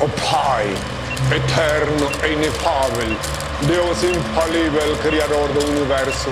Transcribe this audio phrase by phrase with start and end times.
[0.00, 0.66] O Pai,
[1.34, 3.16] eterno e inefável,
[3.62, 6.30] Deus infalível, Criador do Universo,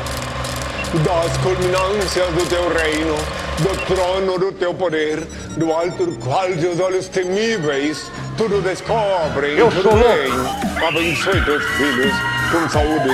[1.02, 3.16] das culminâncias do teu reino,
[3.58, 5.20] do trono do teu poder,
[5.56, 10.08] do alto do qual teus olhos temíveis tudo descobrem Eu tudo sou louco.
[10.08, 10.86] bem.
[10.86, 12.12] Abençoe teus filhos
[12.52, 13.08] com saúde,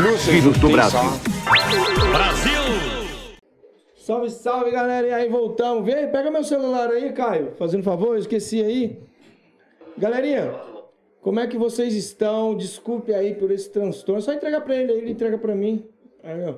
[0.00, 0.98] luz e Filhos do justiça.
[2.12, 2.60] Brasil.
[3.96, 5.04] Salve, salve, galera.
[5.08, 5.84] E aí, voltamos.
[5.84, 7.54] Vem pega meu celular aí, Caio.
[7.58, 9.05] Fazendo favor, eu esqueci aí.
[9.98, 10.54] Galerinha,
[11.22, 12.54] como é que vocês estão?
[12.54, 14.20] Desculpe aí por esse transtorno.
[14.20, 15.84] Só entrega pra ele ele entrega pra mim.
[16.22, 16.54] Aí, ó.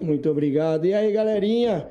[0.00, 0.84] Muito obrigado.
[0.84, 1.88] E aí, galerinha?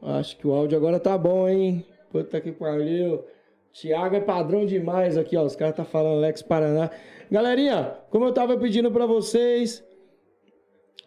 [0.00, 1.84] Acho que o áudio agora tá bom, hein?
[2.10, 3.24] Puta que pariu.
[3.72, 5.42] Thiago é padrão demais aqui, ó.
[5.42, 6.90] Os caras tá falando Lex Paraná.
[7.30, 9.82] Galerinha, como eu tava pedindo pra vocês,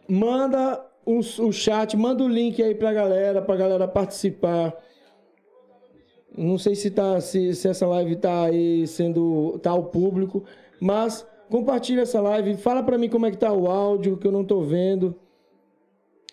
[0.08, 4.76] manda o, o chat, manda o link aí pra galera, pra galera participar.
[6.38, 9.58] Não sei se, tá, se, se essa live tá aí sendo.
[9.60, 10.44] tá ao público,
[10.80, 14.32] mas compartilha essa live, fala pra mim como é que tá o áudio, que eu
[14.32, 15.16] não tô vendo.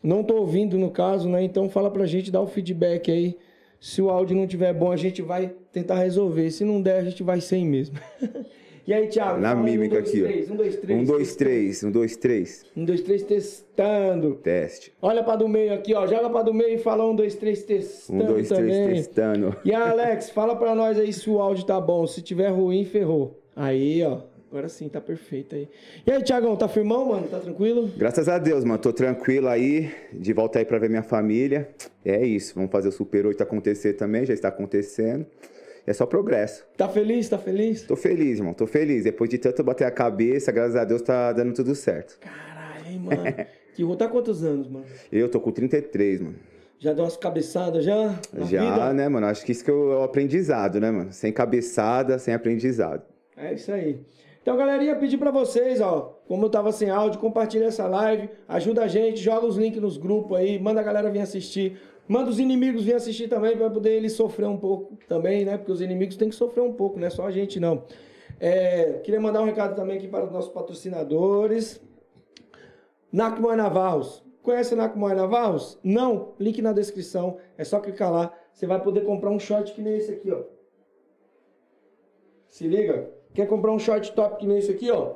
[0.02, 1.44] Não tô ouvindo no caso, né?
[1.44, 3.38] Então fala pra gente, dá o feedback aí.
[3.78, 6.50] Se o áudio não tiver bom, a gente vai tentar resolver.
[6.50, 7.96] Se não der, a gente vai sem mesmo.
[8.86, 9.40] e aí, Thiago?
[9.40, 10.26] Na mímica um, dois, aqui, ó.
[10.26, 11.00] três, Um, dois, três.
[11.00, 11.84] Um, dois, três.
[11.84, 12.64] Um, dois, três.
[12.76, 14.34] Um, dois, três, testando.
[14.42, 14.92] Teste.
[15.00, 16.06] Olha pra do meio aqui, ó.
[16.06, 18.84] Joga pra do meio e fala um, dois, três, testando Um, dois, também.
[18.84, 19.56] três, testando.
[19.64, 22.06] E aí, Alex, fala pra nós aí se o áudio tá bom.
[22.06, 23.38] Se tiver ruim, ferrou.
[23.54, 24.20] Aí, ó.
[24.50, 25.66] Agora sim, tá perfeito aí.
[26.06, 27.26] E aí, Thiagão, tá firmão, mano?
[27.26, 27.88] Tá tranquilo?
[27.96, 28.78] Graças a Deus, mano.
[28.78, 29.90] Tô tranquilo aí.
[30.12, 31.70] De volta aí pra ver minha família.
[32.04, 32.54] É isso.
[32.54, 34.26] Vamos fazer o Super 8 acontecer também.
[34.26, 35.24] Já está acontecendo.
[35.86, 36.64] É só progresso.
[36.76, 37.28] Tá feliz?
[37.28, 37.82] Tá feliz?
[37.82, 38.54] Tô feliz, irmão.
[38.54, 39.04] Tô feliz.
[39.04, 42.18] Depois de tanto bater a cabeça, graças a Deus tá dando tudo certo.
[42.20, 43.22] Caralho, hein, mano.
[43.74, 44.84] que rua tá quantos anos, mano?
[45.10, 46.36] Eu tô com 33, mano.
[46.78, 48.18] Já deu umas cabeçadas já?
[48.44, 48.92] Já, vida?
[48.92, 49.26] né, mano?
[49.26, 51.12] Acho que isso que é o aprendizado, né, mano?
[51.12, 53.02] Sem cabeçada, sem aprendizado.
[53.36, 54.00] É isso aí.
[54.42, 58.82] Então, galerinha, pedir pra vocês, ó, como eu tava sem áudio, compartilha essa live, ajuda
[58.82, 61.78] a gente, joga os links nos grupos aí, manda a galera vir assistir,
[62.12, 65.56] manda os inimigos vir assistir também pra poder eles sofrer um pouco também, né?
[65.56, 67.84] Porque os inimigos têm que sofrer um pouco, não é só a gente não.
[68.38, 71.80] É, queria mandar um recado também aqui para os nossos patrocinadores.
[73.10, 74.22] Nakmoy Navarros.
[74.42, 74.76] Conhece a
[75.14, 75.78] Navarros?
[75.82, 76.34] Não?
[76.38, 77.38] Link na descrição.
[77.56, 78.36] É só clicar lá.
[78.52, 80.42] Você vai poder comprar um short que nem esse aqui, ó.
[82.48, 83.10] Se liga.
[83.32, 85.14] Quer comprar um short top que nem esse aqui, ó?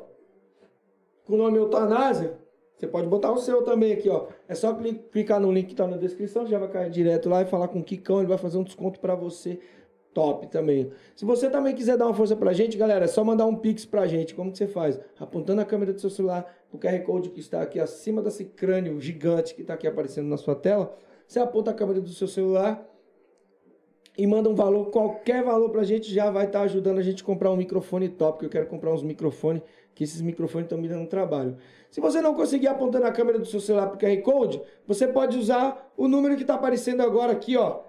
[1.27, 2.39] Com o nome Eutanásia?
[2.76, 4.26] Você pode botar o seu também aqui, ó.
[4.47, 7.42] É só cli- clicar no link que tá na descrição, já vai cair direto lá
[7.42, 9.59] e falar com o Kikão, ele vai fazer um desconto pra você
[10.12, 10.91] top também.
[11.15, 13.84] Se você também quiser dar uma força pra gente, galera, é só mandar um pix
[13.84, 14.34] pra gente.
[14.34, 14.98] Como que você faz?
[15.19, 19.00] Apontando a câmera do seu celular pro QR Code que está aqui acima desse crânio
[19.00, 20.94] gigante que tá aqui aparecendo na sua tela,
[21.26, 22.86] você aponta a câmera do seu celular
[24.19, 27.26] e manda um valor, qualquer valor pra gente já vai estar ajudando a gente a
[27.26, 29.62] comprar um microfone top, que eu quero comprar uns microfones,
[29.97, 31.57] que esses microfones estão me dando trabalho.
[31.91, 35.39] Se você não conseguir apontar na câmera do seu celular pro QR Code, você pode
[35.39, 37.81] usar o número que tá aparecendo agora aqui, ó,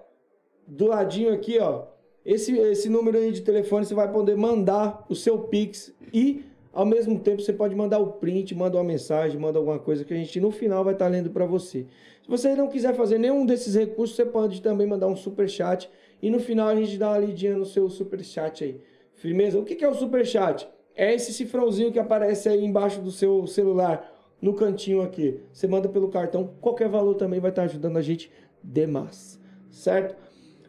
[0.66, 1.84] do ladinho aqui, ó.
[2.24, 6.86] Esse, esse número aí de telefone você vai poder mandar o seu Pix e ao
[6.86, 10.16] mesmo tempo você pode mandar o print, manda uma mensagem, manda alguma coisa que a
[10.16, 11.86] gente no final vai estar lendo para você.
[12.22, 15.90] Se você não quiser fazer nenhum desses recursos, você pode também mandar um super chat
[16.22, 18.80] e no final a gente dá uma lidinha no seu super chat aí.
[19.12, 19.58] Firmeza?
[19.58, 20.66] O que que é o super chat?
[20.98, 25.40] É esse cifrãozinho que aparece aí embaixo do seu celular, no cantinho aqui.
[25.52, 28.32] Você manda pelo cartão, qualquer valor também vai estar ajudando a gente
[28.64, 30.16] demais, certo?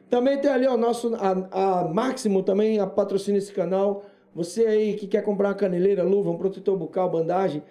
[0.07, 4.05] Também tem ali o nosso a, a Máximo também a patrocina esse canal.
[4.35, 7.63] Você aí que quer comprar uma caneleira, luva, um protetor bucal, bandagem,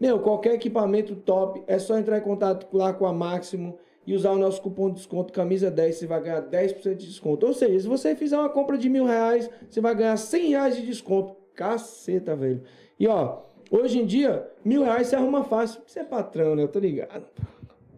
[0.00, 3.76] meu, qualquer equipamento top, é só entrar em contato lá com a Máximo
[4.06, 7.44] e usar o nosso cupom de desconto camisa 10, você vai ganhar 10% de desconto.
[7.44, 10.76] Ou seja, se você fizer uma compra de mil reais, você vai ganhar 100 reais
[10.76, 11.42] de desconto.
[11.54, 12.62] Caceta, velho.
[12.98, 15.80] E ó, hoje em dia, mil reais você arruma fácil.
[15.86, 16.62] Você é patrão, né?
[16.62, 17.24] Eu tô ligado.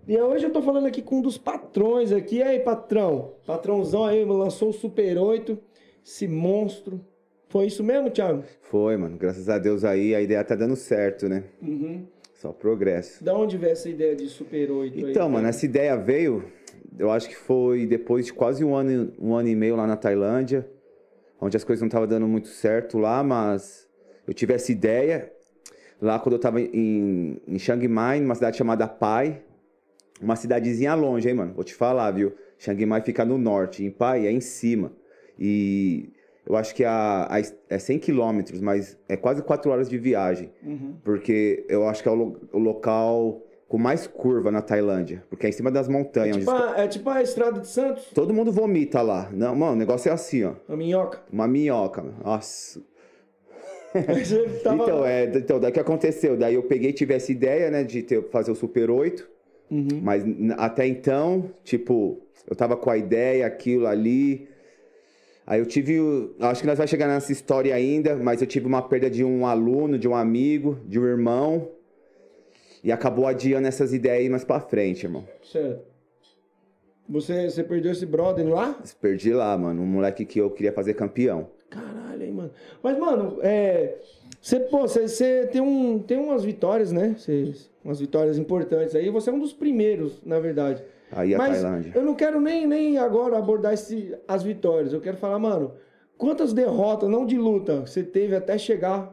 [0.06, 2.36] E hoje eu tô falando aqui com um dos patrões aqui.
[2.36, 3.32] E aí, patrão?
[3.44, 5.58] Patrãozão aí, lançou o Super 8,
[6.04, 7.00] esse monstro.
[7.48, 8.44] Foi isso mesmo, Thiago?
[8.60, 9.16] Foi, mano.
[9.16, 11.44] Graças a Deus aí a ideia tá dando certo, né?
[11.60, 12.06] Uhum.
[12.34, 13.24] Só progresso.
[13.24, 15.10] Da onde veio essa ideia de Super 8 aí?
[15.10, 16.44] Então, mano, essa ideia veio,
[16.98, 19.96] eu acho que foi depois de quase um ano, um ano e meio lá na
[19.96, 20.68] Tailândia,
[21.40, 23.88] onde as coisas não estavam dando muito certo lá, mas
[24.26, 25.32] eu tive essa ideia
[26.00, 29.42] lá quando eu tava em, em Chiang Mai, numa cidade chamada Pai,
[30.20, 31.54] uma cidadezinha longe, hein, mano?
[31.54, 32.34] Vou te falar, viu?
[32.58, 34.92] Chiang Mai fica no norte, em Pai é em cima.
[35.38, 36.10] E
[36.46, 40.50] eu acho que a, a- é 100 quilômetros, mas é quase 4 horas de viagem.
[40.62, 40.96] Uhum.
[41.04, 45.48] Porque eu acho que é o, o local com mais curva na Tailândia, porque é
[45.48, 46.36] em cima das montanhas.
[46.36, 49.28] Tipo onde os a- é tipo a estrada de Santos, Todo mundo vomita lá.
[49.32, 50.52] Não, mano, o negócio é assim, ó.
[50.68, 51.20] a minhoca.
[51.32, 52.16] Uma minhoca, mano.
[52.24, 52.80] Nossa.
[54.62, 56.36] Tava- Então, é, então, daí o que aconteceu?
[56.36, 59.28] Daí eu peguei e tive essa ideia, né, de ter, fazer o Super 8.
[59.70, 60.00] Uhum.
[60.02, 60.22] Mas
[60.58, 64.48] até então, tipo, eu tava com a ideia, aquilo ali.
[65.44, 65.98] Aí eu tive.
[66.40, 69.44] Acho que nós vamos chegar nessa história ainda, mas eu tive uma perda de um
[69.46, 71.68] aluno, de um amigo, de um irmão.
[72.86, 75.24] E acabou adiando essas ideias aí mais pra frente, irmão.
[75.42, 75.84] Certo.
[77.08, 78.80] Você, você perdeu esse brother lá?
[79.00, 79.82] Perdi lá, mano.
[79.82, 81.48] Um moleque que eu queria fazer campeão.
[81.68, 82.52] Caralho, hein, mano.
[82.80, 83.98] Mas, mano, é.
[84.40, 87.16] Você, pô, você, você tem, um, tem umas vitórias, né?
[87.18, 87.54] Você,
[87.84, 89.10] umas vitórias importantes aí.
[89.10, 90.84] Você é um dos primeiros, na verdade.
[91.10, 91.90] Aí a Mas Tailândia.
[91.92, 94.92] eu não quero nem, nem agora abordar esse, as vitórias.
[94.92, 95.72] Eu quero falar, mano,
[96.16, 99.12] quantas derrotas, não de luta, você teve até chegar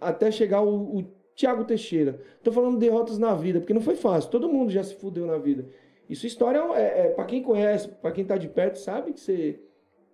[0.00, 1.04] até chegar o, o
[1.36, 2.20] Thiago Teixeira.
[2.42, 4.30] Tô falando de derrotas na vida, porque não foi fácil.
[4.30, 5.66] Todo mundo já se fudeu na vida.
[6.08, 9.58] Isso história é, é para quem conhece, para quem tá de perto, sabe que você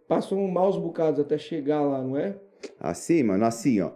[0.07, 2.37] passou um maus bocados até chegar lá, não é?
[2.79, 3.91] Assim, mano, assim, ó.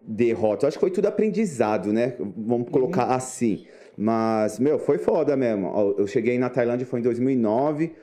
[0.00, 0.64] Derrota.
[0.64, 2.14] Eu acho que foi tudo aprendizado, né?
[2.18, 3.66] Vamos colocar assim.
[3.96, 5.94] Mas, meu, foi foda mesmo.
[5.98, 7.94] Eu cheguei na Tailândia foi em 2009,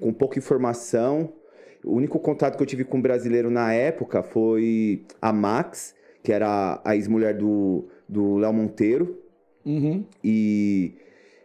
[0.00, 1.32] com pouca informação.
[1.84, 6.32] O único contato que eu tive com um brasileiro na época foi a Max, que
[6.32, 9.18] era a ex-mulher do do Léo Monteiro.
[9.64, 10.04] Uhum.
[10.22, 10.92] E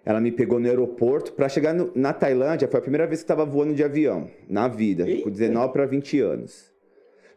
[0.06, 1.32] ela me pegou no aeroporto.
[1.34, 4.30] Pra chegar no- na Tailândia, foi a primeira vez que eu tava voando de avião,
[4.50, 5.24] na vida, Eita.
[5.24, 6.70] com 19 para 20 anos.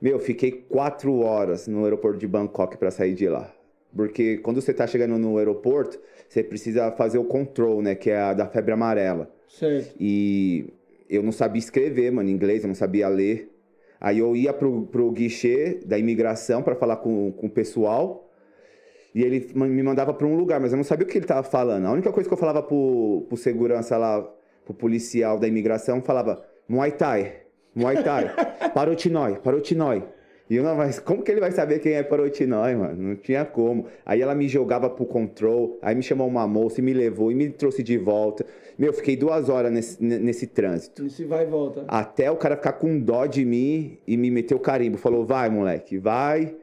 [0.01, 3.53] Meu, fiquei quatro horas no aeroporto de Bangkok pra sair de lá.
[3.95, 7.95] Porque quando você tá chegando no aeroporto, você precisa fazer o control, né?
[7.95, 9.31] Que é a da febre amarela.
[9.49, 9.95] Certo.
[10.01, 10.67] E
[11.09, 13.52] eu não sabia escrever, mano, inglês, eu não sabia ler.
[14.05, 18.29] Aí eu ia pro, pro guichê da imigração pra falar com, com o pessoal.
[19.15, 21.45] E ele me mandava pra um lugar, mas eu não sabia o que ele tava
[21.45, 21.87] falando.
[21.87, 24.29] A única coisa que eu falava pro, pro segurança lá,
[24.65, 27.43] pro policial da imigração, falava Muay Thai,
[27.77, 28.35] Muay Thai,
[28.75, 30.03] Parotinói, Parotinói.
[30.53, 33.03] E eu não, mas como que ele vai saber quem é Parotinói, mano?
[33.03, 33.87] Não tinha como.
[34.05, 37.35] Aí ela me jogava pro control, aí me chamou uma moça e me levou e
[37.35, 38.45] me trouxe de volta.
[38.79, 41.09] Meu, eu fiquei duas horas nesse, nesse trânsito.
[41.09, 41.87] Se vai e volta.
[41.89, 44.99] Até o cara ficar com dó de mim e me meter o carimbo.
[44.99, 46.55] Falou, vai, moleque, vai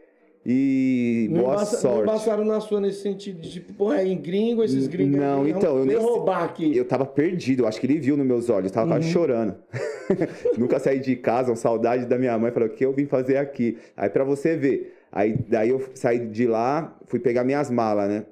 [0.45, 2.03] e Não boa embaça- Não sorte.
[2.03, 5.19] embaçaram na sua nesse sentido de tipo, porra, é em gringo, esses gringos.
[5.19, 6.75] Não, aí, então, eu vão nem roubar aqui.
[6.75, 8.94] Eu tava perdido, eu acho que ele viu nos meus olhos, tava Uhum.
[8.94, 9.56] quase chorando.
[10.57, 13.38] Nunca saí de casa, uma saudade da minha mãe, falou, o que eu vim fazer
[13.38, 13.77] aqui?
[13.97, 18.25] Aí pra você ver, aí daí eu saí de lá, fui pegar minhas malas, né?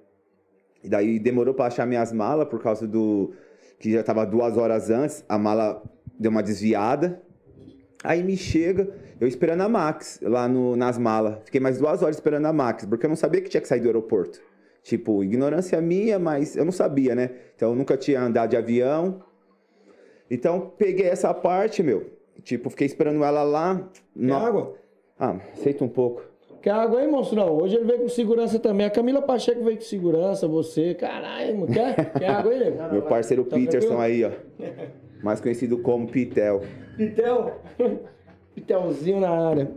[0.83, 3.31] E daí demorou pra achar minhas malas por causa do
[3.80, 5.83] que já tava duas horas antes, a mala
[6.18, 7.21] deu uma desviada.
[8.04, 8.89] Aí me chega,
[9.19, 11.38] eu esperando a Max lá no, nas malas.
[11.46, 13.80] Fiquei mais duas horas esperando a Max, porque eu não sabia que tinha que sair
[13.80, 14.40] do aeroporto.
[14.84, 17.31] Tipo, ignorância minha, mas eu não sabia, né?
[17.56, 19.22] Então eu nunca tinha andado de avião.
[20.30, 22.10] Então peguei essa parte, meu.
[22.44, 23.75] Tipo, fiquei esperando ela lá.
[23.75, 24.75] Quer No- água?
[25.19, 26.22] Ah, aceita um pouco.
[26.62, 27.50] Quer água aí, monstrão?
[27.58, 28.86] Hoje ele veio com segurança também.
[28.86, 30.94] A Camila Pacheco veio com segurança, você.
[30.94, 31.66] Caralho.
[31.68, 32.12] Quer?
[32.19, 32.94] Quer água aí, nego?
[32.94, 34.02] Meu parceiro Tá Peterson tranquilo?
[34.02, 34.31] aí, ó.
[35.24, 36.62] Mais conhecido como Pitel.
[36.98, 37.60] Pitel.
[38.57, 39.71] Pitelzinho na área.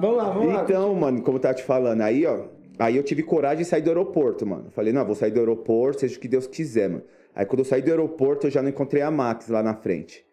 [0.00, 0.62] Vamos lá, vamos lá.
[0.62, 2.46] Então, mano, como eu tava te falando, aí, ó.
[2.78, 4.70] Aí eu tive coragem de sair do aeroporto, mano.
[4.70, 7.02] Falei, não, vou sair do aeroporto, seja o que Deus quiser, mano.
[7.34, 10.24] Aí quando eu saí do aeroporto, eu já não encontrei a Max lá na frente.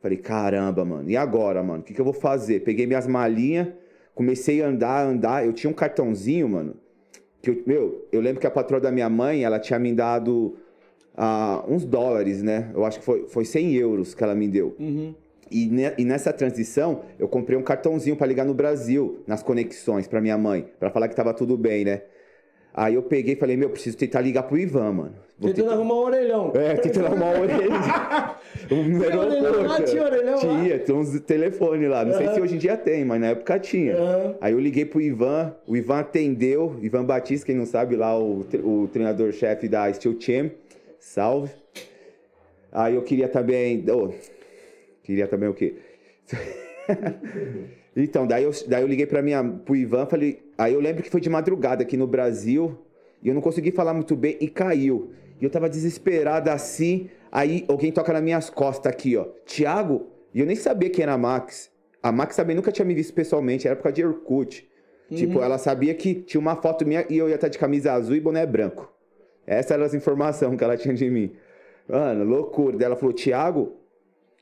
[0.00, 1.80] Falei, caramba, mano, e agora, mano?
[1.80, 2.60] O que, que eu vou fazer?
[2.60, 3.68] Peguei minhas malinhas,
[4.14, 5.44] comecei a andar, andar.
[5.44, 6.74] Eu tinha um cartãozinho, mano.
[7.42, 10.56] Que eu, meu, eu lembro que a patroa da minha mãe, ela tinha me dado
[11.14, 12.70] ah, uns dólares, né?
[12.74, 14.74] Eu acho que foi, foi 100 euros que ela me deu.
[14.78, 15.14] Uhum.
[15.50, 20.06] E, ne- e nessa transição, eu comprei um cartãozinho pra ligar no Brasil, nas conexões,
[20.06, 22.02] pra minha mãe, pra falar que tava tudo bem, né?
[22.74, 25.14] Aí eu peguei e falei, meu, preciso tentar ligar pro Ivan, mano.
[25.38, 26.52] Vou Tentando tentar- arrumar um orelhão.
[26.54, 28.36] É, tentando arrumar o orelha.
[28.70, 29.82] Um Tinha orelhão lá?
[29.82, 30.38] Tinha orelhão lá?
[30.40, 32.04] Tinha, tem uns telefones lá.
[32.04, 33.96] Não sei se hoje em dia tem, mas na época tinha.
[33.96, 34.34] Aham.
[34.40, 38.44] Aí eu liguei pro Ivan, o Ivan atendeu, Ivan Batista, quem não sabe, lá o,
[38.62, 40.50] o treinador-chefe da Steel Team.
[41.00, 41.50] Salve.
[42.70, 43.84] Aí eu queria também.
[43.90, 44.10] ô,
[45.08, 45.76] queria também o quê?
[47.96, 50.42] então, daí eu, daí eu liguei pra minha, pro Ivan, falei.
[50.58, 52.78] Aí eu lembro que foi de madrugada aqui no Brasil,
[53.22, 55.12] e eu não consegui falar muito bem e caiu.
[55.40, 57.08] E eu tava desesperado assim.
[57.32, 59.26] Aí alguém toca nas minhas costas aqui, ó.
[59.46, 61.70] Tiago, e eu nem sabia quem era a Max.
[62.02, 64.68] A Max também nunca tinha me visto pessoalmente, era por causa de Orkut.
[65.10, 68.14] Tipo, ela sabia que tinha uma foto minha e eu ia estar de camisa azul
[68.14, 68.92] e boné branco.
[69.46, 71.32] Essas eram as informações que ela tinha de mim.
[71.88, 72.76] Mano, loucura.
[72.76, 73.77] Daí ela falou, Tiago.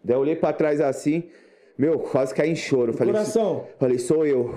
[0.07, 1.25] Daí eu olhei pra trás assim,
[1.77, 2.93] meu, quase caí em choro.
[2.93, 3.67] Falei, Coração.
[3.79, 4.55] Falei, sou eu.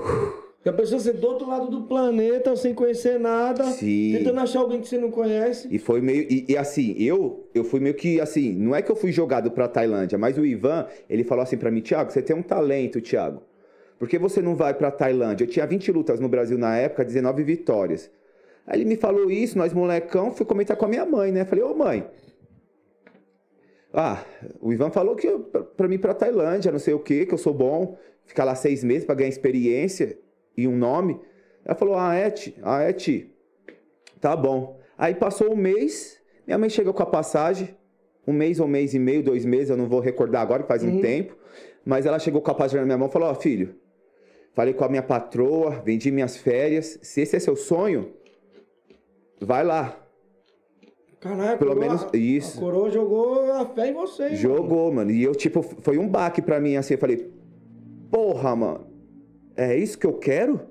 [0.64, 4.14] A pessoa ser do outro lado do planeta, sem conhecer nada, Sim.
[4.18, 5.68] tentando achar alguém que você não conhece.
[5.72, 6.28] E foi meio.
[6.30, 9.50] E, e assim, eu eu fui meio que assim, não é que eu fui jogado
[9.50, 13.02] pra Tailândia, mas o Ivan, ele falou assim pra mim, Thiago, você tem um talento,
[13.02, 13.42] Thiago.
[13.98, 15.46] Por que você não vai pra Tailândia?
[15.46, 18.12] Eu tinha 20 lutas no Brasil na época, 19 vitórias.
[18.68, 21.46] Aí ele me falou isso, nós molecão, fui comentar com a minha mãe, né?
[21.46, 22.06] Falei, ô mãe.
[23.94, 24.24] Ah,
[24.62, 25.28] o Ivan falou que
[25.76, 28.84] pra mim pra Tailândia, não sei o que, que eu sou bom, ficar lá seis
[28.84, 30.18] meses pra ganhar experiência
[30.56, 31.20] e um nome.
[31.66, 33.34] Ela falou, ah, é, ti, ah, é, ti.
[34.22, 34.80] Tá bom.
[34.98, 37.76] Aí passou um mês, minha mãe chegou com a passagem,
[38.28, 40.68] um mês ou um mês e meio, dois meses, eu não vou recordar agora, que
[40.68, 41.36] faz um tempo.
[41.84, 43.76] Mas ela chegou com a passagem na minha mão e falou: Ó, filho,
[44.54, 47.00] falei com a minha patroa, vendi minhas férias.
[47.02, 48.14] Se esse é seu sonho,
[49.40, 49.98] vai lá.
[51.20, 52.58] Caralho, a Pelo coroa- menos isso.
[52.58, 54.24] A coroa jogou a fé em você.
[54.24, 54.38] hein, mano?
[54.42, 55.12] Jogou, mano.
[55.12, 56.94] E eu, tipo, foi um baque pra mim, assim.
[56.94, 57.30] Eu falei:
[58.10, 58.88] Porra, mano,
[59.58, 60.62] é isso que eu quero?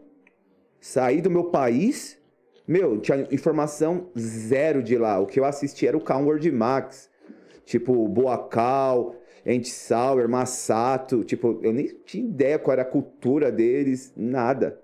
[0.80, 2.16] Sair do meu país?
[2.66, 5.18] Meu, tinha informação zero de lá.
[5.20, 7.10] O que eu assisti era o Downward Max.
[7.64, 9.14] Tipo, Boacal,
[9.46, 11.24] Andy Sauer, Massato.
[11.24, 14.80] Tipo, eu nem tinha ideia qual era a cultura deles, nada.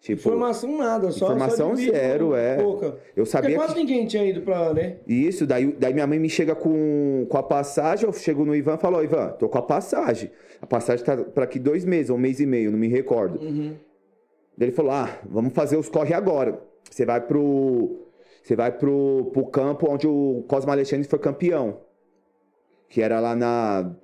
[0.00, 2.56] Tipo, Informação nada, só Informação só zero, é.
[2.56, 2.86] Pouca.
[2.86, 3.80] eu Porque sabia quase que...
[3.80, 4.98] ninguém tinha ido pra lá, né?
[5.06, 8.74] Isso, daí, daí minha mãe me chega com, com a passagem, eu chego no Ivan
[8.74, 10.30] e falo, ó, Ivan, tô com a passagem.
[10.62, 13.40] A passagem tá pra aqui dois meses, ou um mês e meio, não me recordo.
[13.44, 13.74] Uhum.
[14.56, 16.60] Daí ele falou, ah, vamos fazer os corre agora.
[16.90, 18.06] Você vai pro.
[18.42, 21.80] Você vai pro, pro campo onde o Cosmo Alexandre foi campeão.
[22.88, 23.94] Que era lá na.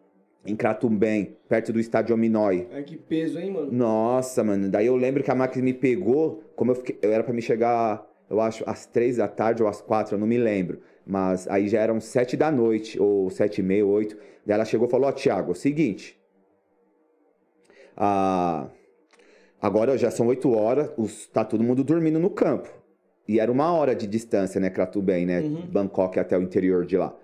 [0.47, 2.69] Em Cratumbem, perto do estádio Ominói.
[2.71, 3.73] Ai, que peso, hein, mano?
[3.73, 4.69] Nossa, mano.
[4.69, 6.99] Daí eu lembro que a Max me pegou, como eu fiquei.
[7.01, 10.19] Eu era pra me chegar, eu acho, às três da tarde ou às quatro, eu
[10.19, 10.81] não me lembro.
[11.07, 14.17] Mas aí já eram sete da noite, ou sete e meia, oito.
[14.45, 16.21] Daí ela chegou e falou, ó, Thiago, é o seguinte.
[17.97, 18.69] Ah,
[19.61, 22.69] agora já são oito horas, os, tá todo mundo dormindo no campo.
[23.27, 25.41] E era uma hora de distância, né, Cratubem, né?
[25.73, 27.17] Bangkok até o interior de lá.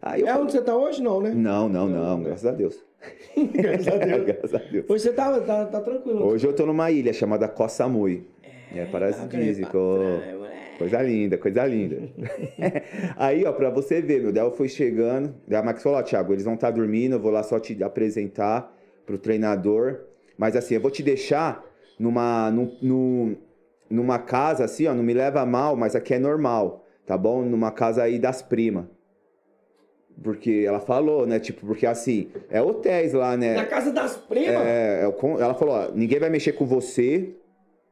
[0.00, 1.30] Aí É onde você tá hoje, não, né?
[1.34, 2.82] não, não, não, graças a Deus.
[3.52, 4.24] Graças a Deus.
[4.26, 4.84] graças a Deus.
[4.88, 6.24] Hoje você tá, tá, tá tranquilo.
[6.26, 8.26] Hoje eu tô numa ilha chamada Koh Samui.
[8.74, 9.78] É, paradisíaco.
[10.78, 11.96] Coisa linda, coisa linda.
[13.16, 15.34] Aí, ó, pra você ver, meu, daí eu fui chegando.
[15.46, 17.80] Daí a Max falou, ó, Thiago, eles vão estar dormindo, eu vou lá só te
[17.82, 18.72] apresentar
[19.06, 20.00] pro treinador.
[20.36, 21.64] Mas assim, eu vou te deixar
[21.98, 23.36] numa, num, num-
[23.90, 27.42] numa casa, assim, ó, não me leva mal, mas aqui é normal, tá bom?
[27.42, 28.84] Numa casa aí das primas.
[30.22, 31.38] Porque ela falou, né?
[31.38, 33.54] Tipo, porque assim, é hotéis lá, né?
[33.54, 34.54] Na casa das primas?
[34.66, 37.36] É, é ela falou, ó, ninguém vai mexer com você,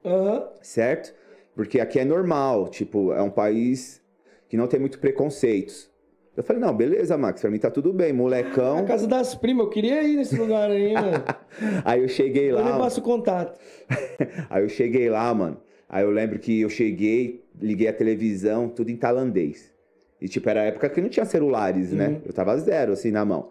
[0.05, 0.49] Aham.
[0.61, 1.15] certo?
[1.55, 4.03] Porque aqui é normal, tipo, é um país
[4.49, 5.89] que não tem muito preconceitos.
[6.37, 8.85] Eu falei, não, beleza, Max, pra mim tá tudo bem, Na molecão.
[8.85, 11.25] casa das primas, eu queria ir nesse lugar aí, mano.
[11.83, 13.59] Aí eu cheguei Eu lá, passo o contato.
[14.51, 15.57] aí eu cheguei lá, mano.
[15.89, 19.73] Aí eu lembro que eu cheguei, liguei a televisão, tudo em tailandês.
[20.21, 22.21] E tipo, era a época que não tinha celulares, né?
[22.25, 23.51] Eu tava zero, assim, na mão.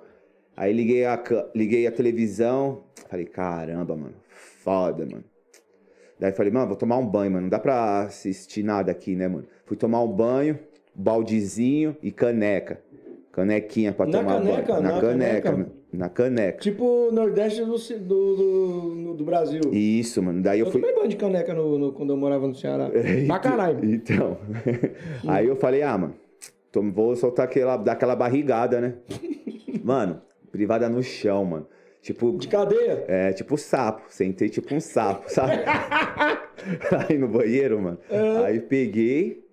[0.58, 1.22] Aí liguei a,
[1.54, 4.16] liguei a televisão, falei, caramba, mano,
[4.64, 5.24] foda, mano.
[6.20, 7.42] Daí falei, mano, vou tomar um banho, mano.
[7.44, 9.46] Não dá pra assistir nada aqui, né, mano?
[9.66, 10.58] Fui tomar um banho,
[10.96, 12.80] baldezinho e caneca.
[13.34, 14.74] Canequinha pra Na tomar caneca?
[14.74, 14.84] banho.
[14.84, 15.72] Na, Na caneca, caneca?
[15.92, 16.58] Na caneca.
[16.60, 19.60] Tipo Nordeste do, do, do, do Brasil.
[19.74, 20.42] Isso, mano.
[20.42, 20.80] Daí eu Eu fui.
[20.80, 22.90] tomei banho de caneca no, no- quando eu morava no Ceará.
[23.28, 23.84] Pra caralho.
[23.84, 24.38] Então.
[25.28, 26.16] Aí eu falei, ah, mano,
[26.84, 28.96] vou soltar aquela, dar aquela barrigada, né?
[29.84, 31.68] mano, privada no chão, mano.
[32.02, 33.04] Tipo, De cadeia?
[33.08, 34.04] é, tipo sapo.
[34.10, 35.54] Sentei tipo um sapo, sabe?
[37.10, 37.98] Aí no banheiro, mano.
[38.46, 39.44] Aí peguei.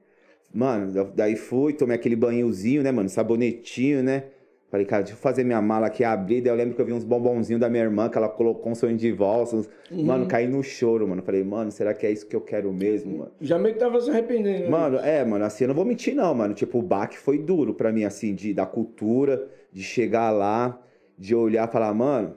[0.54, 3.08] Mano, da- daí fui, tomei aquele banhozinho, né, mano?
[3.08, 4.24] Sabonetinho, né?
[4.72, 6.40] Falei, cara, deixa eu fazer minha mala aqui, abrir.
[6.40, 8.74] Daí eu lembro que eu vi uns bombonzinhos da minha irmã, que ela colocou um
[8.74, 9.54] sonho de valsa.
[9.56, 11.20] uns- Mano, caí no choro, mano.
[11.22, 13.32] Falei, mano, será que é isso que eu quero mesmo, mano?
[13.38, 14.64] Já meio que tava se arrependendo.
[14.64, 14.68] né?
[14.70, 16.54] Mano, é, mano, assim, eu não vou mentir, não, mano.
[16.54, 20.80] Tipo, o baque foi duro pra mim, assim, de, da cultura, de chegar lá,
[21.18, 22.34] de olhar e falar, mano,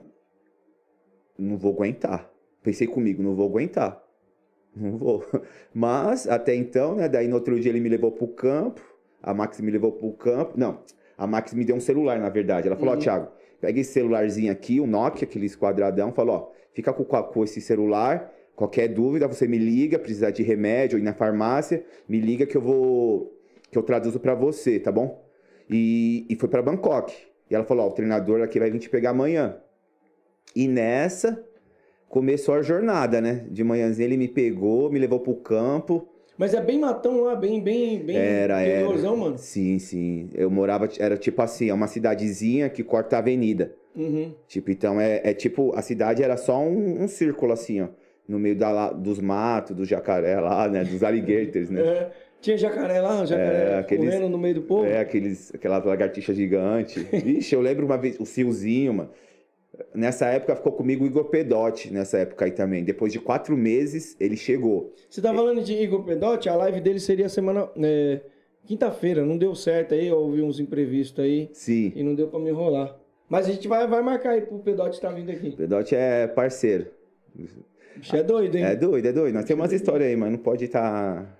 [1.38, 2.30] não vou aguentar.
[2.62, 4.02] Pensei comigo, não vou aguentar.
[4.78, 5.24] Não vou.
[5.72, 8.82] Mas, até então, né, daí no outro dia ele me levou pro campo,
[9.22, 10.52] a Max me levou pro campo.
[10.54, 10.80] Não,
[11.16, 12.66] a Max me deu um celular, na verdade.
[12.66, 13.28] Ela falou, ó, Thiago,
[13.60, 18.32] pega esse celularzinho aqui, o Nokia, aqueles quadradão, falou, ó, fica com, com esse celular,
[18.54, 22.60] qualquer dúvida, você me liga, precisar de remédio ir na farmácia, me liga que eu
[22.60, 23.34] vou,
[23.70, 25.24] que eu traduzo pra você, tá bom?
[25.70, 27.14] E, e foi pra Bangkok.
[27.50, 29.56] E ela falou, ó, o treinador aqui vai vir te pegar amanhã.
[30.54, 31.44] E nessa,
[32.08, 33.46] começou a jornada, né?
[33.50, 36.08] De manhãzinha ele me pegou, me levou pro campo.
[36.38, 38.86] Mas é bem matão lá, bem, bem, bem Era, era.
[39.16, 39.38] mano.
[39.38, 40.28] Sim, sim.
[40.34, 43.72] Eu morava, era tipo assim, é uma cidadezinha que corta a avenida.
[43.94, 44.32] Uhum.
[44.46, 47.88] Tipo, então é, é tipo, a cidade era só um, um círculo assim, ó.
[48.28, 50.84] no meio da, dos matos, do jacaré lá, né?
[50.84, 51.80] Dos alligators, né?
[52.38, 54.84] É, tinha jacaré lá, um jacaré É, aqueles- correndo no meio do povo.
[54.84, 57.02] É, aqueles, aquelas lagartixas gigantes.
[57.24, 59.10] Ixi, eu lembro uma vez, o Fiozinho, mano.
[59.94, 62.82] Nessa época ficou comigo o Igor Pedotti, nessa época aí também.
[62.84, 64.92] Depois de quatro meses, ele chegou.
[65.08, 67.68] Você tá falando de Igor Pedotti, a live dele seria semana.
[67.82, 68.20] é,
[68.64, 72.50] Quinta-feira, não deu certo aí, houve uns imprevistos aí Sim, e não deu pra me
[72.50, 72.96] enrolar.
[73.28, 75.54] Mas a gente vai, vai marcar aí pro Pedotti estar vindo aqui.
[75.54, 76.86] Pedotti é parceiro.
[77.34, 78.64] Bicho é doido, hein?
[78.64, 79.34] É doido, é doido.
[79.34, 81.38] Nós temos umas histórias aí, mas não pode estar.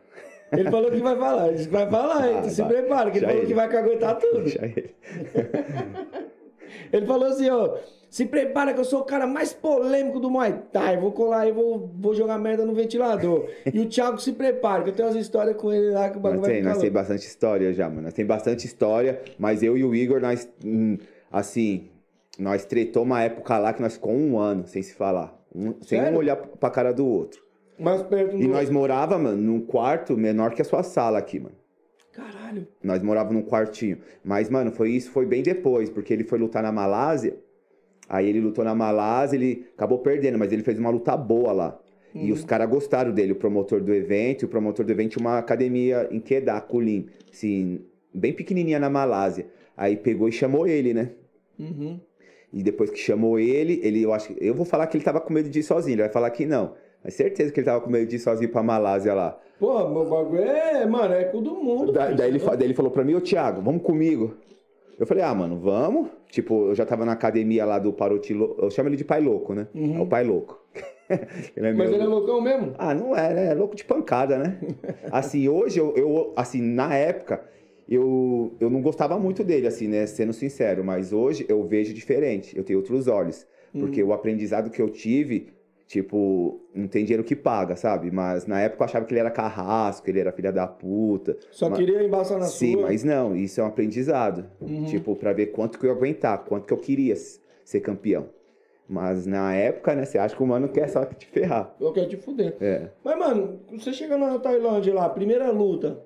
[0.52, 3.18] Ele falou que vai falar, ele disse que vai falar, então Ah, se prepara, que
[3.18, 3.48] ele Já falou ele.
[3.48, 4.42] que vai caguetar tudo.
[4.44, 4.94] Deixa ele.
[6.92, 7.76] Ele falou assim, ó,
[8.08, 11.52] se prepara que eu sou o cara mais polêmico do Muay Thai, vou colar aí,
[11.52, 13.48] vou, vou jogar merda no ventilador.
[13.72, 16.20] e o Thiago se prepara, que eu tenho umas histórias com ele lá que o
[16.20, 16.94] bagulho Nós tem, nós tem louco.
[16.94, 18.02] bastante história já, mano.
[18.02, 20.96] Nós tem bastante história, mas eu e o Igor, nós, hum,
[21.30, 21.88] assim,
[22.38, 25.36] nós tretou uma época lá que nós ficou um ano sem se falar.
[25.54, 27.40] Um- sem um olhar pra cara do outro.
[27.78, 28.42] Mais perto do...
[28.42, 31.54] E nós morava, mano, num quarto menor que a sua sala aqui, mano.
[32.16, 32.66] Caralho.
[32.82, 33.98] Nós morávamos num quartinho.
[34.24, 37.36] Mas, mano, foi isso, foi bem depois, porque ele foi lutar na Malásia.
[38.08, 41.80] Aí ele lutou na Malásia, ele acabou perdendo, mas ele fez uma luta boa lá.
[42.14, 44.42] E os caras gostaram dele, o promotor do evento.
[44.42, 48.88] E o promotor do evento tinha uma academia em Kedah, Kulim, assim, bem pequenininha na
[48.88, 49.46] Malásia.
[49.76, 51.10] Aí pegou e chamou ele, né?
[51.58, 52.00] Uhum.
[52.50, 54.42] E depois que chamou ele, ele, eu acho que.
[54.42, 56.46] Eu vou falar que ele tava com medo de ir sozinho, ele vai falar que
[56.46, 56.74] não.
[57.04, 59.38] Mas certeza que ele tava com medo de ir sozinho pra Malásia lá.
[59.58, 61.92] Pô, meu bagulho é, mano, é com do mundo.
[61.92, 64.34] Da- daí, ele, daí ele falou pra mim, ô Thiago, vamos comigo.
[64.98, 66.08] Eu falei, ah, mano, vamos.
[66.30, 68.32] Tipo, eu já tava na academia lá do Paroti.
[68.34, 69.66] Eu chamo ele de pai louco, né?
[69.74, 70.60] É o pai louco.
[71.56, 72.74] ele é Mas meu- ele é loucão mesmo?
[72.78, 73.46] Ah, não é, né?
[73.48, 74.58] É louco de pancada, né?
[75.12, 77.42] assim, hoje, eu, eu- assim, na época,
[77.88, 80.06] eu, eu não gostava muito dele, assim, né?
[80.06, 80.82] Sendo sincero.
[80.82, 82.56] Mas hoje eu vejo diferente.
[82.56, 83.46] Eu tenho outros olhos.
[83.78, 85.48] Porque o aprendizado que eu tive,
[85.86, 88.10] tipo, não tem dinheiro que paga, sabe?
[88.10, 91.36] Mas na época eu achava que ele era carrasco, ele era filha da puta.
[91.50, 92.82] Só Mas- queria embaçar na Sim, sua.
[92.82, 94.46] mas não, isso é um aprendizado.
[94.60, 94.84] Uhum.
[94.84, 97.14] Tipo, pra ver quanto que eu ia aguentar, quanto que eu queria
[97.64, 98.28] ser campeão.
[98.88, 101.74] Mas na época, né, você acha que o mano quer só te ferrar.
[101.80, 102.56] Eu quero te fuder.
[102.60, 102.88] É.
[103.04, 106.00] Mas, mano, você chegando na Tailândia lá, primeira luta.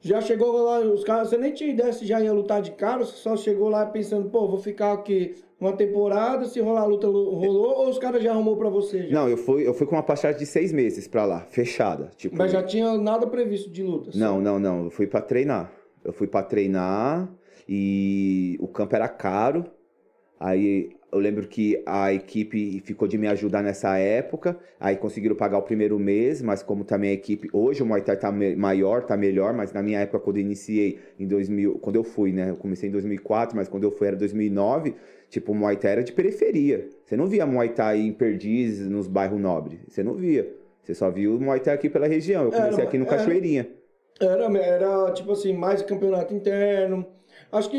[0.00, 2.98] Já chegou lá, os caras, você nem tinha ideia se já ia lutar de cara,
[3.02, 7.06] você só chegou lá pensando, pô, vou ficar aqui uma temporada, se rolar a luta
[7.06, 9.08] lu- rolou, ou os caras já arrumou pra você?
[9.08, 9.14] Já?
[9.14, 12.10] Não, eu fui, eu fui com uma passagem de seis meses pra lá, fechada.
[12.16, 14.12] Tipo, Mas já tinha nada previsto de luta?
[14.12, 14.18] só.
[14.18, 14.84] Não, não, não.
[14.84, 15.72] Eu fui pra treinar.
[16.04, 17.28] Eu fui pra treinar
[17.68, 19.64] e o campo era caro.
[20.38, 24.58] Aí eu lembro que a equipe ficou de me ajudar nessa época.
[24.78, 27.48] Aí conseguiram pagar o primeiro mês, mas como também a equipe.
[27.52, 30.98] Hoje o Muay Thai tá maior, tá melhor, mas na minha época, quando eu iniciei
[31.18, 31.78] em 2000.
[31.78, 32.50] Quando eu fui, né?
[32.50, 34.94] Eu comecei em 2004, mas quando eu fui era 2009.
[35.34, 36.88] Tipo, o Muay Thai era de periferia.
[37.04, 39.80] Você não via Muay Thai em Perdizes, nos bairros nobres.
[39.88, 40.48] Você não via.
[40.80, 42.44] Você só viu o Muay Thai aqui pela região.
[42.44, 43.16] Eu Era, comecei aqui no era.
[43.16, 43.68] Cachoeirinha.
[44.20, 47.04] Era, era tipo assim, mais campeonato interno.
[47.50, 47.76] Acho que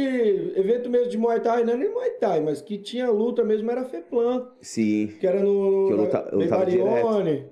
[0.57, 3.71] evento mesmo de Muay Thai, não é nem Muay Thai, mas que tinha luta mesmo
[3.71, 5.13] era FEPLAN, Sim.
[5.17, 5.87] que era no.
[5.87, 6.29] Que eu luta-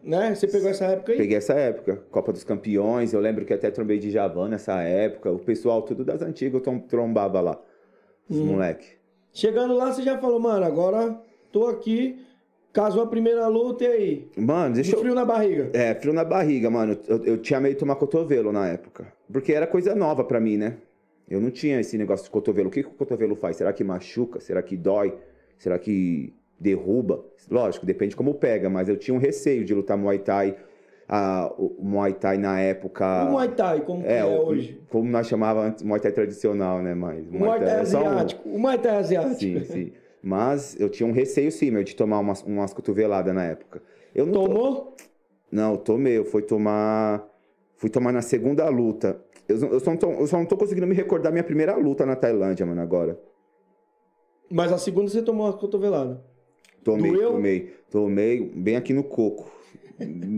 [0.03, 0.35] né?
[0.35, 1.17] Você pegou essa época aí?
[1.17, 5.31] Peguei essa época, Copa dos Campeões, eu lembro que até trombei de Javan nessa época,
[5.31, 7.57] o pessoal tudo das antigas eu trombava lá,
[8.29, 8.47] os Hum.
[8.47, 9.01] moleque.
[9.33, 11.19] Chegando lá, você já falou, mano, agora
[11.51, 12.23] tô aqui,
[12.71, 14.27] casou a primeira luta e aí?
[14.37, 15.01] Mano, deixa De eu...
[15.01, 15.71] frio na barriga.
[15.73, 19.51] É, frio na barriga, mano, eu, eu tinha meio de tomar cotovelo na época, porque
[19.51, 20.77] era coisa nova pra mim, né?
[21.27, 23.55] Eu não tinha esse negócio de cotovelo, o que, que o cotovelo faz?
[23.57, 24.39] Será que machuca?
[24.39, 25.17] Será que dói?
[25.57, 27.25] Será que derruba?
[27.49, 30.55] Lógico, depende como pega, mas eu tinha um receio de lutar Muay Thai,
[31.15, 33.26] ah, o Muay Thai na época...
[33.28, 34.82] O Muay Thai, como que é, o- hoje?
[34.89, 36.95] Como nós chamávamos antes, Muay Thai tradicional, né?
[36.95, 38.49] Mas O Muay Thai é só um- asiático.
[38.49, 39.39] O Muay Thai asiático.
[39.39, 39.91] Sim, sim.
[40.23, 43.84] Mas eu tinha um receio, sim, meu, de tomar umas, umas cotoveladas na época.
[44.15, 44.95] Eu não to- Tomou?
[45.52, 46.17] Não, eu tomei.
[46.17, 47.23] Eu fui tomar...
[47.76, 49.19] Fui tomar na segunda luta.
[49.47, 52.06] Eu, eu, só não tô, eu só não tô conseguindo me recordar minha primeira luta
[52.08, 53.19] na Tailândia, mano, agora.
[54.49, 56.23] Mas a segunda você tomou a cotovelada.
[56.84, 57.32] Tomei, Doeu?
[57.34, 57.73] tomei.
[57.91, 59.52] Tomei bem aqui no coco.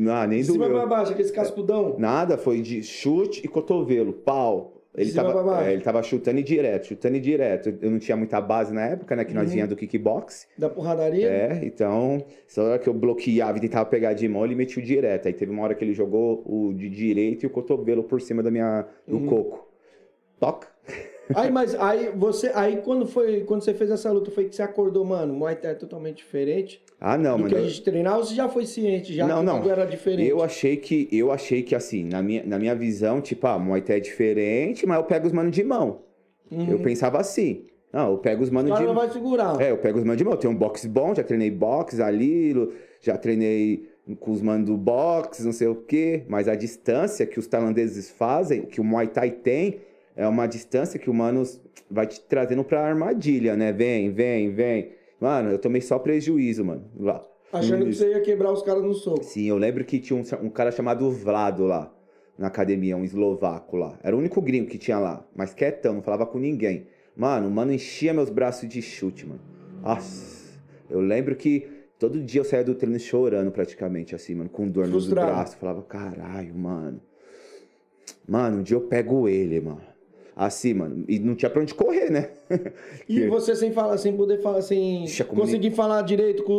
[0.10, 1.95] Ah, nem De cima pra baixo, aquele cascudão.
[1.97, 4.71] Nada, foi de chute e cotovelo, pau.
[4.97, 7.73] Ele tava, é, ele tava chutando e direto, chutando e direto.
[7.82, 9.25] Eu não tinha muita base na época, né?
[9.25, 9.39] Que Uhum.
[9.41, 10.47] nós vinha do kickbox.
[10.58, 11.28] Da porradaria.
[11.28, 14.86] É, então, só hora que eu bloqueava e tentava pegar de mão, ele metia o
[14.86, 15.28] direto.
[15.28, 18.41] Aí teve uma hora que ele jogou o de direito e o cotovelo por cima
[18.41, 19.25] da minha, do Uhum.
[19.28, 19.67] coco.
[20.39, 20.67] Toca.
[21.34, 22.52] Aí, mas aí você.
[22.54, 23.42] Aí quando foi.
[23.42, 26.18] Quando você fez essa luta, foi que você acordou, mano, o Muay Thai é totalmente
[26.18, 27.50] diferente Ah, não, mano.
[27.50, 29.68] que a gente treinava, ou você já foi ciente, já Não, não.
[29.70, 30.30] era diferente.
[30.30, 33.82] Eu achei que, eu achei que assim, na minha, na minha visão, tipo, ah, Muay
[33.82, 36.02] Thai é diferente, mas eu pego os manos de mão.
[36.52, 37.66] Eu pensava assim.
[37.92, 38.56] Não, eu pego os Uhum.
[38.56, 39.60] Manos de não vai segurar.
[39.62, 40.34] É, eu pego os manos de mão.
[40.34, 42.54] Eu tenho um boxe bom, já treinei boxe ali,
[43.02, 43.88] já treinei
[44.20, 48.12] com os manos do boxe, não sei o quê, mas a distância que os tailandeses
[48.12, 49.80] fazem, que o Muay Thai tem,
[50.15, 51.43] é uma distância que o mano
[51.89, 53.71] vai te trazendo pra armadilha, né?
[53.71, 54.91] Vem, vem, vem.
[55.19, 57.25] Mano, eu tomei só prejuízo, mano, lá.
[57.51, 59.23] Achando que você ia quebrar os caras no soco.
[59.23, 61.93] Sim, eu lembro que tinha um, um cara chamado Vlado lá,
[62.38, 63.97] na academia, um eslovaco lá.
[64.04, 66.88] Era o único gringo que tinha lá, mas quietão, não falava com ninguém.
[67.15, 69.39] Mano, o mano enchia meus braços de chute, mano.
[69.82, 74.67] Nossa, eu lembro que todo dia eu saía do treino chorando praticamente, assim, mano, com
[74.67, 75.28] dor nos Frustrado.
[75.28, 75.56] braços.
[75.56, 76.99] Falava, caralho, mano.
[78.28, 79.94] Mano, um dia eu pego ele, mano.
[80.36, 81.06] Assim, mano.
[81.08, 82.30] E não tinha pra onde correr, né?
[83.08, 86.54] E você sem falar, sem poder falar, sem Ixi, conseguir falar direito com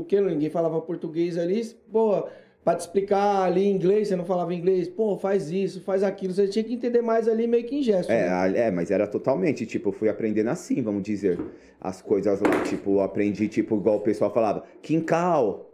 [0.00, 1.62] o que ninguém falava português ali,
[1.92, 2.26] pô,
[2.64, 6.32] pra te explicar ali em inglês, você não falava inglês, pô, faz isso, faz aquilo,
[6.32, 8.10] você tinha que entender mais ali meio que em gesto.
[8.10, 8.60] É, né?
[8.66, 11.38] é, mas era totalmente, tipo, eu fui aprendendo assim, vamos dizer,
[11.80, 15.70] as coisas lá, tipo, aprendi, tipo, igual o pessoal falava, quincal.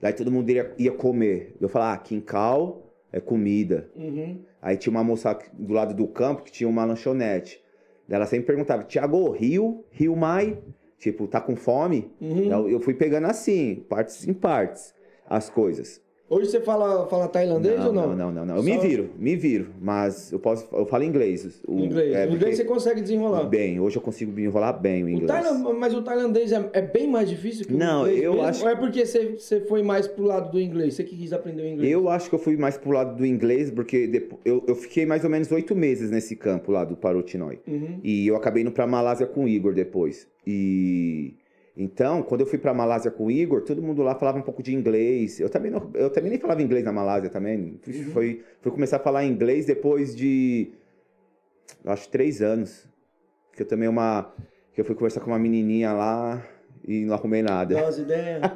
[0.00, 1.56] Daí todo mundo ia, ia comer.
[1.60, 3.90] Eu falava, ah, quincal é comida.
[3.96, 4.38] Uhum.
[4.60, 7.62] Aí tinha uma moça do lado do campo que tinha uma lanchonete.
[8.08, 10.58] Ela sempre perguntava, Tiago, Rio, Rio Mai?
[10.98, 12.10] Tipo, tá com fome?
[12.20, 12.50] Uhum.
[12.50, 14.94] Eu, eu fui pegando assim, partes em partes,
[15.28, 16.02] as coisas.
[16.30, 18.08] Hoje você fala, fala tailandês ou não?
[18.08, 18.56] Não, não, não, não.
[18.56, 21.58] Eu Só me viro, me viro, mas eu posso, eu falo inglês.
[21.66, 22.14] O, Inglês.
[22.14, 23.44] é, o inglês você consegue desenrolar.
[23.44, 25.26] Bem, hoje eu consigo me enrolar bem o O inglês.
[25.26, 28.46] tailan- mas o tailandês é, é bem mais difícil que o Não, inglês eu mesmo?
[28.46, 30.92] acho- Ou é porque você, você foi mais pro lado do inglês?
[30.94, 31.90] Você que quis aprender o inglês?
[31.90, 35.06] Eu acho que eu fui mais pro lado do inglês, porque depo- eu, eu fiquei
[35.06, 37.58] mais ou menos oito meses nesse campo lá do Parotinói.
[37.66, 38.00] Uhum.
[38.04, 40.28] E eu acabei indo pra Malásia com o Igor depois.
[40.46, 41.32] E
[41.80, 44.64] então, quando eu fui pra Malásia com o Igor, todo mundo lá falava um pouco
[44.64, 45.38] de inglês.
[45.38, 47.78] Eu também, não, eu também nem falava inglês na Malásia também.
[47.82, 50.72] Fui, foi, fui começar a falar inglês depois de,
[51.84, 52.84] acho, três anos.
[53.54, 54.34] Que eu tomei uma,
[54.72, 56.44] que eu fui conversar com uma menininha lá
[56.86, 57.76] e não arrumei nada.
[57.76, 58.42] Dá umas ideias.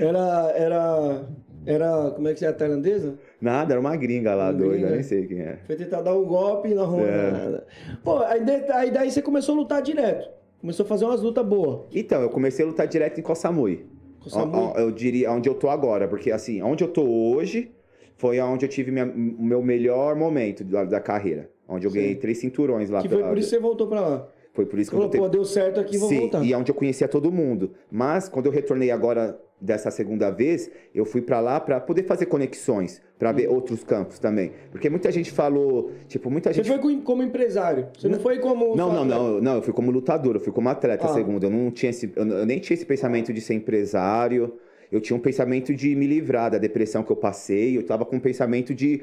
[0.00, 1.26] Era, era,
[1.66, 3.18] era, como é que é, a tailandesa?
[3.38, 4.90] Nada, era uma gringa lá Uma doida, gringa?
[4.90, 5.58] nem sei quem é.
[5.66, 7.30] Foi tentar dar um golpe e não arrumou É.
[7.30, 7.66] nada.
[8.02, 8.40] Pô, aí,
[8.72, 10.30] aí daí você começou a lutar direto.
[10.62, 11.80] Começou a fazer umas lutas boas.
[11.92, 13.84] Então, eu comecei a lutar direto em Koh Samui.
[14.20, 14.72] Koh Samui?
[14.76, 17.72] Eu diria onde eu tô agora, porque assim, onde eu tô hoje
[18.16, 21.50] foi onde eu tive minha- o meu melhor momento da, da carreira.
[21.68, 21.98] Onde eu Sim.
[21.98, 23.02] ganhei três cinturões lá.
[23.02, 24.28] Que foi pela- por isso que você voltou pra lá.
[24.52, 25.20] Foi por isso que eu Falou, voltei.
[25.20, 26.44] pô, deu certo aqui, vou Sim, voltar.
[26.44, 27.72] e é onde eu conhecia todo mundo.
[27.90, 32.26] Mas quando eu retornei agora dessa segunda vez, eu fui pra lá pra poder fazer
[32.26, 34.52] conexões, pra ver outros campos também.
[34.70, 36.52] Porque muita gente falou, tipo, muita Hum.
[36.52, 37.86] Você gente foi com- como empresário.
[37.96, 38.76] Você não, foi como.
[38.76, 39.22] Não, só não, atleta.
[39.22, 41.14] não, não, eu fui como lutador, eu fui como atleta, Ah.
[41.14, 41.44] segundo.
[41.44, 44.54] Eu não tinha esse, eu, eu nem tinha esse pensamento de ser empresário.
[44.90, 47.78] Eu tinha um pensamento de me livrar da depressão que eu passei.
[47.78, 49.02] Eu tava com um pensamento de,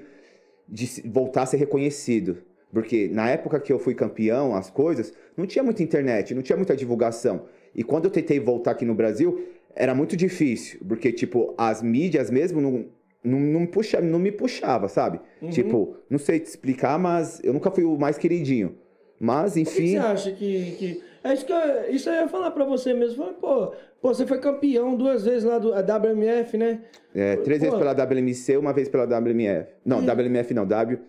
[0.67, 2.38] de voltar a ser reconhecido.
[2.71, 6.55] Porque na época que eu fui campeão, as coisas, não tinha muita internet, não tinha
[6.55, 7.45] muita divulgação.
[7.75, 10.79] E quando eu tentei voltar aqui no Brasil, era muito difícil.
[10.88, 12.86] Porque, tipo, as mídias mesmo não,
[13.23, 15.19] não, não, puxa, não me puxava, sabe?
[15.41, 15.49] Uhum.
[15.49, 18.77] Tipo, não sei te explicar, mas eu nunca fui o mais queridinho.
[19.19, 19.91] Mas, Por que que enfim.
[19.91, 20.71] você acha que.
[20.77, 21.10] que...
[21.21, 23.17] É isso que eu, isso eu ia falar pra você mesmo.
[23.17, 26.79] Falei, pô, pô, você foi campeão duas vezes lá do a WMF, né?
[27.13, 27.65] É, três Pô.
[27.65, 29.67] vezes pela WMC, uma vez pela WMF.
[29.84, 30.99] Não, WMF não, W.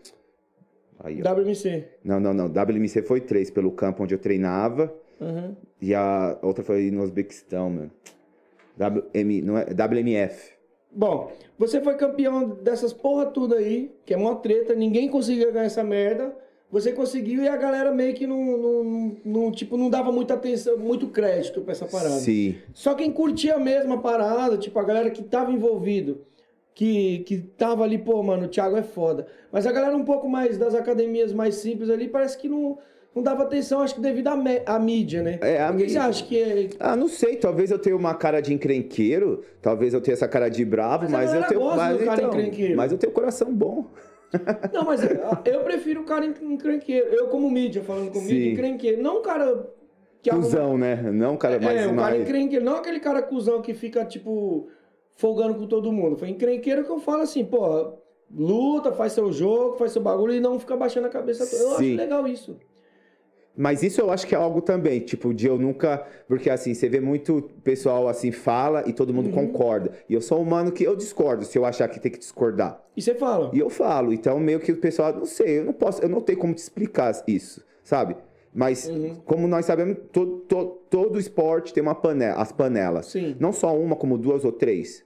[1.03, 1.33] Aí, ó.
[1.33, 1.85] WMC.
[2.05, 2.47] Não, não, não.
[2.47, 4.93] WMC foi três pelo campo onde eu treinava.
[5.21, 5.55] Uhum.
[5.81, 7.91] E a outra foi no Uzbequistão, mano.
[8.79, 10.53] WM, não é, WMF.
[10.93, 15.67] Bom, você foi campeão dessas porra tudo aí, que é mó treta, ninguém conseguia ganhar
[15.67, 16.35] essa merda.
[16.71, 20.79] Você conseguiu e a galera meio que não, não, não, tipo, não dava muita atenção,
[20.79, 22.15] muito crédito pra essa parada.
[22.21, 22.57] Sim.
[22.73, 26.21] Só quem curtia mesmo a parada, tipo, a galera que tava envolvido,
[26.75, 29.27] que, que tava ali, pô, mano, o Thiago é foda.
[29.53, 32.79] Mas a galera um pouco mais das academias mais simples ali, parece que não,
[33.15, 35.39] não dava atenção, acho que devido à, à mídia, né?
[35.43, 36.03] É, a que você mídia.
[36.03, 36.69] acha que é...
[36.79, 40.49] Ah, não sei, talvez eu tenha uma cara de encrenqueiro, talvez eu tenha essa cara
[40.49, 41.77] de bravo, Mas mas, eu tenho.
[41.77, 42.77] Mas, cara então, encrenqueiro.
[42.77, 43.87] mas eu tenho coração bom.
[44.73, 45.01] Não, mas
[45.45, 47.09] eu prefiro o cara encrenqueiro.
[47.09, 48.33] Eu, como mídia, falando com Sim.
[48.33, 49.03] mídia, encrenqueiro.
[49.03, 49.69] Não o cara
[50.23, 50.97] que Cusão, né?
[51.11, 51.81] Não, cara, mais.
[51.81, 52.21] É, o cara mais...
[52.23, 52.65] encrenqueiro.
[52.65, 54.69] Não aquele cara cuzão que fica, tipo,
[55.17, 56.17] folgando com todo mundo.
[56.17, 57.95] Foi encrenqueiro que eu falo assim, pô,
[58.35, 61.45] luta, faz seu jogo, faz seu bagulho e não fica baixando a cabeça.
[61.47, 61.63] toda.
[61.63, 61.97] Eu acho Sim.
[61.97, 62.57] legal isso.
[63.57, 66.07] Mas isso eu acho que é algo também, tipo, de eu nunca.
[66.27, 69.49] Porque assim, você vê muito pessoal assim, fala e todo mundo Uhum.
[69.49, 69.93] concorda.
[70.09, 72.83] E eu sou um humano que eu discordo se eu achar que tem que discordar.
[72.97, 73.51] E você fala.
[73.53, 76.21] E eu falo, então meio que o pessoal, não sei, eu não posso, eu não
[76.21, 78.17] tenho como te explicar isso, sabe?
[78.55, 79.17] Mas Uhum.
[79.27, 83.07] como nós sabemos, todo, todo, todo esporte tem uma panela, as panelas.
[83.07, 83.37] Sim.
[83.39, 85.05] Não só uma, como duas ou três.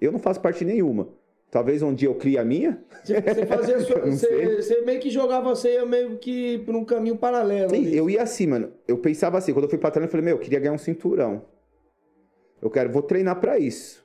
[0.00, 1.08] Eu não faço parte nenhuma.
[1.50, 2.82] Talvez um dia eu crie a minha.
[3.04, 7.74] Você, fazia sua, você, você meio que jogava você meio que por um caminho paralelo.
[7.74, 7.96] ali.
[7.96, 8.72] Eu ia assim, mano.
[8.86, 10.78] Eu pensava assim, quando eu fui pra treino, eu falei, meu, eu queria ganhar um
[10.78, 11.44] cinturão.
[12.60, 14.02] Eu quero, vou treinar pra isso.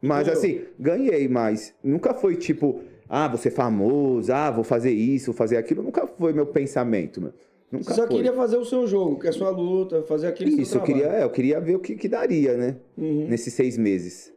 [0.00, 5.26] Mas assim, ganhei, mas nunca foi tipo, ah, vou ser famoso, ah, vou fazer isso,
[5.26, 5.82] vou fazer aquilo.
[5.82, 7.32] Nunca foi meu pensamento, meu.
[7.70, 8.16] Nunca Você só foi.
[8.16, 11.06] queria fazer o seu jogo, que é a sua luta, fazer aquele Isso, eu queria,
[11.06, 12.76] é, eu queria ver o que, que daria, né?
[12.96, 14.32] Nesses seis meses.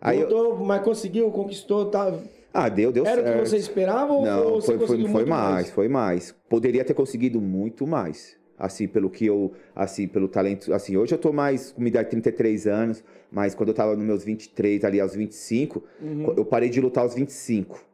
[0.00, 2.12] Aí eu- mas conseguiu, conquistou, tá...
[2.52, 3.38] ah, deu, deu Era o certo.
[3.42, 6.34] que você esperava ou Não, você foi, foi, foi muito mais, foi mais.
[6.48, 8.36] Poderia ter conseguido muito mais.
[8.58, 12.10] Assim, pelo que eu, assim, pelo talento, assim, hoje eu tô mais com idade de
[12.12, 16.34] 33 anos, mas quando eu tava nos meus 23, ali aos 25, Uhum.
[16.36, 17.84] eu parei de lutar aos 25,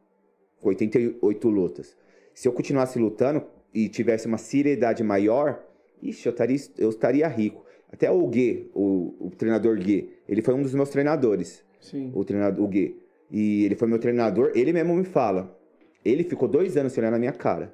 [0.59, 1.95] com 88 lutas.
[2.33, 5.63] Se eu continuasse lutando e tivesse uma seriedade maior,
[6.01, 7.65] ixi, eu estaria, eu estaria rico.
[7.91, 12.11] Até o Gui, o, o treinador Gui, ele foi um dos meus treinadores Sim.
[12.13, 12.97] o treinador, o Gui.
[13.29, 15.57] E ele foi meu treinador, ele mesmo me fala.
[16.03, 17.73] Ele ficou dois anos sem olhar na minha cara.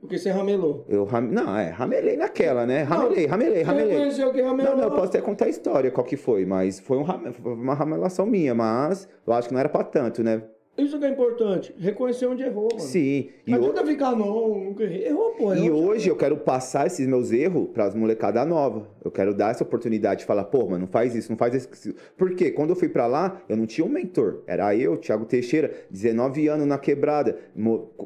[0.00, 0.84] Porque você ramelou.
[0.88, 1.22] Eu ram...
[1.22, 2.82] Não, é, ramelei naquela, né?
[2.82, 3.92] Ramelei, ramelei, Você ramelei.
[3.94, 4.72] reconheceu que ramelou?
[4.72, 7.52] Não, não, eu posso até contar a história, qual que foi, mas foi, um foi
[7.52, 10.42] uma ramelação minha, mas eu acho que não era pra tanto, né?
[10.78, 11.74] Isso que é importante.
[11.78, 12.80] Reconhecer onde errou, mano.
[12.80, 13.30] Sim.
[13.44, 15.06] E, Não o- adianta ficar, não, nunca errei.
[15.08, 15.52] Errou, pô.
[15.54, 15.86] e errou.
[15.88, 18.86] hoje eu quero passar esses meus erros pras molecada nova.
[19.04, 21.94] Eu quero dar essa oportunidade de falar, pô, mano, não faz isso, não faz isso.
[22.16, 24.42] Porque quando eu fui pra lá, eu não tinha um mentor.
[24.46, 27.36] Era eu, Thiago Teixeira, 19 anos na quebrada,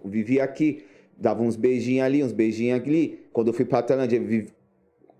[0.04, 0.82] vivia aqui,
[1.16, 3.20] dava uns beijinhos ali, uns beijinhos ali.
[3.32, 4.18] Quando eu fui pra Tailândia,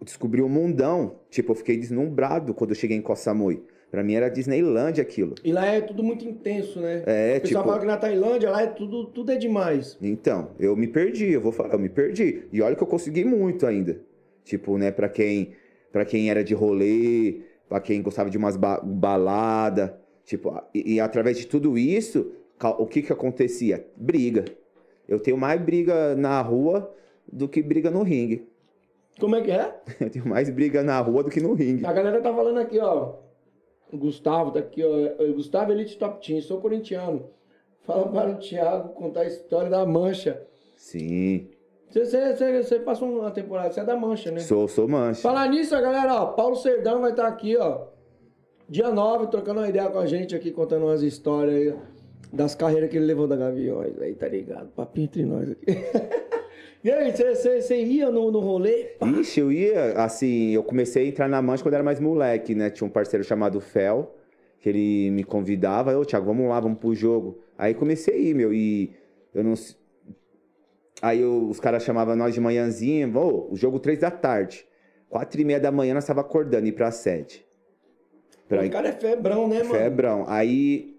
[0.02, 1.16] descobri o mundão.
[1.30, 3.62] Tipo, eu fiquei deslumbrado quando eu cheguei em Koh Samui.
[3.92, 5.34] Pra mim era Disneylândia aquilo.
[5.44, 7.02] E lá é tudo muito intenso, né?
[7.06, 9.98] É, o pessoal tipo- fala que na Tailândia lá é tudo, tudo é demais.
[10.00, 12.44] Então, eu me perdi, eu vou falar, eu me perdi.
[12.50, 14.00] E olha que eu consegui muito ainda.
[14.44, 15.52] Tipo, né, pra quem,
[15.92, 20.98] pra quem era de rolê, pra quem gostava de umas ba balada, tipo, e, e
[21.00, 22.32] através de tudo isso,
[22.78, 23.86] o que que acontecia?
[23.94, 24.46] Briga.
[25.06, 26.90] Eu tenho mais briga na rua
[27.30, 28.48] do que briga no ringue.
[29.20, 29.74] Como é que é?
[30.00, 31.84] Eu tenho mais briga na rua do que no ringue.
[31.84, 33.20] A galera tá falando aqui, ó.
[33.92, 35.32] Gustavo tá aqui, ó.
[35.32, 37.30] Gustavo Elite Top Team, sou corintiano.
[37.82, 40.42] Fala para o Thiago contar a história da mancha.
[40.76, 41.48] Sim,
[41.90, 44.40] Você, passou uma temporada, você é da mancha, né?
[44.40, 45.20] sou, sou mancha.
[45.20, 47.86] Falar nisso, galera, ó, Paulo Serdão vai estar aqui, ó.
[48.68, 51.78] Dia 9, trocando uma ideia com a gente aqui, contando umas histórias aí
[52.32, 54.00] das carreiras que ele levou da Gaviões.
[54.00, 54.68] Aí, tá ligado?
[54.68, 55.66] Papinho entre nós aqui.
[56.84, 58.92] e aí, você- ia no, no rolê?
[59.20, 62.70] Ixi, eu ia, assim, eu comecei a entrar na mancha quando era mais moleque, né?
[62.70, 64.14] Tinha um parceiro chamado Fel,
[64.60, 67.38] que ele me convidava, ô Thiago, vamos lá, vamos pro jogo.
[67.56, 68.92] Aí comecei a ir, meu, e
[69.34, 69.54] eu não.
[71.00, 74.64] Aí eu- os caras chamavam nós de manhãzinha, ô, o jogo três da tarde.
[75.08, 77.44] Quatro e meia da manhã nós tava acordando, ir pra sede.
[78.48, 79.70] Pra O cara é febrão, né, mano?
[79.74, 80.24] Febrão.
[80.26, 80.96] Aí.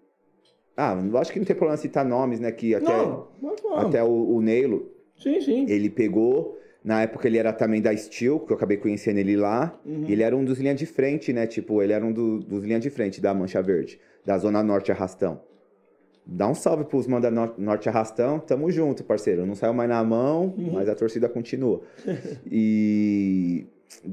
[0.76, 2.52] Ah, acho que não tem problema citar nomes, né?
[2.52, 3.86] Que até, Não, mas vamos.
[3.86, 5.66] até o, o Neilo, Sim, sim.
[5.70, 9.80] ele pegou, na época ele era também da Steel, que eu acabei conhecendo ele lá.
[9.86, 10.06] Uhum.
[10.08, 11.48] Ele era um dos linhas de frente, né?
[11.48, 14.92] Tipo, ele era um do- dos linhas de frente da Mancha Verde, da Zona Norte
[14.92, 15.42] Arrastão.
[16.26, 19.46] Dá um salve pros Manda Nor- Norte Arrastão, tamo junto, parceiro.
[19.46, 20.72] Não saiu mais na mão, Uhum.
[20.74, 21.82] mas a torcida continua.
[22.50, 23.66] e,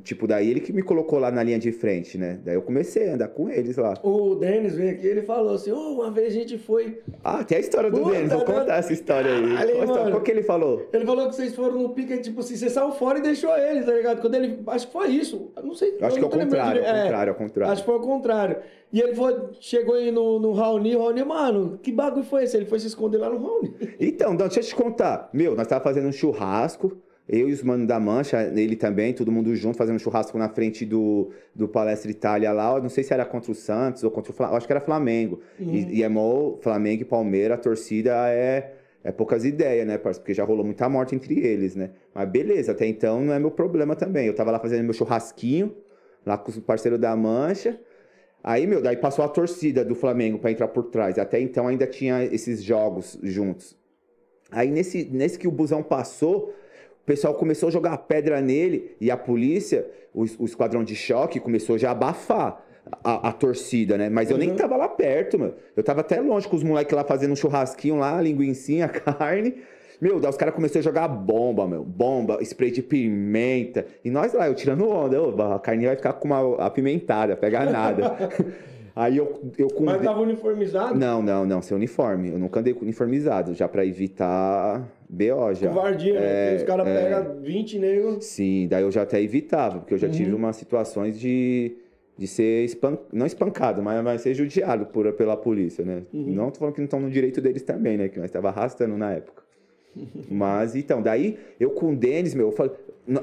[0.03, 2.41] tipo, daí ele que me colocou lá na linha de frente, né?
[2.45, 3.95] Daí eu comecei a andar com eles lá.
[4.03, 7.01] O Denis veio aqui, ele falou assim, ô, uma vez a gente foi...
[7.23, 8.45] Ah, tem a história do Denis, vou né?
[8.45, 9.55] contar essa história aí.
[9.55, 10.11] Caralho, Qual, mano.
[10.13, 10.89] qual que ele falou?
[10.93, 13.85] Ele falou que vocês foram no pique, tipo assim, você saiu fora e deixou eles,
[13.87, 14.21] tá ligado?
[14.21, 14.59] Quando ele...
[14.67, 15.51] Acho que foi isso.
[15.57, 15.97] Eu não sei.
[16.01, 17.03] Eu acho que é o contrário, ao É.
[17.03, 17.73] contrário, ao contrário.
[17.73, 18.57] Acho que foi o contrário.
[18.93, 22.57] E ele foi, chegou aí no, no Raoni, o Raoni, mano, que bagulho foi esse?
[22.57, 23.73] Ele foi se esconder lá no Raoni.
[24.01, 25.29] Então, então, deixa eu te contar.
[25.33, 26.97] Meu, nós tava fazendo um churrasco,
[27.33, 30.85] eu e os manos da Mancha, ele também, todo mundo junto, fazendo churrasco na frente
[30.85, 32.75] do, do Palestra Itália lá.
[32.75, 34.81] Eu não sei se era contra o Santos ou contra o Flamengo, acho que era
[34.81, 35.41] Flamengo.
[35.61, 38.73] E, e é mó Flamengo e Palmeiras, a torcida é,
[39.05, 40.23] é poucas ideias, né, parceiro?
[40.23, 41.91] Porque já rolou muita morte entre eles, né?
[42.13, 44.27] Mas beleza, até então não é meu problema também.
[44.27, 45.73] Eu tava lá fazendo meu churrasquinho,
[46.27, 47.79] lá com os parceiros da Mancha.
[48.43, 51.17] Aí, meu, daí passou a torcida do Flamengo pra entrar por trás.
[51.17, 53.79] Até então ainda tinha esses jogos juntos.
[54.51, 56.53] Aí nesse, nesse que o busão passou,
[57.03, 61.41] o pessoal começou a jogar pedra nele e a polícia, o, o esquadrão de choque,
[61.41, 62.63] começou já a abafar
[63.03, 64.09] a, a torcida, né?
[64.09, 65.55] Mas eu nem tava lá perto, meu.
[65.77, 69.55] Eu tava até longe com os moleques lá fazendo um churrasquinho lá, linguiçinha, carne.
[70.01, 71.85] Meu, daí os caras começaram a jogar bomba, meu.
[71.85, 73.87] Bomba, spray de pimenta.
[74.03, 75.23] E nós lá, eu tirando onda.
[75.23, 78.17] Ô, a carne vai ficar com uma apimentada, pega nada.
[78.95, 79.85] Aí eu, eu com...
[79.85, 80.99] Mas tava uniformizado?
[80.99, 82.31] Não, não, não, sem uniforme.
[82.31, 85.69] Eu nunca andei uniformizado, já pra evitar BO já.
[85.69, 86.21] Covardia, né?
[86.21, 87.03] É, Porque os caras é.
[87.03, 88.25] pegam 20 negros.
[88.25, 90.13] Sim, daí eu já até evitava, porque eu já Uhum.
[90.13, 91.77] tive umas situações de,
[92.19, 92.99] de ser espan...
[93.13, 96.03] não espancado, mas, mas ser judiado por, pela polícia, né?
[96.13, 96.33] Uhum.
[96.33, 98.09] Não tô falando que não estão no direito deles também, né?
[98.09, 99.43] Que nós estava arrastando na época.
[100.31, 102.73] Mas então, daí eu com o Denis, meu, eu falei,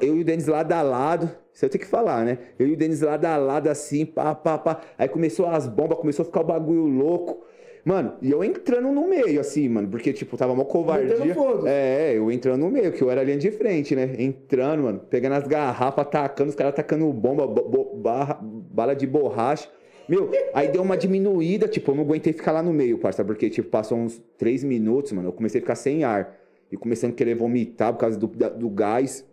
[0.02, 2.38] eu e o Denis lado a lado, isso eu tenho que falar, né?
[2.60, 4.82] Eu e o Denis lado a lado, assim, pá, pá, pá.
[4.98, 7.46] Aí começou as bombas, começou a ficar o bagulho louco.
[7.86, 11.34] Mano, e eu entrando no meio, assim, mano, porque, tipo, tava uma covardia.
[11.34, 11.68] Foda-se.
[11.70, 14.14] É, eu entrando no meio, que eu era linha de frente, né?
[14.20, 19.08] Entrando, mano, pegando as garrafas, atacando, os caras atacando bomba, bo- bo- barra- bala de
[19.08, 19.70] borracha.
[20.10, 23.50] Meu, aí deu uma diminuída, tipo, eu não aguentei ficar lá no meio, parça, porque,
[23.50, 26.36] tipo, passou uns três minutos, mano, eu comecei a ficar sem ar.
[26.72, 29.26] E começando a querer vomitar por causa do, da- do gás.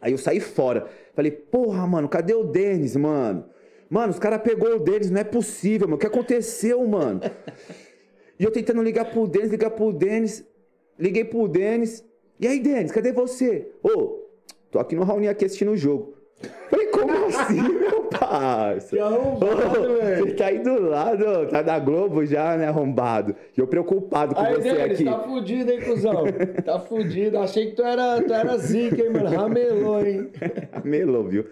[0.00, 0.86] Aí eu saí fora.
[1.14, 3.44] Falei, porra, mano, cadê o Denis, mano?
[3.88, 5.96] Mano, os caras pegou o Denis, não é possível, mano.
[5.96, 7.20] O que aconteceu, mano?
[8.38, 10.44] E eu tentando ligar pro Denis, ligar pro Denis.
[10.98, 12.04] Liguei pro Denis.
[12.38, 13.70] E aí, Denis, cadê você?
[13.82, 14.20] Ô,
[14.70, 16.15] tô aqui no Raoni aqui assistindo o jogo.
[16.70, 18.94] Falei, como assim, meu parça?
[18.94, 20.26] Que arrombado, Ô, velho.
[20.26, 23.34] Você tá aí do lado, tá da Globo já, né, arrombado?
[23.56, 25.04] E eu preocupado com Aí, você Denis, aqui.
[25.04, 26.24] tá fudido, hein, cuzão?
[26.64, 27.38] Tá fudido.
[27.38, 29.30] Achei que tu era, tu era zica, hein, mano?
[29.34, 30.28] Ramelou, hein?
[30.84, 31.46] Melou, viu?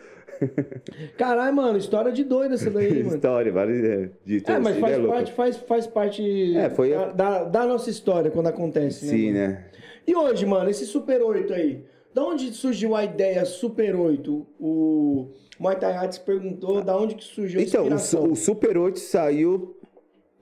[1.16, 3.14] Caralho, mano, história de doido essa daí, mano.
[3.16, 7.03] História, várias é, de É, mas faz é parte, faz, faz parte É, foi da,
[7.03, 9.12] a- da, da nossa história quando acontece, né?
[9.12, 9.38] Sim, mano?
[9.38, 9.64] né?
[10.07, 14.46] E hoje, mano, esse Super 8 aí, da onde surgiu a ideia Super 8?
[14.61, 18.27] O Muay Thai Arts perguntou da onde que surgiu a Então, o, inspiração.
[18.27, 19.77] su- o Super 8 saiu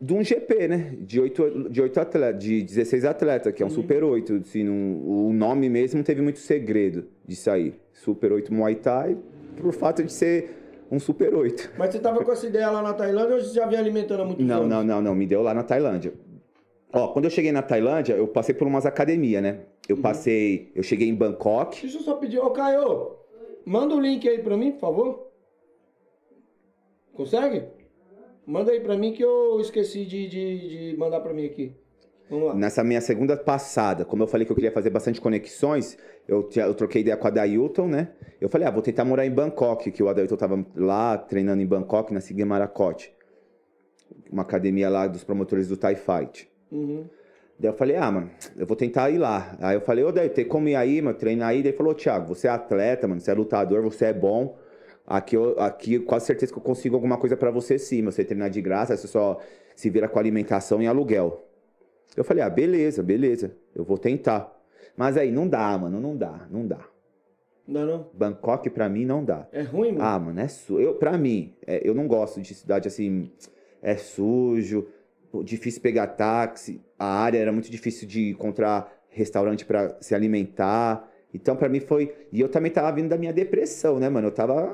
[0.01, 0.97] de um GP, né?
[1.01, 4.35] De 8, de 8 atletas, de 16 atletas, que é um Super 8.
[4.45, 7.75] Assim, não- o nome mesmo não teve muito segredo de sair.
[7.93, 9.17] Super 8 Muay Thai,
[9.57, 10.59] por fato de ser
[10.91, 11.73] um Super 8.
[11.79, 14.25] Mas você tava com essa ideia lá na Tailândia ou você já vinha alimentando há
[14.27, 14.69] muito Não, tempo?
[14.69, 15.15] não, não, não.
[15.15, 16.13] Me deu lá na Tailândia.
[16.93, 19.61] Ó, quando eu cheguei na Tailândia, eu passei por umas academias, né?
[19.93, 20.73] Eu passei.
[20.75, 21.81] Eu cheguei em Bangkok.
[21.83, 23.17] Deixa eu só pedir, ô Caio,
[23.65, 25.27] manda o link aí pra mim, por favor.
[27.13, 27.65] Consegue?
[28.47, 31.75] Manda aí pra mim que eu esqueci de, de, de mandar pra mim aqui.
[32.29, 32.55] Vamos lá.
[32.55, 36.75] Nessa minha segunda passada, como eu falei que eu queria fazer bastante conexões, eu, eu
[36.75, 38.13] troquei ideia com a Dailton, né?
[38.41, 41.67] Eu falei, ah, vou tentar morar em Bangkok, que o Adailton tava lá treinando em
[41.67, 43.13] Bangkok, na Sigma Maracote.
[44.31, 46.51] Uma academia lá dos promotores do Thai Fight.
[46.71, 47.05] Uhum.
[47.63, 49.57] Daí eu falei, ah, mano, eu vou tentar ir lá.
[49.61, 51.63] Aí eu falei, ô, Daí, tem como ir aí, mano, treinar aí?
[51.63, 54.59] Daí ele falou, Thiago, você é atleta, mano, você é lutador, você é bom.
[55.07, 58.51] Aqui, eu, aqui quase certeza que eu consigo alguma coisa pra você sim, você treinar
[58.51, 59.39] de graça, você só
[59.77, 61.47] se vira com alimentação e aluguel.
[62.17, 64.53] Eu falei, ah, beleza, beleza, eu vou tentar.
[64.97, 66.81] Mas aí, não dá, mano, não dá, não dá.
[67.65, 68.11] Não dá não?
[68.13, 69.47] Bangkok pra mim não dá.
[69.53, 70.05] É ruim, mano?
[70.05, 70.81] Ah, mano, é su...
[70.81, 73.31] eu Pra mim, é, eu não gosto de cidade assim,
[73.81, 74.89] é sujo,
[75.45, 81.11] difícil pegar táxi, a área era muito difícil de encontrar restaurante pra se alimentar.
[81.35, 82.15] Então, pra mim foi.
[82.31, 84.29] E eu também tava vindo da minha depressão, né, mano?
[84.29, 84.73] Eu tava.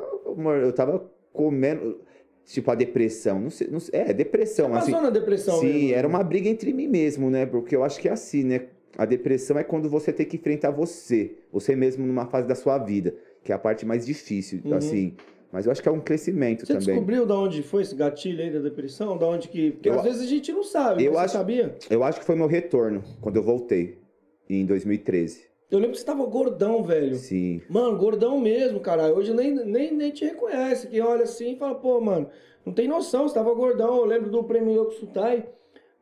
[0.62, 2.02] Eu tava comendo.
[2.44, 3.40] Tipo, a depressão.
[3.40, 3.68] Não sei.
[3.68, 4.68] Não sei é, depressão.
[4.68, 5.94] Você assim, passou na depressão Sim, mesmo?
[5.94, 7.46] era uma briga entre mim mesmo, né?
[7.46, 8.66] Porque eu acho que é assim, né?
[8.98, 12.76] A depressão é quando você tem que enfrentar você, você mesmo numa fase da sua
[12.76, 15.14] vida, que é a parte mais difícil, assim.
[15.50, 16.66] Mas eu acho que é um crescimento.
[16.66, 16.87] Você também.
[16.88, 19.16] descobriu da onde foi esse gatilho aí da depressão?
[19.16, 19.70] Da onde que...
[19.72, 21.76] Porque Eu- às vezes a gente não sabe, eu acho- você sabia?
[21.88, 23.98] Eu acho que foi meu retorno quando eu voltei
[24.48, 25.46] em 2013.
[25.70, 27.14] Eu lembro que você tava gordão, velho.
[27.16, 27.61] Sim.
[27.68, 29.14] Mano, gordão mesmo, caralho.
[29.14, 30.87] Hoje nem, nem, nem te reconhece.
[30.88, 32.28] Quem olha assim e fala, pô, mano,
[32.64, 33.96] não tem noção, você tava gordão.
[33.98, 35.46] Eu lembro do prêmio Yokusutai.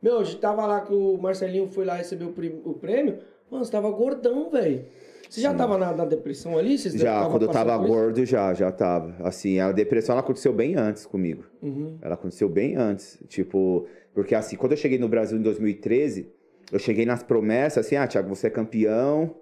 [0.01, 3.19] Meu, a gente tava lá que o Marcelinho foi lá receber o prêmio.
[3.51, 4.85] Mano, você tava gordão, velho.
[5.29, 6.77] Você já tava na, na depressão ali?
[6.77, 7.93] Você Já, quando eu tava passando por isso?
[7.93, 9.15] gordo, já, já tava.
[9.19, 11.43] Assim, a depressão ela aconteceu bem antes comigo.
[11.61, 11.97] Uhum.
[12.01, 13.19] Ela aconteceu bem antes.
[13.27, 16.31] Tipo, porque assim, quando eu cheguei no Brasil em 2013,
[16.71, 19.35] eu cheguei nas promessas assim, ah, Thiago, você é campeão,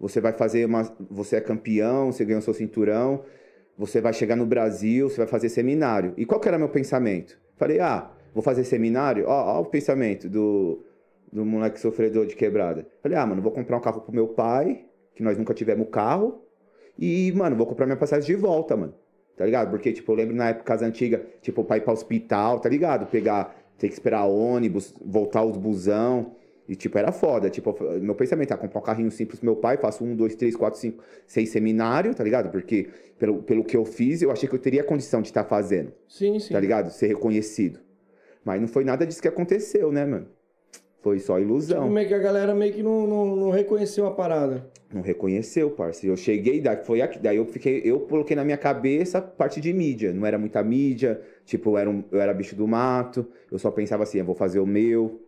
[0.00, 0.82] você vai fazer uma.
[1.10, 3.24] Você é campeão, você ganhou seu cinturão,
[3.76, 6.14] você vai chegar no Brasil, você vai fazer seminário.
[6.16, 7.38] E qual que era meu pensamento?
[7.56, 9.24] Falei, ah, vou fazer seminário?
[9.26, 10.84] Ó, ó o pensamento do,
[11.32, 12.86] do moleque sofredor de quebrada.
[13.02, 16.42] Falei, ah, mano, vou comprar um carro pro meu pai, que nós nunca tivemos carro.
[16.98, 18.94] E, mano, vou comprar minha passagem de volta, mano.
[19.36, 19.70] Tá ligado?
[19.70, 23.06] Porque, tipo, eu lembro na época antiga, tipo, pra ir pra hospital, tá ligado?
[23.06, 26.32] Pegar, ter que esperar ônibus, voltar os busão.
[26.68, 27.48] E, tipo, era foda.
[27.48, 30.56] Tipo, meu pensamento é comprar um carrinho simples pro meu pai, faço um, dois, três,
[30.56, 32.50] quatro, cinco, seis seminário, tá ligado?
[32.50, 32.88] Porque,
[33.18, 36.38] pelo, pelo que eu fiz, eu achei que eu teria condição de estar fazendo, Sim,
[36.40, 36.52] sim.
[36.52, 36.90] tá ligado?
[36.90, 37.78] Ser reconhecido.
[38.44, 40.26] Mas não foi nada disso que aconteceu, né, mano?
[41.08, 41.84] Foi só ilusão.
[41.84, 44.70] Como é que a galera meio que não, não, não reconheceu a parada?
[44.92, 46.12] Não reconheceu, parceiro.
[46.12, 49.72] Eu cheguei, daí foi aqui, daí eu fiquei, eu coloquei na minha cabeça parte de
[49.72, 50.12] mídia.
[50.12, 53.26] Não era muita mídia, tipo, eu era, um- eu era bicho do mato.
[53.50, 55.18] Eu só pensava assim, eu vou fazer o meu.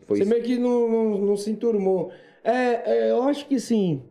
[0.00, 0.30] Foi Você isso.
[0.32, 2.10] meio que não, não, não se enturmou.
[2.42, 4.02] É, é, eu acho que sim.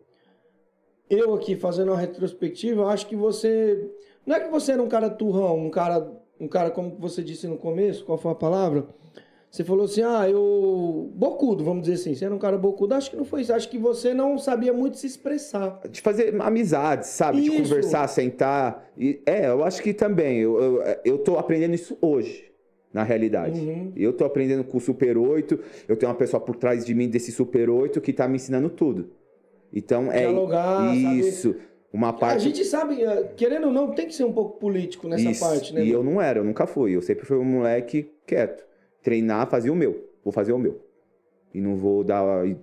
[1.10, 3.90] Eu aqui fazendo uma retrospectiva, eu acho que você.
[4.24, 6.10] Não é que você era um cara turrão, um cara,
[6.40, 8.86] um cara como você disse no começo, qual foi a palavra?
[9.50, 11.10] Você falou assim, ah, eu.
[11.12, 12.14] Bocudo, vamos dizer assim.
[12.14, 12.94] Você era um cara bocudo.
[12.94, 13.52] Acho que não foi isso.
[13.52, 15.80] Acho que você não sabia muito se expressar.
[15.90, 17.40] De fazer amizades, sabe?
[17.40, 17.62] De Isso.
[17.62, 18.88] conversar, sentar.
[18.96, 20.38] E, é, eu acho que também.
[20.38, 22.44] Eu, eu, eu tô aprendendo isso hoje,
[22.94, 23.58] na realidade.
[23.60, 23.92] Uhum.
[23.96, 25.58] Eu tô aprendendo com o Super 8.
[25.88, 28.70] Eu tenho uma pessoa por trás de mim desse Super 8 que tá me ensinando
[28.70, 29.10] tudo.
[29.72, 31.56] Então é Dialogar, isso.
[31.92, 32.44] Uma A parte.
[32.44, 35.40] gente sabe, eh, querendo ou não, tem que ser um pouco político nessa Isso.
[35.40, 35.84] parte, né?
[35.84, 36.94] E eu não era, eu nunca fui.
[36.94, 38.69] Eu sempre fui um moleque quieto.
[39.02, 40.08] Treinar, fazia o meu.
[40.24, 40.80] Vou fazer o meu.
[41.54, 42.56] E não vou dar o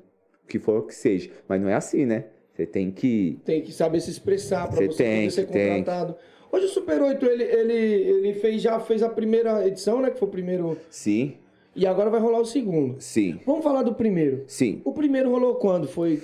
[0.48, 1.30] que for que seja.
[1.48, 2.26] Mas não é assim, né?
[2.54, 3.40] Você tem que.
[3.46, 6.16] Tem que saber se expressar para Você você tem poder ser que, tem contratado.
[6.52, 10.10] Hoje o Super 8, ele, ele, ele fez, já fez a primeira edição, né?
[10.12, 10.78] Que foi o primeiro.
[10.90, 11.36] Sim,
[11.76, 12.96] E agora vai rolar o segundo.
[13.02, 14.44] sim, Vamos falar do primeiro.
[14.48, 14.82] sim.
[14.86, 15.88] O primeiro rolou quando?
[15.88, 16.22] Foi.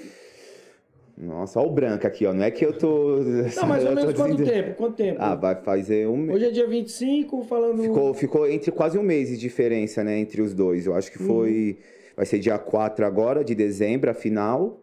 [1.18, 2.34] Nossa, olha o branco aqui, ó.
[2.34, 3.18] Não é que eu tô.
[3.20, 4.76] Não, mais ou menos quanto dizendo- tempo?
[4.76, 5.18] Quanto tempo?
[5.22, 6.36] Ah, vai fazer um mês.
[6.36, 7.84] Hoje é dia 25, falando.
[7.84, 10.18] Ficou, ficou entre quase um mês de diferença, né?
[10.18, 10.86] Entre os dois.
[10.88, 11.78] Eu acho que foi.
[12.16, 14.80] Vai ser dia 4 agora, de dezembro, a final.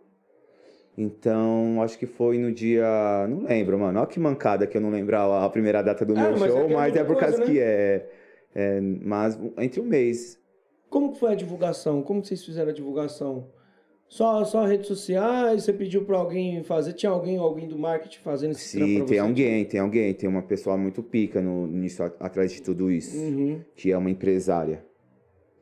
[0.96, 3.26] Então, acho que foi no dia.
[3.28, 3.98] Não lembro, mano.
[3.98, 6.48] Olha que mancada que eu não lembro a primeira data do Ah, meu mas é
[6.48, 7.46] show, é mas é por causa né?
[7.46, 8.06] que é,
[8.54, 8.80] é.
[8.80, 10.38] Mas entre um mês.
[10.88, 12.02] Como que foi a divulgação?
[12.02, 13.46] Como vocês fizeram a divulgação?
[14.10, 15.62] Só, só redes sociais?
[15.62, 16.94] Você pediu para alguém fazer?
[16.94, 19.18] Tinha alguém, alguém do marketing fazendo esse Sim, tem você?
[19.18, 20.12] alguém, tem alguém.
[20.12, 23.16] Tem uma pessoa muito pica no, nisso, atrás de tudo isso.
[23.16, 23.60] Uhum.
[23.76, 24.84] Que é uma empresária.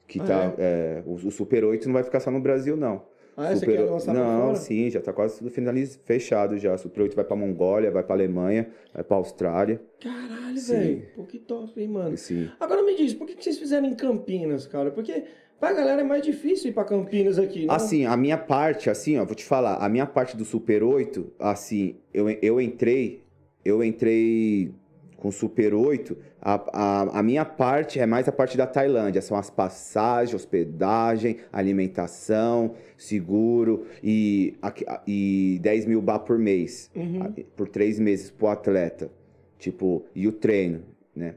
[0.07, 0.55] Que Ah, tá.
[0.57, 3.03] é, o, o Super 8 não vai ficar só no Brasil, não.
[3.37, 6.75] Ah, você Super quer oito- lançar Não, sim, já tá quase tudo finalizado, fechado já.
[6.79, 9.79] Super 8 vai pra Mongólia, vai pra Alemanha, vai pra Austrália.
[10.01, 11.03] Caralho, velho.
[11.15, 12.17] Pô, que top, hein, mano?
[12.17, 12.49] Sim.
[12.59, 14.91] Agora me diz, por que vocês fizeram em Campinas, cara?
[14.91, 15.23] Porque
[15.59, 17.75] pra galera é mais difícil ir pra Campinas aqui, né?
[17.75, 21.33] Assim, a minha parte, assim, ó, vou te falar, a minha parte do Super 8,
[21.39, 23.23] assim, eu, eu entrei,
[23.65, 24.73] eu entrei
[25.17, 29.21] com o Super 8, a, a, a minha parte é mais a parte da Tailândia,
[29.21, 37.23] são as passagens, hospedagem, alimentação, seguro e, aqui- e 10 mil bar por mês, Uhum.
[37.23, 39.11] a- por três meses pro atleta,
[39.59, 40.83] tipo, e o treino,
[41.17, 41.35] né?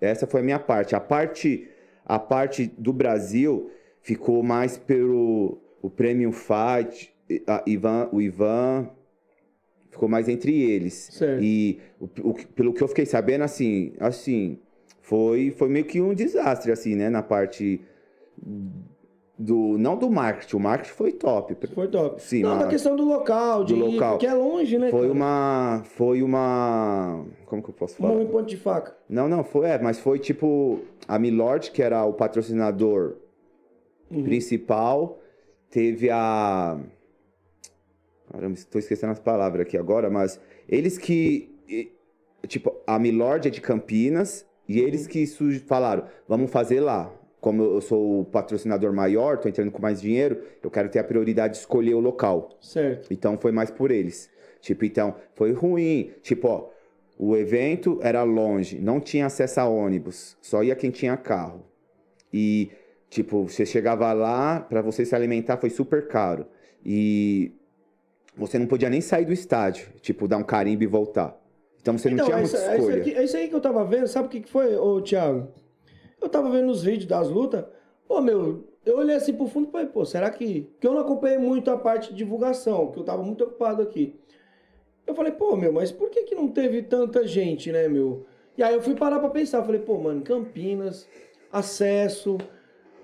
[0.00, 0.94] Essa foi a minha parte.
[0.94, 1.66] A parte,
[2.04, 7.14] a parte do Brasil ficou mais pelo o Premium Fight,
[7.46, 8.88] a Ivan, o Ivan
[9.90, 10.94] ficou mais entre eles.
[11.12, 11.42] Certo.
[11.42, 14.58] E o, o pelo que eu fiquei sabendo, assim, assim,
[15.00, 17.08] foi, foi meio que um desastre, assim, né?
[17.08, 17.80] Na parte
[19.38, 19.76] do.
[19.78, 21.56] Não do marketing, o marketing foi top.
[21.74, 22.22] Foi top.
[22.22, 24.10] Sim, não, mas- na questão do local, de Do ir, local.
[24.12, 24.90] porque é longe, né?
[24.90, 25.12] Foi cara?
[25.12, 25.82] uma.
[25.84, 27.24] Foi uma.
[27.46, 28.20] Como que eu posso falar?
[28.22, 28.96] Em ponto de faca.
[29.08, 33.16] Não, não, foi, é, mas foi tipo a Milord, que era o patrocinador
[34.10, 34.22] Uhum.
[34.24, 35.18] principal,
[35.70, 36.78] teve a.
[38.30, 41.50] Caramba, estou esquecendo as palavras aqui agora, mas eles que.
[42.46, 45.26] Tipo, a Milord é de Campinas e eles que
[45.66, 47.10] falaram, vamos fazer lá.
[47.44, 51.04] Como eu sou o patrocinador maior, tô entrando com mais dinheiro, eu quero ter a
[51.04, 52.48] prioridade de escolher o local.
[52.58, 53.12] Certo.
[53.12, 54.30] Então foi mais por eles.
[54.62, 56.10] Tipo, então, foi ruim.
[56.22, 56.68] Tipo, ó,
[57.18, 61.66] o evento era longe, não tinha acesso a ônibus, só ia quem tinha carro.
[62.32, 62.70] E,
[63.10, 66.46] tipo, você chegava lá, pra você se alimentar foi super caro.
[66.82, 67.52] E
[68.34, 71.38] você não podia nem sair do estádio, tipo, dar um carimbo e voltar.
[71.82, 73.18] Então você não Então, tinha é muita isso, é, isso escolha.
[73.20, 74.06] é isso aí que eu tava vendo.
[74.06, 75.48] Sabe o que, que foi, ô Thiago?
[76.24, 77.66] Eu tava vendo os vídeos das lutas.
[78.08, 80.62] Pô, meu, eu olhei assim pro fundo e falei, pô, será que.
[80.72, 84.18] Porque eu não acompanhei muito a parte de divulgação, que eu tava muito ocupado aqui.
[85.06, 88.24] Eu falei, pô, meu, mas por que que não teve tanta gente, né, meu?
[88.56, 89.62] E aí eu fui parar pra pensar.
[89.62, 91.06] Falei, pô, mano, Campinas,
[91.52, 92.38] acesso.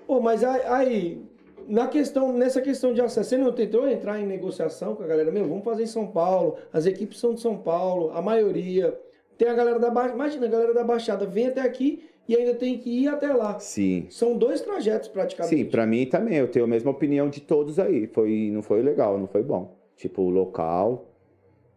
[0.07, 1.23] Pô, mas aí,
[1.67, 5.31] na questão, nessa questão de acesso, você não tentou entrar em negociação com a galera?
[5.31, 6.57] Meu, vamos fazer em São Paulo.
[6.73, 8.99] As equipes são de São Paulo, a maioria.
[9.37, 10.15] Tem a galera da Baixada.
[10.15, 13.59] Imagina, a galera da Baixada vem até aqui e ainda tem que ir até lá.
[13.59, 14.07] Sim.
[14.09, 15.55] São dois trajetos praticamente.
[15.55, 18.07] Sim, pra mim também, eu tenho a mesma opinião de todos aí.
[18.07, 19.75] Foi, não foi legal, não foi bom.
[19.97, 21.07] Tipo, local.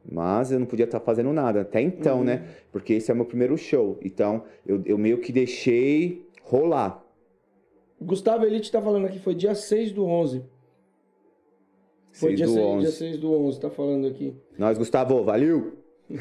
[0.07, 1.63] Mas eu não podia estar fazendo nada.
[1.63, 2.25] Até então, Uhum.
[2.25, 2.47] né?
[2.71, 3.99] Porque esse é o meu primeiro show.
[4.03, 7.03] Então, eu, eu meio que deixei rolar.
[8.01, 10.45] Gustavo Elite tá falando aqui, foi dia 6 do 11.
[12.13, 12.81] Foi 6 dia, do 6, 11.
[12.81, 14.37] dia 6 do 11, tá falando aqui.
[14.59, 15.73] Nós, Gustavo, valeu!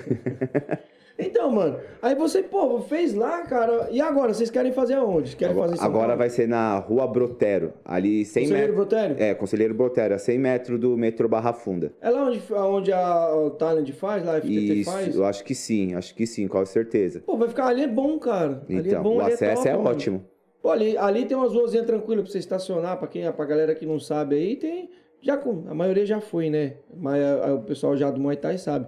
[1.54, 3.88] Então, mano, aí você, pô, fez lá, cara.
[3.92, 5.36] E agora, vocês querem fazer aonde?
[5.36, 7.74] Querem fazer em São Agora vai ser na Rua Brotero.
[7.86, 8.88] Ali 100 Conselheiro metros.
[8.90, 9.16] Brotério?
[9.24, 11.94] É, Conselheiro Brotero, a 100 metros do metrô Barra Funda.
[12.02, 15.16] É lá onde, onde a, Talent faz, lá a FTT Isso, faz?
[15.16, 17.22] eu acho que sim, acho que sim, com certeza.
[17.26, 18.64] Pô, vai ficar ali é bom, cara.
[18.68, 20.26] ali é Então, bom, o ali acesso top, é ótimo.
[20.62, 23.86] Pô, ali, ali tem umas ruazinhas tranquilas pra você estacionar, pra quem, pra galera que
[23.86, 24.90] não sabe aí, tem.
[25.22, 25.36] Já,
[25.70, 26.74] a maioria já foi, né?
[26.98, 28.88] Mas a- a- o pessoal já do Muay Thai sabe.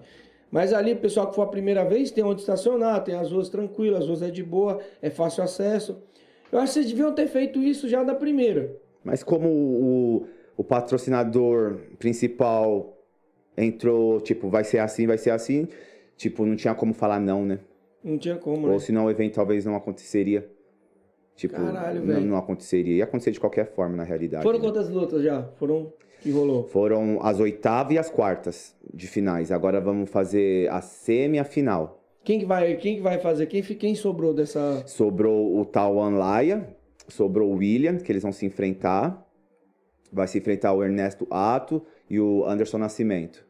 [0.52, 3.50] Mas ali, o pessoal que for a primeira vez, tem onde estacionar, tem as ruas
[3.50, 6.02] tranquilas, as ruas é de boa, é fácil acesso.
[6.52, 8.78] Eu acho que vocês deviam ter feito isso já da primeira.
[9.04, 12.98] Mas como o, o patrocinador principal
[13.58, 15.68] entrou, tipo, vai ser assim, vai ser assim,
[16.16, 17.60] tipo, não tinha como falar não, né?
[18.04, 18.74] Não tinha como, né?
[18.74, 20.48] Ou senão o evento talvez não aconteceria.
[21.36, 22.26] Tipo, Caralho, não, velho.
[22.26, 22.96] não aconteceria.
[22.96, 24.43] Ia acontecer de qualquer forma, na realidade.
[24.43, 24.66] Foram né?
[24.66, 25.43] quantas lutas já?
[25.58, 25.91] Foram
[26.26, 26.63] que rolou?
[26.63, 29.51] Foram as oitavas e as quartas de finais.
[29.51, 32.01] Agora vamos fazer a semi e a final.
[32.23, 33.45] Quem que vai, quem que vai fazer?
[33.45, 34.84] Quem, quem sobrou dessa...
[34.88, 36.76] Sobrou o Tawan Laia,
[37.07, 39.23] sobrou o William, que eles vão se enfrentar.
[40.11, 43.45] Vai se enfrentar o Ernesto Ato e o Anderson Nascimento.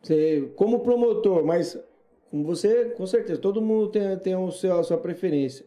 [0.00, 1.78] Você, como promotor, mas
[2.30, 5.66] com você, com certeza, todo mundo tem, tem o seu, a sua preferência.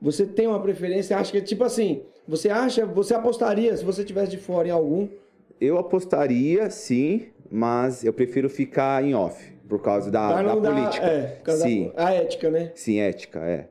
[0.00, 4.32] Você tem uma preferência, acha que, tipo assim, você acha, você apostaria, se você tivesse
[4.32, 5.08] de fora em algum,
[5.60, 11.06] Eu apostaria, sim, mas eu prefiro ficar em off, por causa da, da política.
[11.06, 12.72] é, por causa sim, da a ética, né?
[12.74, 13.68] sim, ética, é.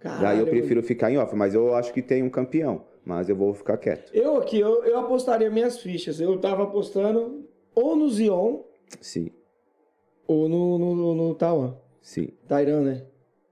[0.00, 3.28] Caralho, Daí eu prefiro ficar em off, mas eu acho que tem um campeão, mas
[3.28, 4.10] eu vou ficar quieto.
[4.12, 6.20] Eu aqui, eu, eu apostaria minhas fichas.
[6.20, 8.60] Eu tava apostando ou no Zion
[9.00, 9.30] Sim,
[10.26, 11.38] ou no, no, no, no
[12.02, 12.28] sim.
[12.46, 13.02] Tairan, né?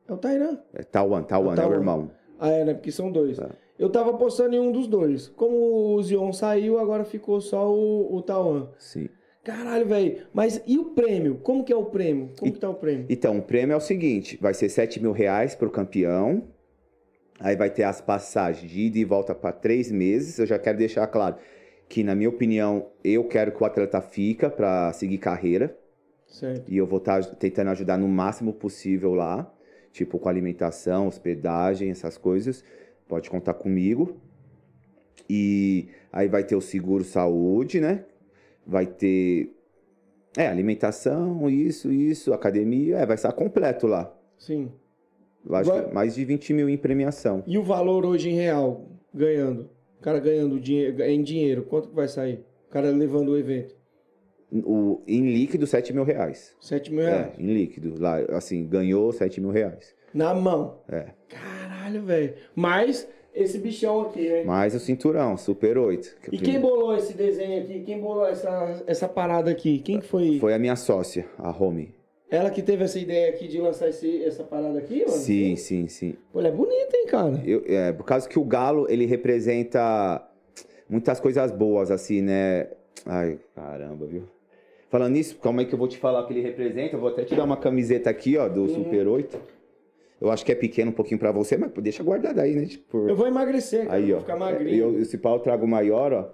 [0.07, 0.59] É o Tairan.
[0.75, 1.75] É Tawan, Tawan, é o Tawan.
[1.75, 2.11] irmão.
[2.39, 2.75] Ah, é, né?
[2.75, 3.39] Porque são dois.
[3.39, 3.51] Tá.
[3.83, 5.27] Eu tava apostando em um dos dois.
[5.31, 8.69] Como o Zion saiu, agora ficou só o, o Tawan.
[8.79, 9.09] Sim.
[9.43, 10.25] Caralho, velho.
[10.33, 11.41] Mas e o prêmio?
[11.43, 12.31] Como que é o prêmio?
[12.39, 13.07] Como que tá o prêmio?
[13.09, 16.45] Então, o prêmio é o seguinte: vai ser 7 mil reais pro campeão.
[17.41, 20.39] Aí vai ter as passagens de ida e volta para três meses.
[20.39, 21.35] Eu já quero deixar claro
[21.89, 25.77] que, na minha opinião, eu quero que o atleta fica para seguir carreira.
[26.29, 26.71] Certo.
[26.71, 29.53] E eu vou estar tentando ajudar no máximo possível lá.
[29.91, 32.63] Tipo, com alimentação, hospedagem, essas coisas.
[33.13, 34.17] Pode contar comigo.
[35.29, 38.07] E aí vai ter o seguro saúde, né?
[38.67, 39.55] Vai ter.
[40.35, 42.97] É, alimentação, isso, isso, academia.
[42.97, 44.11] É, vai estar completo lá.
[44.39, 44.73] Sim.
[45.51, 47.45] Acho Vai- mais de 20 mil em premiação.
[47.47, 49.69] E o valor hoje em real, ganhando?
[49.99, 52.43] O cara ganhando dinheiro, em dinheiro, quanto que vai sair?
[52.67, 53.77] O cara levando o evento?
[54.51, 56.57] O, em líquido, 7 mil reais.
[56.63, 57.39] 7 mil reais.
[57.39, 57.95] É, em líquido.
[58.01, 59.95] Lá, assim, ganhou 7 mil reais.
[60.15, 60.81] Na mão.
[60.89, 61.11] É.
[61.83, 62.35] Caralho, velho.
[62.55, 64.45] Mas esse bichão aqui, né?
[64.45, 66.17] Mais o cinturão, Super 8.
[66.23, 67.81] que é E quem bolou esse desenho aqui?
[67.81, 69.79] Quem bolou essa, essa parada aqui?
[69.81, 70.39] Quem que foi?
[70.39, 71.93] Foi a minha sócia, a Romy.
[72.31, 75.11] Ela que teve essa ideia aqui de lançar esse, essa parada aqui, mano?
[75.11, 76.15] Sim, sim, sim.
[76.33, 77.43] Pô, ela é bonita, hein, cara?
[77.45, 80.23] Eu, é, por causa que o galo, ele representa
[80.89, 82.69] muitas coisas boas, assim, né?
[83.05, 84.23] Ai, caramba, viu?
[84.89, 86.97] Falando nisso, calma aí que eu vou te falar o que ele representa.
[86.97, 88.53] Eu vou até te dar uma camiseta aqui, ó, Uhum.
[88.55, 89.39] do Super 8.
[90.23, 92.65] Eu acho que é pequeno um pouquinho pra você, mas deixa guardado aí, né?
[92.67, 93.97] Tipo, Eu vou emagrecer, cara.
[93.97, 94.21] aí, vou ó.
[94.21, 94.77] ficar E magrinho.
[94.95, 96.29] eu, esse pau eu trago maior, ó.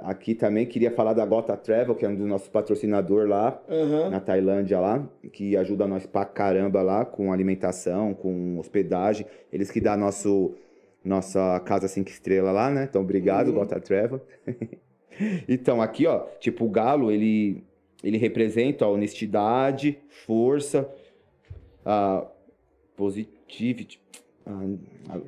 [0.00, 4.10] Aqui também queria falar da Gota Travel, que é um dos nossos patrocinadores lá Aham.
[4.10, 9.26] na Tailândia lá, que ajuda nós pra caramba lá com alimentação, com hospedagem.
[9.52, 10.54] Eles que dão nosso
[11.04, 12.86] nossa casa cinco estrelas lá, né?
[12.88, 13.54] Então, obrigado, Uhum.
[13.54, 14.20] Gota Travel.
[15.48, 17.64] então, aqui, ó, tipo, o galo, ele
[18.04, 20.88] ele representa a honestidade, força,
[21.84, 22.26] a
[23.06, 24.00] positivity,
[24.46, 25.18] a, a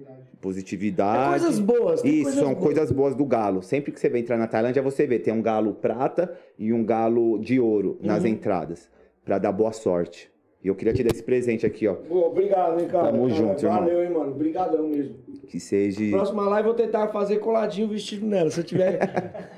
[0.41, 1.25] positividade.
[1.25, 2.05] É coisas boas.
[2.05, 2.65] Isso, coisas são boas.
[2.65, 3.63] coisas boas do galo.
[3.63, 6.85] Sempre que você vai entrar na Tailândia, você vê, tem um galo prata e um
[6.85, 8.29] galo de ouro nas Uhum.
[8.31, 8.89] entradas,
[9.25, 10.31] Pra dar boa sorte.
[10.63, 13.09] E eu queria te dar esse presente aqui, ó, Pô, obrigado, hein, cara.
[13.11, 13.81] Tamo Cara, junto, irmão.
[13.81, 14.31] Valeu, hein, mano.
[14.33, 15.15] Obrigadão mesmo.
[15.49, 18.51] que seja Próxima live eu vou tentar fazer coladinho o vestido nela.
[18.51, 18.99] Se eu tiver.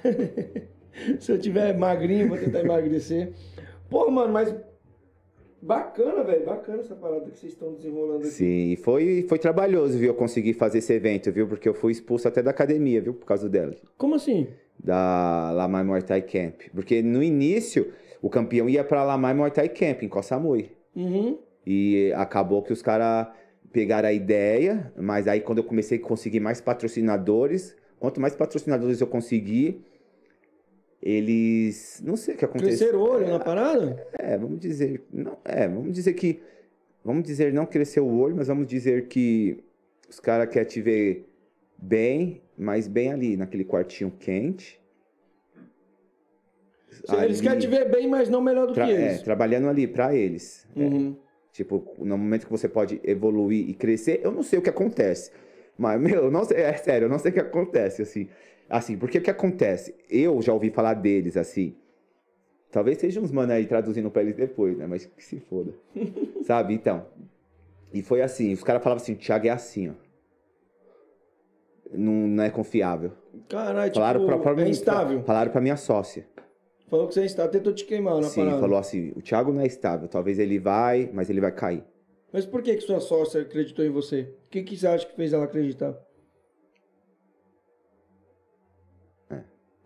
[1.20, 3.32] Se eu tiver magrinho, vou tentar emagrecer.
[3.88, 4.52] Pô, mano, mas.
[5.60, 6.44] Bacana, velho.
[6.44, 8.28] Bacana essa parada que vocês estão desenrolando aqui.
[8.28, 11.48] Sim, foi, foi trabalhoso, viu, eu conseguir fazer esse evento, viu?
[11.48, 13.74] Porque eu fui expulso até da academia, viu, por causa dela.
[13.96, 14.48] Como assim?
[14.78, 16.62] Da Lamai Muay Thai Camp.
[16.74, 20.70] Porque no início, o campeão ia pra Lamai Muay Thai Camp, em Koh Samui.
[20.94, 21.38] Uhum.
[21.66, 23.28] E acabou que os caras
[23.72, 29.00] pegaram a ideia, mas aí quando eu comecei a conseguir mais patrocinadores, quanto mais patrocinadores
[29.00, 29.82] eu consegui,
[31.06, 32.02] eles.
[32.04, 32.88] Não sei o que aconteceu.
[32.88, 34.04] Crescer o olho na parada?
[34.18, 35.04] É, vamos dizer.
[35.12, 36.42] Não, é, vamos dizer que.
[37.04, 39.62] Vamos dizer, não crescer o olho, mas vamos dizer que
[40.10, 41.28] os caras querem te ver
[41.78, 44.80] bem, mas bem ali, naquele quartinho quente.
[46.90, 49.22] Eles Ali, querem te ver bem, mas não melhor do que é, eles.
[49.22, 50.66] trabalhando ali pra eles.
[50.74, 50.80] É.
[50.80, 51.16] Uhum.
[51.52, 55.30] Tipo, no momento que você pode evoluir e crescer, eu não sei o que acontece.
[55.78, 58.28] Mas, meu, eu não sei, é sério, eu não sei o que acontece, assim.
[58.68, 59.94] Assim, porque o que acontece?
[60.10, 61.74] Eu já ouvi falar deles, assim.
[62.70, 64.86] Talvez sejam uns mano aí traduzindo pra eles depois, né?
[64.86, 65.72] Mas que se foda.
[66.44, 66.74] Sabe?
[66.74, 67.06] Então.
[67.92, 69.92] E foi assim, os caras falavam assim, o Thiago é assim, ó.
[71.92, 73.12] Não, não é confiável.
[73.48, 75.22] Caralho, tipo, Falaram pra, pra é mim- instável.
[75.22, 76.26] Falaram pra minha sócia.
[76.88, 77.52] Falou que você é instável.
[77.52, 78.60] Tentou te queimar na Sim, parada.
[78.60, 80.08] falou assim, o Thiago não é estável.
[80.08, 81.84] Talvez ele vai, mas ele vai cair.
[82.32, 84.22] Mas por que, que sua sócia acreditou em você?
[84.46, 85.96] O que, que você acha que fez ela acreditar?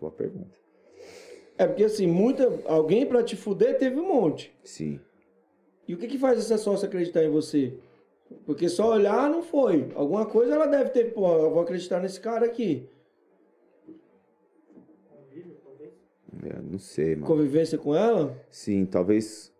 [0.00, 0.58] Boa pergunta.
[1.58, 2.50] É porque assim, muita.
[2.64, 4.52] Alguém pra te fuder teve um monte.
[4.64, 4.98] Sim.
[5.86, 7.74] E o que, que faz essa sócia acreditar em você?
[8.46, 9.90] Porque só olhar não foi.
[9.94, 12.88] Alguma coisa ela deve ter, pô, eu vou acreditar nesse cara aqui.
[16.42, 17.26] É, não sei, mano.
[17.26, 18.36] Convivência com ela?
[18.50, 19.52] Sim, talvez.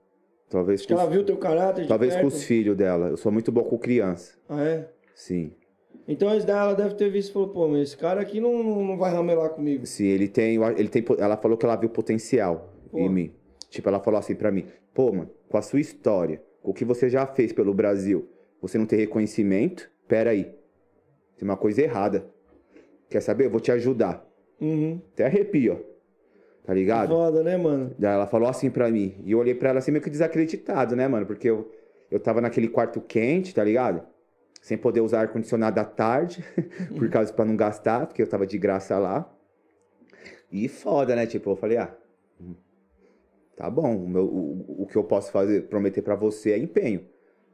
[0.49, 2.34] Talvez Acho que ela os- viu teu caráter de Talvez com perto.
[2.34, 3.09] os filhos dela.
[3.09, 4.36] Eu sou muito bom com criança.
[4.49, 4.88] Ah, é?
[5.14, 5.53] Sim.
[6.11, 8.65] Então esse daí ela deve ter visto e falou, pô, mas esse cara aqui não,
[8.65, 9.87] não, vai ramelar comigo.
[9.87, 11.05] Sim, ele tem, ele tem.
[11.17, 12.99] Ela falou que ela viu potencial Pô.
[12.99, 13.33] em mim.
[13.69, 16.85] Tipo, ela falou assim pra mim: pô, mano, com a sua história, com o que
[16.85, 18.29] você já fez pelo Brasil,
[18.61, 19.89] você não ter reconhecimento?
[20.09, 20.45] Pera aí.
[21.39, 22.27] Tem uma coisa errada.
[23.09, 23.47] Quer saber?
[23.47, 24.27] Eu vou te ajudar.
[24.61, 25.01] Uhum.
[25.13, 25.91] Até arrepio, ó.
[26.67, 27.09] Tá ligado?
[27.09, 27.95] Foda, né, mano?
[27.97, 29.15] Daí ela falou assim pra mim.
[29.25, 31.25] E eu olhei pra ela assim meio que desacreditado, né, mano?
[31.25, 31.71] Porque eu,
[32.11, 34.03] eu tava naquele quarto quente, tá ligado?
[34.61, 36.45] Sem poder usar ar-condicionado à tarde,
[36.97, 39.31] por causa pra não gastar, porque eu tava de graça lá.
[40.53, 41.27] E foda, né?
[41.27, 41.95] Tipo, eu falei, ah,
[42.41, 42.55] hum,
[43.57, 47.07] tá bom, o, meu, o, o que eu posso fazer, prometer pra você é empenho.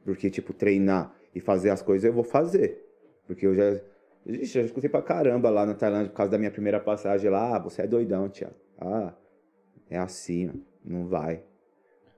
[0.03, 2.83] Porque, tipo, treinar e fazer as coisas eu vou fazer.
[3.25, 3.79] Porque eu já.
[4.25, 7.29] Ixi, eu já escutei pra caramba lá na Tailândia por causa da minha primeira passagem
[7.29, 7.55] lá.
[7.55, 8.55] Ah, você é doidão, Thiago.
[8.79, 9.13] Ah,
[9.89, 10.53] é assim, ó.
[10.83, 11.43] Não vai.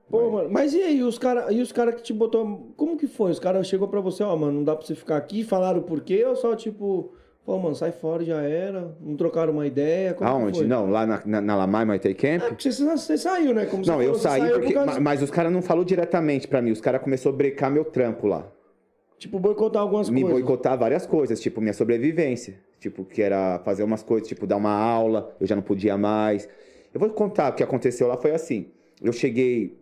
[0.09, 2.71] Pô, mano, mas e aí, os caras e os cara que te botou.
[2.75, 3.31] Como que foi?
[3.31, 6.01] Os caras chegou pra você, ó, mano, não dá pra você ficar aqui, falaram por
[6.01, 7.13] quê, ou só tipo,
[7.45, 10.15] pô, mano, sai fora, já era, não trocaram uma ideia?
[10.15, 10.65] Como Aonde?
[10.65, 12.41] Não, lá na, na, na Lamai Muay Thai Camp?
[12.41, 13.65] É, porque você, você saiu, né?
[13.67, 14.73] Como não, eu falou, saí saiu por porque.
[14.73, 16.71] causa- ma- Mas os caras não falaram diretamente pra mim.
[16.71, 18.47] Os caras começaram a brecar meu trampo lá.
[19.19, 20.39] Tipo, boicotar algumas Me coisas.
[20.41, 22.57] boicotar várias coisas, tipo, minha sobrevivência.
[22.79, 26.47] Tipo, que era fazer umas coisas, tipo, dar uma aula, eu já não podia mais.
[26.93, 28.67] Eu vou contar o que aconteceu lá, foi assim.
[29.03, 29.77] Eu cheguei.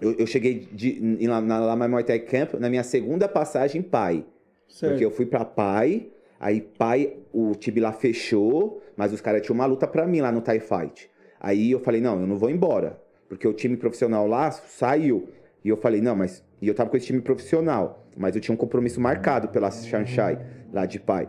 [0.00, 3.84] Eu, eu cheguei de, lá na Lamai Muay Thai Camp na minha segunda passagem em
[3.84, 4.24] Pai.
[4.68, 4.92] Certo.
[4.92, 9.54] Porque eu fui pra Pai, aí Pai, o time lá fechou, mas os caras tinham
[9.54, 11.10] uma luta pra mim lá no Thai Fight.
[11.40, 13.00] Aí eu falei, não, eu não vou embora.
[13.28, 15.28] Porque o time profissional lá saiu.
[15.64, 16.44] E eu falei, não, mas.
[16.60, 18.06] E eu tava com esse time profissional.
[18.16, 20.38] Mas eu tinha um compromisso marcado pela Shanghai,
[20.72, 21.28] lá de Pai.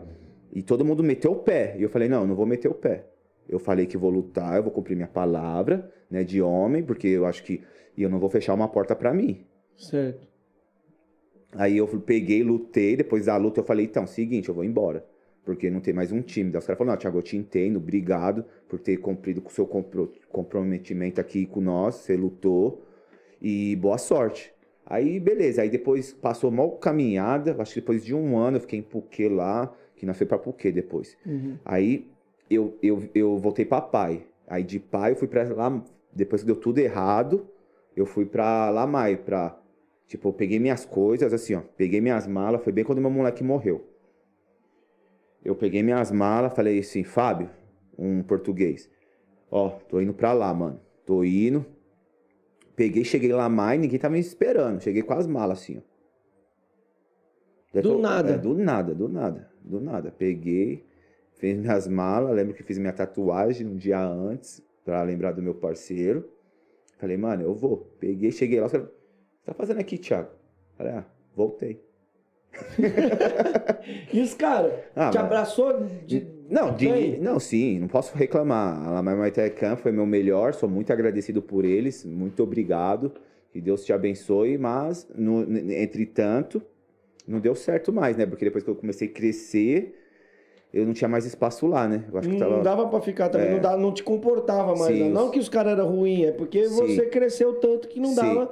[0.52, 1.74] E todo mundo meteu o pé.
[1.78, 3.04] E eu falei, não, eu não vou meter o pé.
[3.48, 7.24] Eu falei que vou lutar, eu vou cumprir minha palavra, né, de homem, porque eu
[7.24, 7.62] acho que.
[7.96, 9.44] E eu não vou fechar uma porta pra mim.
[9.76, 10.26] Certo.
[11.52, 15.04] Aí eu peguei, lutei, depois da luta eu falei, então, seguinte, eu vou embora.
[15.44, 16.50] Porque não tem mais um time.
[16.50, 19.52] Daí os caras falaram, não, Thiago, eu te entendo, obrigado por ter cumprido com o
[19.52, 22.82] seu compro- comprometimento aqui com nós, você lutou,
[23.40, 24.52] e boa sorte.
[24.84, 28.78] Aí, beleza, aí depois passou mal caminhada, acho que depois de um ano eu fiquei
[28.78, 31.16] em Puquê lá, que nós foi pra Puquê depois.
[31.26, 31.56] Uhum.
[31.64, 32.06] Aí
[32.50, 34.26] eu, eu, eu voltei pra Pai.
[34.46, 35.82] Aí de Pai eu fui pra lá,
[36.12, 37.48] depois que deu tudo errado,
[37.94, 39.60] eu fui pra Lamai, pra.
[40.06, 41.60] Tipo, eu peguei minhas coisas, assim, ó.
[41.76, 43.86] Peguei minhas malas, foi bem quando meu moleque morreu.
[45.44, 47.50] Eu peguei minhas malas, falei assim, Fábio,
[47.98, 48.90] um português.
[49.50, 50.80] Ó, tô indo pra lá, mano.
[51.04, 51.64] Tô indo.
[52.74, 54.80] Peguei, cheguei lá mais, ninguém tava me esperando.
[54.82, 55.98] Cheguei com as malas, assim, ó.
[57.80, 58.30] Do nada?
[58.32, 60.10] É, do nada, do nada, do nada.
[60.10, 60.84] Peguei,
[61.38, 65.54] fiz minhas malas, lembro que fiz minha tatuagem um dia antes, pra lembrar do meu
[65.54, 66.28] parceiro.
[66.98, 67.90] Falei, mano, eu vou.
[68.00, 68.86] Peguei, cheguei lá, o que você
[69.44, 70.30] tá fazendo aqui, Thiago?
[70.76, 71.80] Falei, ah, voltei.
[74.12, 74.72] E os caras?
[74.94, 76.26] Ah, te mas- abraçou de.
[76.50, 79.06] Não, de- não, sim, não posso reclamar.
[79.06, 83.12] A Thai Camp foi meu melhor, sou muito agradecido por eles, muito obrigado.
[83.52, 86.60] Que Deus te abençoe, mas, no, entretanto,
[87.26, 88.26] não deu certo mais, né?
[88.26, 89.94] Porque depois que eu comecei a crescer,
[90.72, 92.04] eu não tinha mais espaço lá, né?
[92.12, 92.62] Eu acho que Não tava...
[92.62, 93.52] dava pra ficar também, É.
[93.52, 94.96] não, dava, não te comportava mais.
[94.96, 95.08] Sim, né?
[95.10, 96.76] Não que os caras eram ruins, é porque Sim.
[96.76, 98.16] você cresceu tanto que não Sim.
[98.16, 98.50] dava,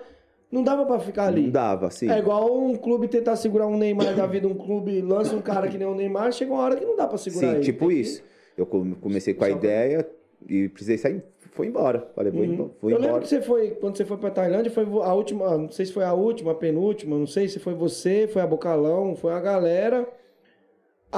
[0.50, 1.42] não dava pra ficar ali.
[1.42, 2.10] Não dava, sim.
[2.10, 5.68] É igual um clube tentar segurar um Neymar da vida, um clube lança um cara
[5.68, 7.64] que nem o Neymar, chega uma hora que não dá pra segurar Sim, ele.
[7.64, 8.22] tipo Tem que- isso.
[8.56, 10.08] Eu come- comecei com a ideia
[10.48, 12.08] e precisei sair, foi embora.
[12.14, 12.52] Falei, vou Uhum.
[12.52, 12.70] embora.
[12.84, 15.84] Eu lembro que você foi, quando você foi pra Tailândia, foi a última, não sei
[15.84, 19.34] se foi a última, a penúltima, não sei se foi você, foi a Bocalão, foi
[19.34, 20.08] a galera.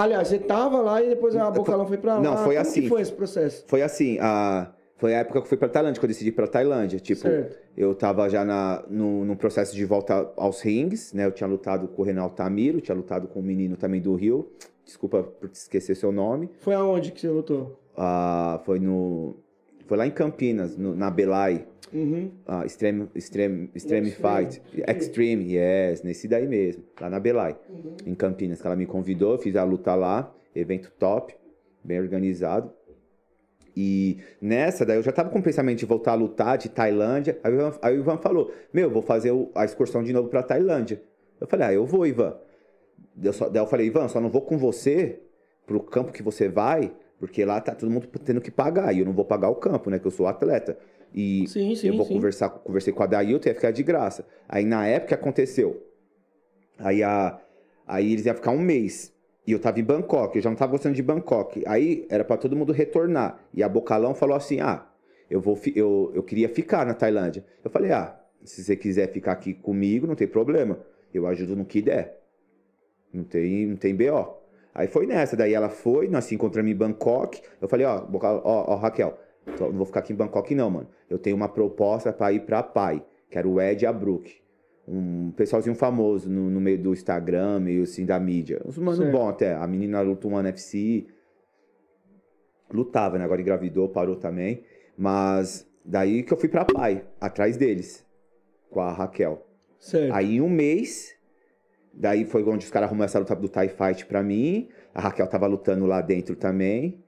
[0.02, 2.20] Aliás, você tava lá e depois a Bocalão foi pra lá.
[2.20, 2.82] Não, foi Como assim.
[2.82, 3.64] que foi esse processo?
[3.66, 4.70] Foi assim, a...
[4.96, 6.98] foi a época que eu fui pra Tailândia, que eu decidi ir pra Tailândia.
[7.00, 7.58] Tipo, Certo.
[7.76, 11.24] eu tava já na, no, no processo de volta aos rings, né?
[11.26, 14.50] Eu tinha lutado com o Renal Tamiro, tinha lutado com um menino também do Rio.
[14.84, 16.50] Desculpa por esquecer seu nome.
[16.60, 17.78] Foi aonde que você lutou?
[17.96, 19.36] Ah, foi no.
[19.88, 21.64] Foi lá em Campinas, no- na Belay.
[21.92, 22.30] Uhum.
[22.46, 24.44] Ah, Extreme, Extreme, Extreme Extreme.
[24.46, 24.62] Fight.
[24.86, 27.56] Extreme, yes, nesse daí mesmo, lá na Belay,
[28.06, 31.34] em Campinas, que ela me convidou, fiz a luta lá, evento top,
[31.82, 32.70] bem organizado.
[33.76, 37.38] E nessa, daí eu já tava com o pensamento de voltar a lutar de Tailândia.
[37.42, 40.42] Aí o Ivan, aí o Ivan falou: Meu, vou fazer a excursão de novo pra
[40.42, 41.00] Tailândia.
[41.40, 42.36] Eu falei, ah, eu vou, Ivan.
[43.22, 45.20] Eu só, daí eu falei, Ivan, só não vou com você
[45.64, 49.06] pro campo que você vai, porque lá tá todo mundo tendo que pagar, e eu
[49.06, 50.78] não vou pagar o campo, né, que eu sou atleta.
[51.14, 52.14] E Sim, sim, eu vou sim.
[52.14, 54.26] conversar, conversei com a Dailton, ia ficar de graça.
[54.48, 55.82] Aí na época aconteceu.
[56.78, 57.40] Aí, a,
[57.86, 59.12] aí eles iam ficar um mês.
[59.46, 61.62] E eu tava em Bangkok, eu já não tava gostando de Bangkok.
[61.66, 63.40] Aí era pra todo mundo retornar.
[63.54, 64.86] E a Bocalão falou assim: ah,
[65.30, 67.42] eu, vou, eu, eu queria ficar na Tailândia.
[67.64, 68.14] Eu falei: ah,
[68.44, 70.78] se você quiser ficar aqui comigo, não tem problema.
[71.12, 72.20] Eu ajudo no que der.
[73.12, 74.36] Não tem, não tem BO.
[74.74, 77.40] Aí foi nessa, daí ela foi, nós se encontramos em Bangkok.
[77.60, 79.18] Eu falei, ó, ó, ó, Raquel,
[79.58, 80.88] não vou ficar aqui em Bangkok não, mano.
[81.08, 84.40] Eu tenho uma proposta pra ir pra Pai, que era o Ed Abrook.
[84.86, 88.62] Um pessoalzinho famoso no, no meio do Instagram, meio assim, da mídia.
[88.64, 89.12] Uns mano Certo.
[89.12, 89.54] bom até.
[89.54, 91.06] A menina lutou um NFC.
[92.72, 93.24] Lutava, né?
[93.24, 94.62] Agora engravidou, parou também.
[94.96, 98.06] Mas daí que eu fui pra Pai, atrás deles,
[98.70, 99.46] com a Raquel.
[99.78, 100.14] Certo.
[100.14, 101.14] Aí em um mês,
[101.98, 104.68] daí foi onde os caras arrumaram essa luta do TIE Fight pra mim.
[104.94, 107.02] A Raquel tava lutando lá dentro também.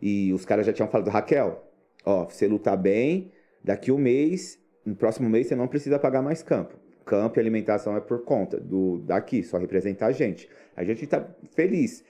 [0.00, 1.64] E os caras já tinham falado, Raquel,
[2.04, 3.32] ó, você lutar bem,
[3.64, 6.76] daqui um mês, no próximo mês você não precisa pagar mais campo.
[7.04, 10.48] Campo e alimentação é por conta do daqui, só representar a gente.
[10.76, 12.04] A gente tá feliz.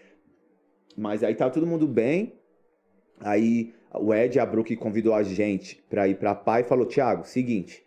[0.96, 2.34] Mas aí tá todo mundo bem.
[3.20, 7.84] Aí o Ed Abruc convidou a gente pra ir pra Pai e falou: Thiago, seguinte,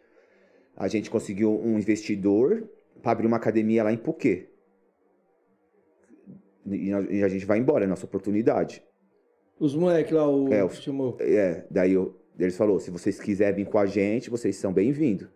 [0.78, 2.68] a gente conseguiu um investidor
[3.02, 4.50] para abrir uma academia lá em Phuket.
[6.66, 8.84] E a- e a gente vai embora, é nossa oportunidade.
[9.60, 11.18] Os moleques lá, o É, o- chamou.
[11.20, 15.28] É, daí eu, eles falou, se vocês quiserem vir com a gente, vocês são bem-vindos.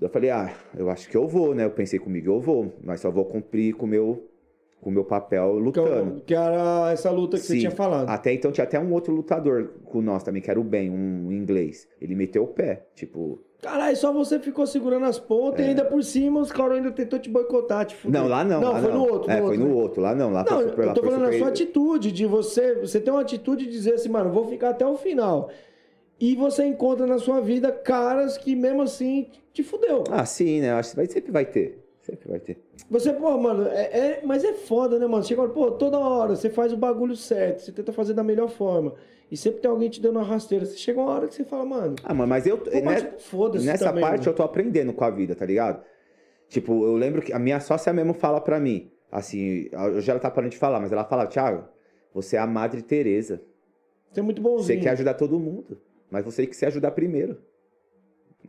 [0.00, 1.64] Eu falei, ah, eu acho que eu vou, né?
[1.64, 4.28] Eu pensei comigo, eu vou, mas só vou cumprir com o meu,
[4.82, 6.20] com o meu papel é lutando.
[6.26, 7.58] que era essa luta que você Sim.
[7.60, 8.08] tinha falado.
[8.08, 11.30] Até então tinha até um outro lutador com nós também, que era o Ben, um
[11.32, 11.88] inglês.
[12.00, 13.40] Ele meteu o pé, tipo...
[13.62, 17.16] Caralho, só você ficou segurando as pontas e ainda por cima os caras ainda tentou
[17.16, 18.20] te boicotar, te fuder.
[18.20, 18.24] É.
[18.24, 18.60] Não, lá não.
[18.60, 18.98] Não, lá foi não.
[18.98, 19.30] no outro.
[19.30, 19.82] É, no foi outro, no né?
[19.82, 20.02] outro.
[20.02, 20.84] Lá não, lá Não, foi super...
[20.84, 22.74] eu tô foi falando a super- sua atitude de você.
[22.74, 25.48] Você tem uma atitude de dizer assim, mano, vou ficar até o final.
[26.18, 30.02] E você encontra na sua vida caras que mesmo assim te fudeu.
[30.10, 30.72] Ah, sim, né?
[30.72, 31.78] Acho que vai, sempre vai ter.
[32.00, 32.58] Sempre vai ter.
[32.90, 35.24] Você, pô, mano, é, é- mas é foda, né, mano?
[35.24, 38.94] Chega, pô, toda hora você faz o bagulho certo, você tenta fazer da melhor forma.
[39.30, 40.66] E sempre tem alguém te dando uma rasteira.
[40.66, 42.58] Você chega uma hora que você fala, mano, Ah, mano, mas eu...
[42.58, 44.30] pô, né, mas, tipo, foda-se nessa também, parte mano.
[44.30, 45.82] eu tô aprendendo com a vida, tá ligado?
[46.48, 50.30] Tipo, eu lembro que a minha sócia mesmo fala pra mim, assim, hoje ela tá
[50.30, 51.64] parando de falar, mas ela fala, Thiago,
[52.12, 53.40] você é a Madre Teresa.
[54.10, 54.82] Você é muito Você bonzinho.
[54.82, 55.80] quer ajudar todo mundo,
[56.10, 57.38] mas você tem que se ajudar primeiro.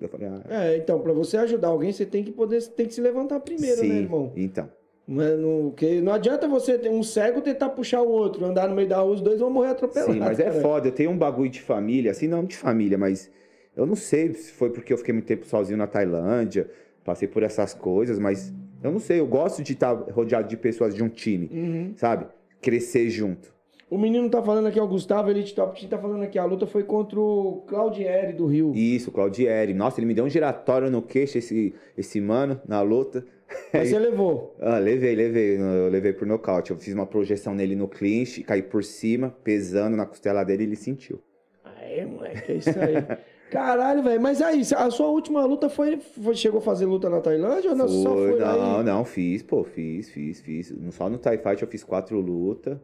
[0.05, 2.93] Eu falei, ah, É, então, pra você ajudar alguém, você tem que poder, tem que
[2.93, 4.31] se levantar primeiro, sim, né, irmão?
[4.35, 4.69] então.
[5.05, 8.75] Não, não, que não adianta você ter um cego tentar puxar o outro, andar no
[8.75, 10.13] meio da rua, os dois vão morrer atropelados.
[10.13, 10.61] Sim, mas é cara.
[10.61, 10.87] foda.
[10.87, 13.29] Eu tenho um bagulho de família, assim, não de família, mas
[13.75, 16.69] eu não sei se foi porque eu fiquei muito tempo sozinho na Tailândia,
[17.03, 19.19] passei por essas coisas, mas eu não sei.
[19.19, 21.93] Eu gosto de estar rodeado de pessoas de um time, Uhum.
[21.97, 22.25] sabe?
[22.61, 23.52] Crescer junto.
[23.93, 26.45] O menino tá falando aqui, ó, o Gustavo Elite Top Team tá falando aqui, a
[26.45, 28.73] luta foi contra o Claudieri do Rio.
[28.73, 29.71] Isso, Claudieri.
[29.71, 33.23] Nossa, ele me deu um giratório no queixo, esse, esse mano, na luta.
[33.71, 34.55] Mas você levou.
[34.59, 35.59] Ah, levei, levei.
[35.59, 36.71] Eu levei por nocaute.
[36.71, 40.65] Eu fiz uma projeção nele no clinch, caí por cima, pesando na costela dele e
[40.65, 41.21] ele sentiu.
[41.63, 42.95] Aê, moleque, é isso aí.
[43.51, 44.19] Caralho, velho.
[44.19, 47.75] Mas aí, a sua última luta foi, foi- Chegou a fazer luta na Tailândia ou
[47.77, 47.87] não?
[47.87, 48.83] Só Foi, não, e...
[48.83, 50.73] não, fiz, pô, fiz, fiz, fiz.
[50.89, 52.79] Só no TIE Fight eu fiz quatro lutas.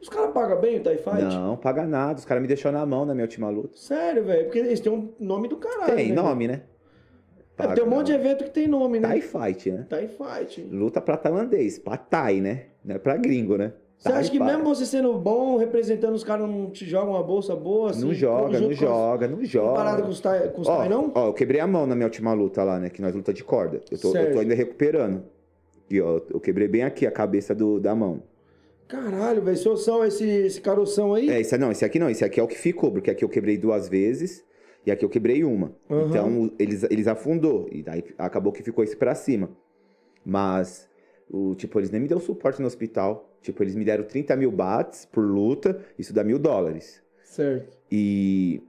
[0.00, 1.22] Os caras pagam bem o TIE Fight?
[1.22, 2.18] Não, paga nada.
[2.18, 3.76] Os caras me deixaram na mão na minha última luta.
[3.76, 4.44] Sério, velho.
[4.44, 5.94] Porque eles têm um nome do caralho.
[5.94, 6.62] Tem né, nome, né?
[7.58, 9.12] É, tem um monte de evento que tem nome, né?
[9.12, 9.86] TIE Fight, né?
[9.90, 10.62] TIE Fight.
[10.72, 12.66] Luta pra tailandês, pra Thai, né?
[12.82, 13.74] Não é pra gringo, né?
[13.98, 14.50] Você Thai acha que Fight.
[14.50, 17.90] mesmo você sendo bom, representando os caras, não te jogam uma bolsa boa?
[17.90, 19.68] Assim, Não joga, não com as- joga, não joga.
[19.68, 21.12] Comparado com os TIE, com os Ó, TIE, não?
[21.14, 22.88] ó, eu quebrei a mão na minha última luta lá, né?
[22.88, 23.82] Que nós luta de corda.
[23.90, 25.22] Eu tô, eu tô ainda recuperando.
[25.90, 28.22] E ó, eu quebrei bem aqui a cabeça do, da mão.
[28.90, 29.56] Caralho, velho.
[29.56, 31.30] Seu são esse, esse caroção aí?
[31.30, 33.28] É, esse não, esse aqui não, esse aqui é o que ficou, porque aqui eu
[33.28, 34.44] quebrei duas vezes
[34.84, 35.74] e aqui eu quebrei uma.
[35.88, 36.08] Aham.
[36.08, 39.50] Então eles, eles afundou e daí acabou que ficou esse pra cima.
[40.24, 40.88] Mas,
[41.30, 43.30] o, tipo, eles nem me deram suporte no hospital.
[43.40, 47.02] Tipo, eles me deram 30 mil bahts por luta, isso dá mil dólares.
[47.22, 47.78] Certo.
[47.90, 48.60] E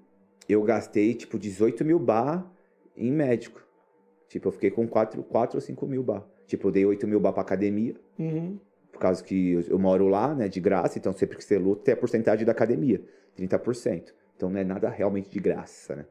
[0.47, 2.49] eu gastei, tipo, 18 mil bar
[2.95, 3.61] em médico.
[4.29, 6.25] Tipo, eu fiquei com 4, 4 ou 5 mil bar.
[6.47, 8.57] Tipo, eu dei 8 mil bar pra academia, Uhum.
[9.01, 10.97] Causa que eu, eu moro lá, né, de graça.
[10.97, 13.01] Então, sempre que você luta, tem a porcentagem da academia,
[13.37, 14.13] 30%.
[14.35, 16.05] Então, não é nada realmente de graça, né?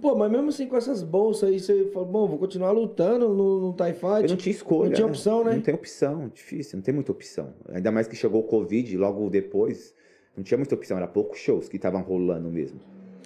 [0.00, 3.60] Pô, mas mesmo assim com essas bolsas aí, você falou, bom, vou continuar lutando no,
[3.60, 4.22] no TIE Fight.
[4.22, 4.88] Eu não tinha escolha.
[4.88, 5.10] Não tinha né?
[5.10, 5.54] opção, né?
[5.54, 7.52] Não tem opção, difícil, não tem muita opção.
[7.68, 9.94] Ainda mais que chegou o Covid logo depois,
[10.34, 12.80] não tinha muita opção, era poucos shows que estavam rolando mesmo.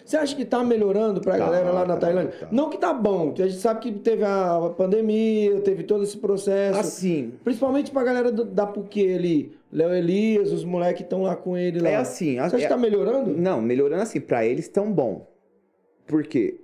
[0.07, 2.33] Você acha que tá melhorando pra Tá, galera lá na tá, Tailândia?
[2.39, 2.49] tá.
[2.53, 6.79] Não que tá bom, a gente sabe que teve a pandemia, teve todo esse processo.
[6.79, 11.57] Assim, Principalmente pra galera do- da PUC ali, Léo Elias, os moleques estão lá com
[11.59, 11.89] ele lá.
[11.91, 12.35] é assim.
[12.35, 13.37] Você acha é- que tá melhorando?
[13.37, 15.27] Não, melhorando assim, pra eles tão bom.
[16.07, 16.61] Por quê?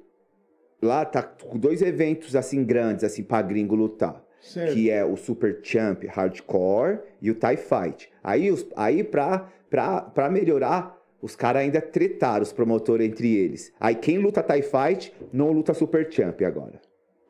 [0.81, 4.23] Lá tá com dois eventos assim grandes, assim, pra gringo lutar.
[4.41, 4.73] Certo.
[4.75, 8.09] Que é o Super Champ Hardcore e o Thai Fight.
[8.23, 13.73] Aí, os, aí pra, pra, pra melhorar, os caras ainda tretaram, os promotores entre eles.
[13.79, 16.81] Aí quem luta Thai Fight não luta Super Champ agora.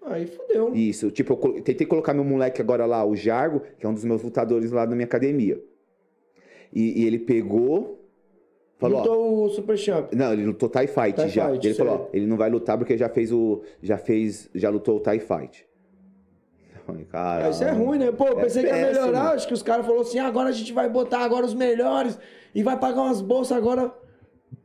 [0.04, 0.74] Aí fudeu.
[0.74, 4.04] Isso, tipo, eu tentei colocar meu moleque agora lá, o Jargo, que é um dos
[4.04, 5.62] meus lutadores lá na minha academia.
[6.72, 8.02] E, e ele pegou,
[8.78, 10.12] falou, ó, Lutou o Super Champ.
[10.12, 11.50] não, ele lutou Thai Fight Thai já.
[11.50, 13.62] Fight, ele falou, ó, ele não vai lutar porque já fez o.
[13.82, 14.48] Já fez.
[14.54, 15.66] Já lutou o Thai Fight.
[17.10, 17.48] Cara.
[17.50, 18.10] Isso é ruim, né?
[18.10, 19.34] Pô, eu É pensei que ia melhorar.
[19.34, 22.18] Acho que os caras falaram assim: ah, agora a gente vai botar agora os melhores
[22.54, 23.92] e vai pagar umas bolsas agora.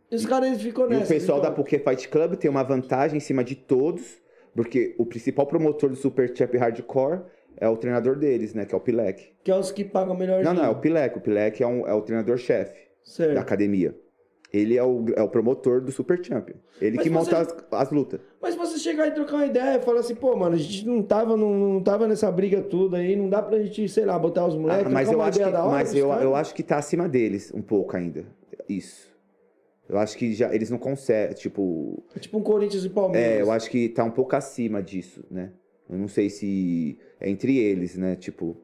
[0.10, 1.06] E os caras ficou E nessa.
[1.06, 1.50] o pessoal então.
[1.50, 4.22] da Poké Fight Club tem uma vantagem em cima de todos,
[4.56, 7.22] porque o principal promotor do Super Champ Hardcore
[7.58, 8.66] é o treinador deles, né?
[8.66, 9.34] Que é o Pilek.
[9.44, 10.44] Que é os que pagam melhor.
[10.44, 11.18] Não, não, é o Pilek.
[11.18, 12.74] O Pilek é, um- é o treinador-chefe
[13.34, 13.96] da academia.
[14.54, 16.56] Ele é o, é o promotor do Super Champion.
[16.82, 18.20] Ele Mas que você- monta as, as lutas.
[18.42, 20.86] Mas se você chegar e trocar uma ideia e falar assim, pô, mano, a gente
[20.88, 24.18] não tava, não, não tava nessa briga toda aí, não dá pra gente, sei lá,
[24.18, 25.64] botar os moleques, Ah, mas eu uma acho que, hora.
[25.66, 28.26] mas eu, eu acho que tá acima deles um pouco ainda.
[28.70, 29.08] Isso.
[29.90, 33.38] Eu acho que já eles não conseguem, tipo, É tipo um Corinthians e Palmeiras.
[33.38, 35.52] é, eu acho que tá um pouco acima disso, né?
[35.90, 38.16] Eu não sei se é entre eles, né?
[38.16, 38.58] Tipo.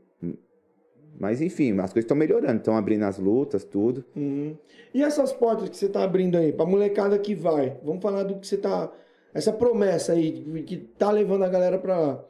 [1.20, 4.03] Mas enfim, as coisas estão melhorando, estão abrindo as lutas, tudo.
[4.16, 4.55] Uhum.
[4.93, 8.36] E essas portas que você tá abrindo aí, pra molecada que vai, vamos falar do
[8.36, 8.91] que você tá.
[9.34, 12.24] Essa promessa aí, que tá levando a galera pra lá.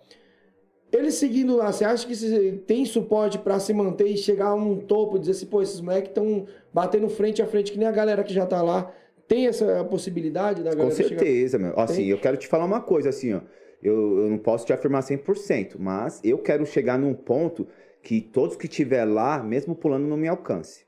[0.91, 4.55] Eles seguindo lá, você acha que você tem suporte pra se manter e chegar a
[4.55, 7.91] um topo, dizer assim, pô, esses moleques estão batendo frente a frente, que nem a
[7.91, 8.91] galera que já tá lá.
[9.27, 11.73] Tem essa possibilidade da galera Com chegar- certeza, meu.
[11.79, 12.09] Assim, Tem?
[12.09, 13.41] eu quero te falar uma coisa, assim, ó.
[13.81, 17.67] Eu, eu não posso te afirmar 100%, mas eu quero chegar num ponto
[18.03, 20.85] que todos que estiver lá, mesmo pulando, não me alcance.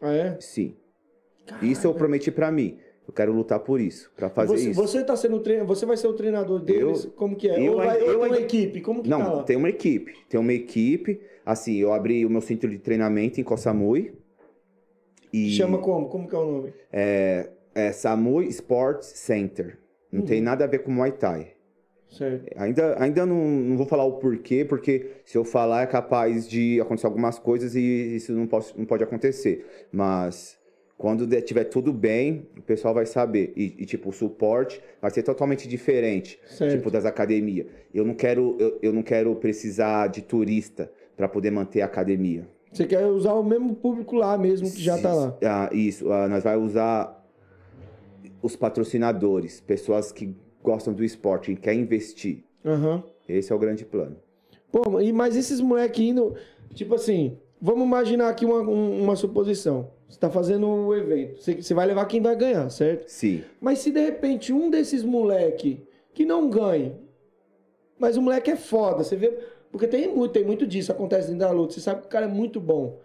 [0.00, 0.40] Ah, é?
[0.40, 0.76] Sim.
[1.60, 2.78] Isso eu prometi pra mim.
[3.06, 4.80] Eu quero lutar por isso, pra fazer você, isso.
[4.80, 7.04] Você tá sendo treino, você vai ser o treinador deles?
[7.04, 7.58] Eu- como que é?
[7.58, 8.80] eu ou vai, ainda- ou eu tem uma equipe?
[8.82, 9.42] Como que tá Não, lá?
[9.44, 10.14] tem uma equipe.
[10.28, 11.20] Tem uma equipe.
[11.44, 14.12] Assim, eu abri o meu centro de treinamento em Koh Samui.
[15.32, 16.08] E Chama como?
[16.08, 16.72] Como que é o nome?
[16.92, 19.78] é, é Samui Sports Center.
[20.12, 20.26] Não Uhum.
[20.26, 21.52] tem nada a ver com Muay Thai.
[22.08, 22.46] Certo.
[22.56, 26.80] Ainda, ainda não, não vou falar o porquê, porque se eu falar é capaz de
[26.80, 29.66] acontecer algumas coisas e isso não, posso, não pode acontecer.
[29.92, 30.56] Mas
[30.96, 33.52] quando der- tiver tudo bem, o pessoal vai saber.
[33.54, 36.76] E, e, tipo, o suporte vai ser totalmente diferente, Certo.
[36.76, 37.66] tipo, das academias.
[37.94, 42.48] Eu não quero, eu, eu não quero precisar de turista para poder manter a academia.
[42.72, 45.36] Você quer usar o mesmo público lá mesmo que já tá lá.
[45.44, 47.16] Ah, isso, ah, nós vai usar
[48.42, 52.44] os patrocinadores, pessoas que gostam do esporte e querem investir.
[52.64, 53.02] Aham.
[53.28, 54.16] Esse é o grande plano.
[54.72, 56.34] Pô, e, mas esses moleques indo,
[56.74, 59.90] tipo assim, vamos imaginar aqui uma, um- uma suposição.
[60.08, 63.06] Você tá fazendo o evento, você, você vai levar quem vai ganhar, certo?
[63.08, 63.42] Sim.
[63.60, 65.82] Mas se de repente um desses moleque
[66.14, 66.94] que não ganhe,
[67.98, 69.28] mas o moleque é foda, você vê.
[69.70, 71.74] Porque tem muito, tem muito disso, acontece dentro da luta.
[71.74, 72.98] Você sabe que o cara é muito bom.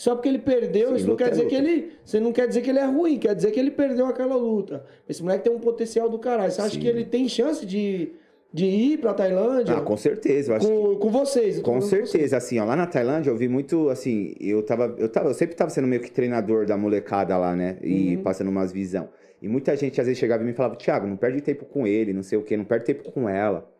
[0.00, 1.68] Só porque ele perdeu, Sim, isso não luta quer é dizer que luta.
[1.70, 1.92] ele.
[2.02, 4.82] Você não quer dizer que ele é ruim, quer dizer que ele perdeu aquela luta.
[5.06, 6.50] Esse moleque tem um potencial do caralho.
[6.50, 6.80] Você acha Sim.
[6.80, 8.12] que ele tem chance de,
[8.50, 10.52] de ir pra Tailândia Ah, com certeza.
[10.52, 11.60] Eu acho que- com, com vocês?
[11.60, 12.38] com certeza.
[12.38, 15.54] Assim, ó, lá na Tailândia eu vi muito, assim, eu tava, eu tava, eu sempre
[15.54, 17.76] tava sendo meio que treinador da molecada lá, né?
[17.82, 18.22] E Uhum.
[18.22, 19.06] passando umas visão.
[19.42, 22.14] E muita gente às vezes chegava e me falava, Thiago, não perde tempo com ele,
[22.14, 23.70] não sei o quê, não perde tempo com ela.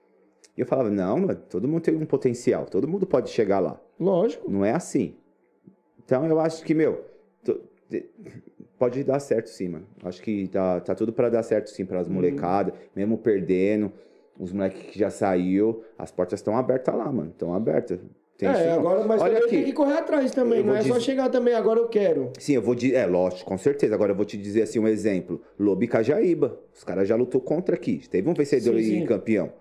[0.55, 3.81] E eu falava, não, mano, todo mundo tem um potencial, todo mundo pode chegar lá.
[3.99, 4.51] Lógico.
[4.51, 5.15] Não é assim.
[6.11, 7.05] Então eu acho que, meu,
[7.89, 8.05] de-
[8.77, 9.87] pode dar certo sim, mano.
[10.03, 13.93] Acho que tá, tá tudo pra dar certo sim para as molecadas, mesmo perdendo,
[14.37, 17.31] os moleques que já saiu, as portas estão abertas lá, mano.
[17.31, 18.01] Estão abertas.
[18.37, 18.79] Tem isso, é, não.
[18.81, 19.51] agora, mas Olha aqui.
[19.51, 20.65] tem que correr atrás também.
[20.65, 22.33] Não é só dizer- chegar também, agora eu quero.
[22.41, 23.95] Sim, eu vou dizer, é lógico, com certeza.
[23.95, 25.41] Agora eu vou te dizer assim um exemplo.
[25.57, 26.59] Lobo e Cajaíba.
[26.75, 28.03] Os caras já lutou contra aqui.
[28.11, 29.07] Teve um vencedor Sim, e sim.
[29.07, 29.53] campeão.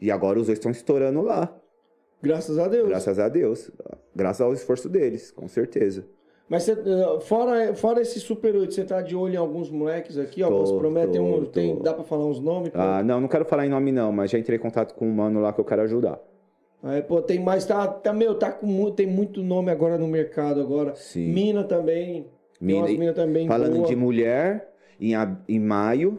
[0.00, 1.54] E agora os dois estão estourando lá.
[2.22, 2.88] Graças a Deus.
[2.88, 3.70] Graças a Deus.
[4.14, 6.04] Graças ao esforço deles, com certeza.
[6.48, 10.18] Mas você, eh, fora, fora esse Super 8, você tá de olho em alguns moleques
[10.18, 10.48] aqui, ó.
[10.48, 11.44] Tô, Você promete tô, um.
[11.44, 12.72] Tem, dá pra falar uns nomes?
[12.74, 15.12] Ah, não, não quero falar em nome não, mas já entrei em contato com um
[15.12, 16.20] mano lá que eu quero ajudar.
[16.82, 20.08] Aí, pô, tem mais, tá, tá, meu, tá com muito, tem muito nome agora no
[20.08, 20.94] mercado agora.
[20.96, 21.28] Sim.
[21.32, 22.26] Mina também.
[22.60, 23.46] Mina, mina também.
[23.46, 23.86] Falando boa.
[23.86, 25.12] de mulher, em,
[25.48, 26.18] em maio,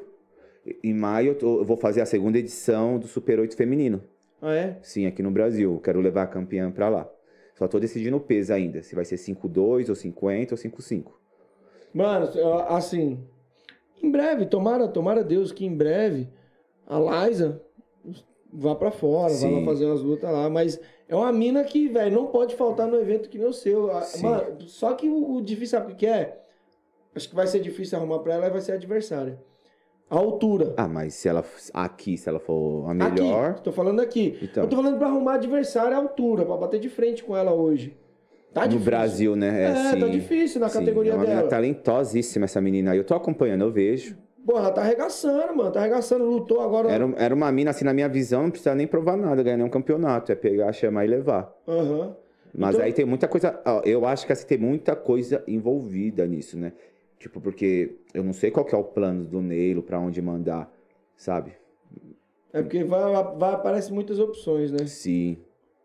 [0.84, 4.02] em maio eu, tô- eu vou fazer a segunda edição do Super 8 feminino.
[4.42, 4.78] Ah, é?
[4.82, 5.80] Sim, aqui no Brasil.
[5.84, 7.10] Quero levar a campeã pra lá.
[7.56, 11.12] Só tô decidindo o peso ainda, se vai ser 5,2 ou 50 ou 5,5.
[11.94, 12.28] Mano,
[12.68, 13.24] assim.
[14.02, 16.28] Em breve, tomara, tomara Deus que em breve
[16.88, 17.62] a Liza
[18.52, 19.60] vá pra fora, vá Sim.
[19.60, 20.50] lá fazer umas lutas lá.
[20.50, 23.92] Mas é uma mina que, velho, não pode faltar no evento que nem o seu.
[23.92, 24.24] A- Sim.
[24.24, 26.42] Mano, só que o, o difícil, sabe o que é?
[27.14, 29.38] Acho que vai ser difícil arrumar pra ela e vai ser adversária.
[30.12, 30.74] A altura.
[30.76, 31.44] Ah, mas se ela
[31.74, 33.52] aqui, se ela for a melhor.
[33.52, 34.38] Aqui, tô falando aqui.
[34.42, 34.64] Então.
[34.64, 37.98] Eu tô falando pra arrumar adversária à altura, pra bater de frente com ela hoje.
[38.54, 38.86] Tá no difícil.
[38.92, 39.64] Brasil, né?
[39.64, 41.50] É, tá assim, difícil na sim, categoria é uma menina dela.
[41.50, 42.98] talentosíssima essa menina aí.
[42.98, 44.18] Eu tô acompanhando, eu vejo.
[44.46, 45.72] Porra, ela tá arregaçando, mano.
[45.72, 46.92] Tá arregaçando, lutou agora.
[46.92, 49.56] Era, um- era uma mina, assim, na minha visão, não precisa nem provar nada, ganhar
[49.56, 50.30] nenhum campeonato.
[50.32, 51.56] É pegar, chamar e levar.
[51.66, 52.16] Aham.
[52.54, 53.62] Mas Então- aí tem muita coisa.
[53.66, 56.74] ó, Eu acho que assim, tem muita coisa envolvida nisso, né?
[57.22, 60.74] Tipo, porque eu não sei qual que é o plano do Neilo, pra onde mandar,
[61.16, 61.54] sabe?
[62.52, 64.88] É porque vai, vai, aparecem muitas opções, né?
[64.88, 65.38] Sim.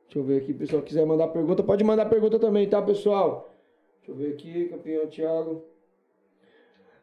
[0.06, 0.80] Deixa eu ver aqui, pessoal.
[0.82, 3.50] Quiser mandar pergunta, pode mandar pergunta também, tá, pessoal?
[3.98, 5.62] Deixa eu ver aqui, campeão Thiago.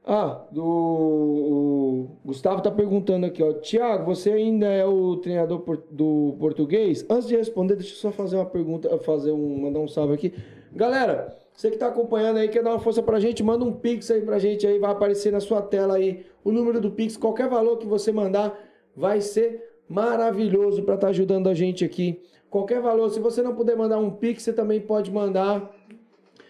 [0.03, 3.53] Ah, do o Gustavo tá perguntando aqui, ó.
[3.53, 7.05] Thiago, você ainda é o treinador por- do português?
[7.07, 10.34] Antes de responder, deixa eu só fazer uma pergunta, fazer um, mandar um salve aqui.
[10.73, 14.09] Galera, você que tá acompanhando aí, quer dar uma força pra gente, manda um pix
[14.09, 17.47] aí pra gente aí, vai aparecer na sua tela aí o número do pix, qualquer
[17.47, 18.57] valor que você mandar
[18.95, 22.21] vai ser maravilhoso pra estar ajudando a gente aqui.
[22.49, 25.71] Qualquer valor, se você não puder mandar um pix, você também pode mandar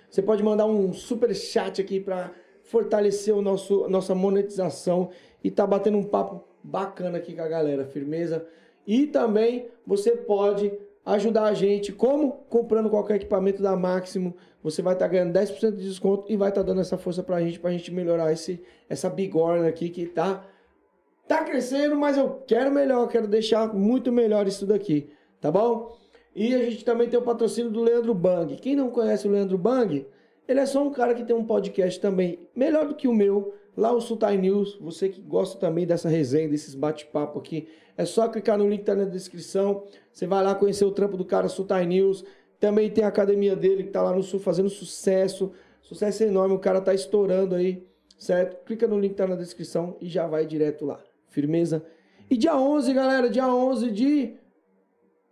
[0.10, 2.32] você pode mandar um super chat aqui para
[2.62, 5.10] fortalecer o nosso nossa monetização
[5.44, 8.46] e tá batendo um papo bacana aqui com a galera, firmeza?
[8.86, 10.72] E também você pode
[11.06, 15.84] ajudar a gente como comprando qualquer equipamento da Máximo, você vai estar ganhando 10% de
[15.84, 19.68] desconto e vai estar dando essa força pra gente pra gente melhorar esse essa bigorna
[19.68, 20.46] aqui que tá
[21.28, 25.98] tá crescendo, mas eu quero melhor, quero deixar muito melhor isso daqui, tá bom?
[26.36, 28.56] E a gente também tem o patrocínio do Leandro Bang.
[28.56, 30.06] Quem não conhece o Leandro Bang,
[30.48, 33.54] ele é só um cara que tem um podcast também melhor do que o meu,
[33.78, 34.78] lá o Sultai News.
[34.82, 37.68] Você que gosta também dessa resenha, desses bate-papo aqui,
[37.98, 39.84] é só clicar no link que tá na descrição.
[40.12, 42.26] Você vai lá conhecer o trampo do cara Sultai News.
[42.60, 45.52] Também tem a academia dele que tá lá no sul fazendo sucesso.
[45.82, 47.86] Sucesso enorme, o cara tá estourando aí,
[48.18, 48.64] certo?
[48.66, 51.00] Clica no link que tá na descrição e já vai direto lá.
[51.28, 51.86] Firmeza?
[52.30, 54.38] E dia 11, galera, dia 11 de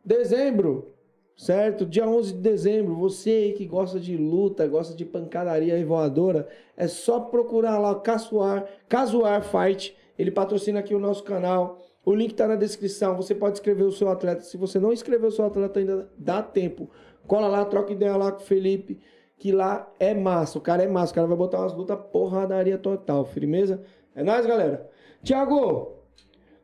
[0.04, 0.94] dezembro,
[1.38, 1.86] certo?
[1.86, 6.48] Dia 11 de dezembro, você aí que gosta de luta, gosta de pancadaria e voadora,
[6.76, 11.80] é só procurar lá o Casuar, Casuar Fight, ele patrocina aqui o nosso canal.
[12.04, 14.42] O link tá na descrição, você pode escrever o seu atleta.
[14.42, 16.90] Se você não escreveu o seu atleta ainda, dá tempo.
[17.28, 19.00] Cola lá, troca ideia lá com o Felipe,
[19.38, 20.58] que lá é massa.
[20.58, 23.84] O cara é massa, o cara vai botar umas lutas porradaria total, firmeza?
[24.16, 24.90] É nóis, galera.
[25.24, 25.98] Tiago,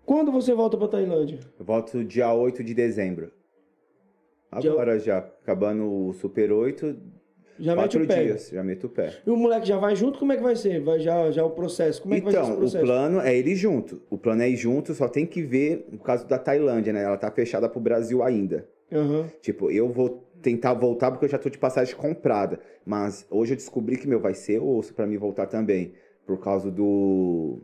[0.06, 1.40] quando você volta pra Tailândia?
[1.60, 3.32] Eu volto dia 8 de dezembro.
[4.60, 6.98] Dia- Agora já, acabando o Super 8,
[7.60, 8.24] Já mete quatro o pé.
[8.24, 9.14] dias, já meto o pé.
[9.26, 10.20] E o moleque já vai junto?
[10.20, 10.82] Como é que vai ser?
[10.82, 12.02] Vai já, já o processo?
[12.02, 12.86] Como é que vai ser Então, esse o processo?
[12.86, 14.02] plano é ele junto.
[14.10, 17.04] O plano é ir junto, só tem que ver no caso da Tailândia, né?
[17.04, 18.68] Ela tá fechada pro Brasil ainda.
[18.92, 19.28] Aham.
[19.42, 22.60] Tipo, eu vou tentar voltar porque eu já tô de passagem comprada.
[22.86, 25.94] Mas hoje eu descobri que meu vai ser osso pra mim voltar também.
[26.26, 27.60] Por causa do.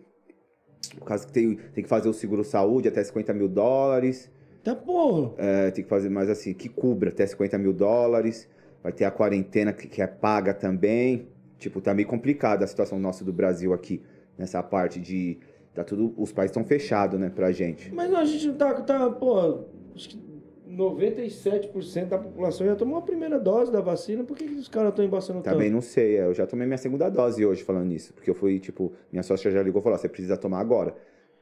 [0.97, 4.29] Por causa que tem, tem que fazer o seguro saúde até 50 mil dólares.
[4.63, 5.33] Tá porra.
[5.37, 8.49] É, tem que fazer mais assim, que cubra até 50 mil dólares.
[8.83, 11.27] Vai ter a quarentena que, é paga também.
[11.57, 14.03] Tipo, tá meio complicada a situação nossa do Brasil aqui.
[14.37, 15.39] Nessa parte de.
[15.73, 16.13] Tá tudo.
[16.17, 17.93] Os países estão fechados, né, pra gente.
[17.93, 19.63] Mas não, a gente não tá, tá pô,
[19.95, 20.33] acho que
[20.69, 24.23] 97% da população já tomou a primeira dose da vacina.
[24.23, 25.73] Por que, que os caras estão embaçando Também tanto?
[25.73, 28.13] não sei, é, eu já tomei minha segunda dose hoje falando nisso.
[28.13, 30.95] Porque eu fui, tipo, minha sócia já ligou e falou: "Ó, você precisa tomar agora.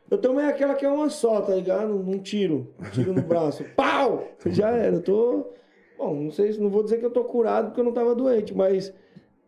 [0.10, 1.94] Eu tomei aquela que é uma só, tá ligado?
[1.94, 2.74] Num tiro.
[2.78, 3.64] Um tiro no braço.
[3.76, 4.28] Pau!
[4.46, 4.98] Já era.
[4.98, 5.54] Eu tô.
[6.02, 8.16] Bom, não sei se não vou dizer que eu tô curado porque eu não tava
[8.16, 8.92] doente, mas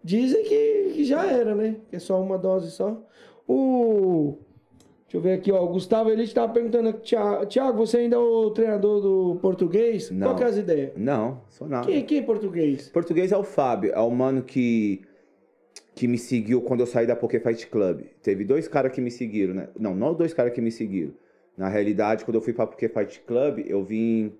[0.03, 1.77] dizem que, que já era, né?
[1.89, 3.01] Que é só uma dose só.
[3.47, 4.37] O.
[5.03, 5.63] Deixa eu ver aqui, ó.
[5.63, 10.09] O Gustavo Elite tava perguntando, "Tia- Tiago, você ainda é o treinador do português?
[10.11, 10.27] Não.
[10.27, 10.91] Qual que é as ideias?
[10.95, 11.85] Não, sou nada.
[11.87, 12.89] Quem, quem é português?
[12.89, 15.01] Português é o Fábio, é o mano que,
[15.95, 18.01] que me seguiu quando eu saí da Poké Fight Club.
[18.21, 19.69] Teve dois caras que me seguiram, né?
[19.79, 21.13] Não, não dois caras que me seguiram.
[21.55, 24.33] Na realidade, quando eu fui pra Poké Fight Club, eu vim.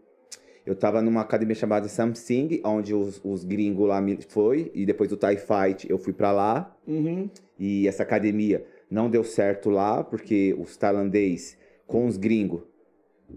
[0.65, 5.09] Eu tava numa academia chamada Samsung, onde os, os gringos lá me foi, e depois
[5.09, 6.73] do Thai Fight eu fui pra lá.
[6.87, 7.29] Uhum.
[7.59, 12.61] E essa academia não deu certo lá, porque os tailandês com os gringos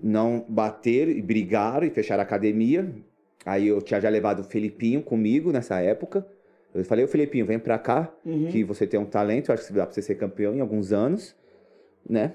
[0.02, 2.92] não bateram e brigaram e fecharam a academia.
[3.44, 6.26] Aí eu tinha já levado o Felipinho comigo nessa época.
[6.74, 8.48] Eu falei, ô Felipinho, vem pra cá, Uhum.
[8.48, 10.92] que você tem um talento, eu acho que dá pra você ser campeão em alguns
[10.92, 11.34] anos,
[12.08, 12.34] né?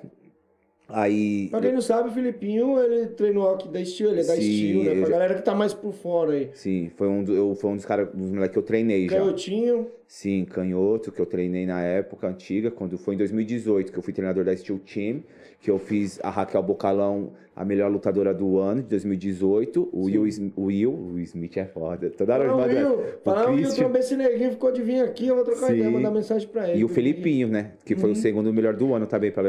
[0.93, 1.47] Aí.
[1.49, 4.41] Pra quem não sabe, o Filipinho, ele treinou aqui da Steel, ele é da Sim,
[4.41, 4.91] Steel, né?
[4.91, 6.49] eu Pra já- galera que tá mais por fora aí.
[6.53, 9.17] Sim, foi um, do- eu, foi um dos caras, dos moleques que eu treinei já.
[9.17, 9.87] Canhotinho.
[10.07, 14.11] Sim, canhoto, que eu treinei na época antiga, quando foi em 2018, que eu fui
[14.11, 15.23] treinador da Steel Team,
[15.61, 19.87] que eu fiz a Raquel Bocalão a melhor lutadora do ano, de 2018.
[19.93, 20.23] O Will,
[20.57, 22.09] o Will, o Will Smith é foda.
[22.09, 22.67] Toda hora eu Não.
[22.97, 25.75] Will, falar o Will, trombei esse neguinho, ficou de vir aqui, eu vou trocar Sim.
[25.75, 26.79] ideia, mandar mensagem pra ele.
[26.79, 27.71] e o Felipinho, né?
[27.85, 29.47] Que foi o segundo melhor do ano também pela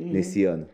[0.00, 0.66] Yokusutai, nesse ano.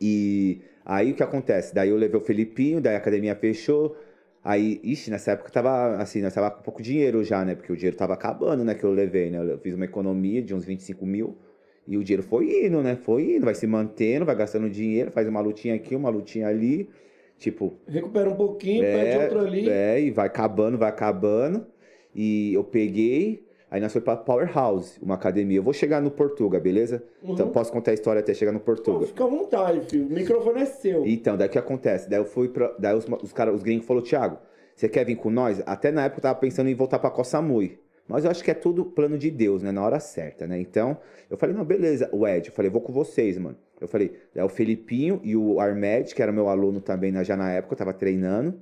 [0.00, 1.74] E aí o que acontece?
[1.74, 3.96] Daí eu levei o Felipinho, daí a academia fechou.
[4.42, 7.54] Aí, ixi, nessa época tava assim, nós tava com pouco dinheiro já, né?
[7.54, 8.74] Porque o dinheiro tava acabando, né?
[8.74, 9.38] Que eu levei, né?
[9.38, 11.38] Eu fiz uma economia de uns 25 mil.
[11.86, 12.96] E o dinheiro foi indo, né?
[12.96, 16.90] Foi indo, vai se mantendo, vai gastando dinheiro, faz uma lutinha aqui, uma lutinha ali.
[17.38, 19.68] Tipo, Recupera um pouquinho, pede outro ali.
[19.68, 21.66] é, e vai acabando, vai acabando.
[22.14, 23.43] E eu peguei,
[23.74, 25.58] aí nós foi pra Powerhouse, uma academia.
[25.58, 27.02] Eu vou chegar no Portuga, beleza?
[27.22, 29.06] Então posso contar a história até chegar no Portuga.
[29.06, 30.06] fica à vontade, filho.
[30.06, 31.04] O microfone é seu.
[31.06, 32.08] Então, daí o que acontece?
[32.08, 32.72] Daí eu fui pra.
[32.78, 34.38] Daí os, os, cara, os gringos falaram, Thiago,
[34.76, 35.62] você quer vir com nós?
[35.66, 37.78] Até na época eu tava pensando em voltar pra Koh Samui.
[38.06, 39.72] Mas eu acho que é tudo plano de Deus, né?
[39.72, 40.60] Na hora certa, né?
[40.60, 40.96] Então,
[41.30, 43.56] eu falei, não, beleza, o Ed, eu falei, vou com vocês, mano.
[43.80, 47.34] Eu falei, é o Felipinho e o Armed, que era meu aluno também na- já
[47.36, 48.60] na época, eu tava treinando.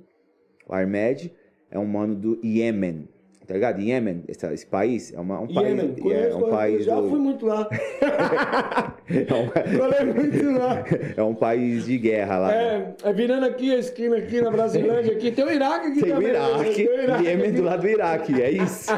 [0.67, 1.31] O Armed
[1.69, 3.07] é um mano do Iêmen,
[3.47, 3.79] tá ligado?
[3.81, 5.99] Iêmen, esse, esse país, é, uma, um Iêmen, país.
[5.99, 6.85] conheço, é um país.
[6.85, 7.67] já do- fui muito lá.
[9.09, 10.83] é, um, muito lá.
[11.17, 12.47] é um país de guerra lá.
[12.49, 12.93] né?
[13.03, 15.31] É, é virando aqui a esquina aqui na Brasilândia aqui.
[15.31, 16.31] Tem o Iraque aqui Tem o também.
[16.33, 16.39] né?
[16.39, 18.91] Iraque, Tem o Iraque Iêmen do lado do Iraque, é isso.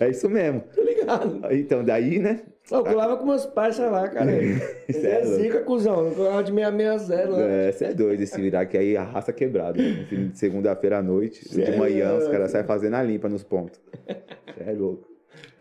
[0.00, 0.62] é isso mesmo.
[0.74, 1.40] Tô ligado.
[1.50, 2.40] Então, daí, né?
[2.70, 4.30] Eu colava com meus parceiros lá, cara.
[4.88, 6.06] Esse é é zica, cuzão.
[6.06, 7.40] Eu colava de 660 lá.
[7.40, 9.78] É, você é doido, esse Iraque aí, a raça quebrada.
[9.82, 13.80] De segunda-feira à noite, de é manhã, os caras saem fazendo a limpa nos pontos.
[14.06, 15.08] Você é louco.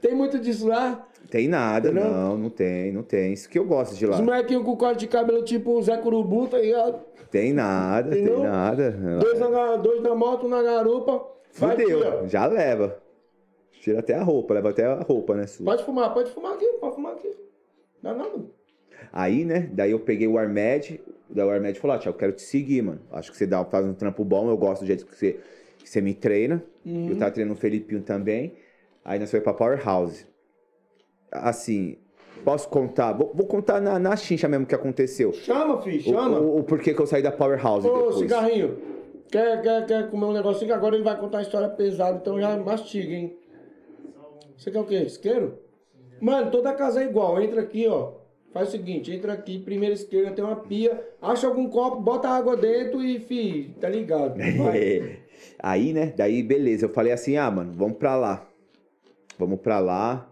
[0.01, 1.07] Tem muito disso lá.
[1.29, 2.09] Tem nada, Entendeu?
[2.09, 3.33] não, não tem, não tem.
[3.33, 4.15] Isso que eu gosto de lá.
[4.15, 6.99] Os molequinhos com corte de cabelo tipo o Zé Curubu, tá ligado?
[7.29, 8.43] Tem nada, tem Entendeu?
[8.43, 8.91] nada.
[9.19, 11.25] Dois na, dois na moto, um na garupa.
[11.51, 12.97] Fudeu, já leva.
[13.81, 15.65] Tira até a roupa, leva até a roupa, né, sua.
[15.65, 17.31] Pode fumar, pode fumar aqui, pode fumar aqui.
[18.01, 18.45] Não dá nada.
[19.13, 20.99] Aí, né, daí eu peguei o Armed,
[21.29, 23.01] daí o Armed falou, ah, Tiago, eu quero te seguir, mano.
[23.11, 25.39] Acho que você dá, faz um trampo bom, eu gosto do jeito que você,
[25.77, 26.63] que você me treina.
[26.85, 27.09] Uhum.
[27.09, 28.53] Eu tava treinando o Felipinho também.
[29.05, 30.25] Aí nós foi pra Powerhouse.
[31.31, 31.97] Assim,
[32.43, 33.13] posso contar?
[33.13, 35.31] Vou, vou contar na, na chincha mesmo o que aconteceu.
[35.33, 36.39] Chama, filho, O, chama.
[36.39, 38.15] o, o porquê que eu saí da Powerhouse Ô, depois.
[38.19, 38.77] cigarrinho.
[39.31, 40.73] Quer, quer, quer comer um negocinho?
[40.73, 43.37] Agora ele vai contar uma história pesada, então já mastiga, hein?
[44.57, 44.99] Você quer o quê?
[45.03, 45.59] Isqueiro?
[46.19, 47.41] Mano, toda casa é igual.
[47.41, 48.13] Entra aqui, ó.
[48.53, 52.55] Faz o seguinte, entra aqui, primeira esquerda, tem uma pia, acha algum copo, bota água
[52.57, 54.35] dentro e, fi, tá ligado?
[55.59, 56.13] Aí, né?
[56.17, 56.85] Daí, beleza.
[56.85, 58.47] Eu falei assim, ah, mano, vamos pra lá.
[59.37, 60.27] Vamos pra lá.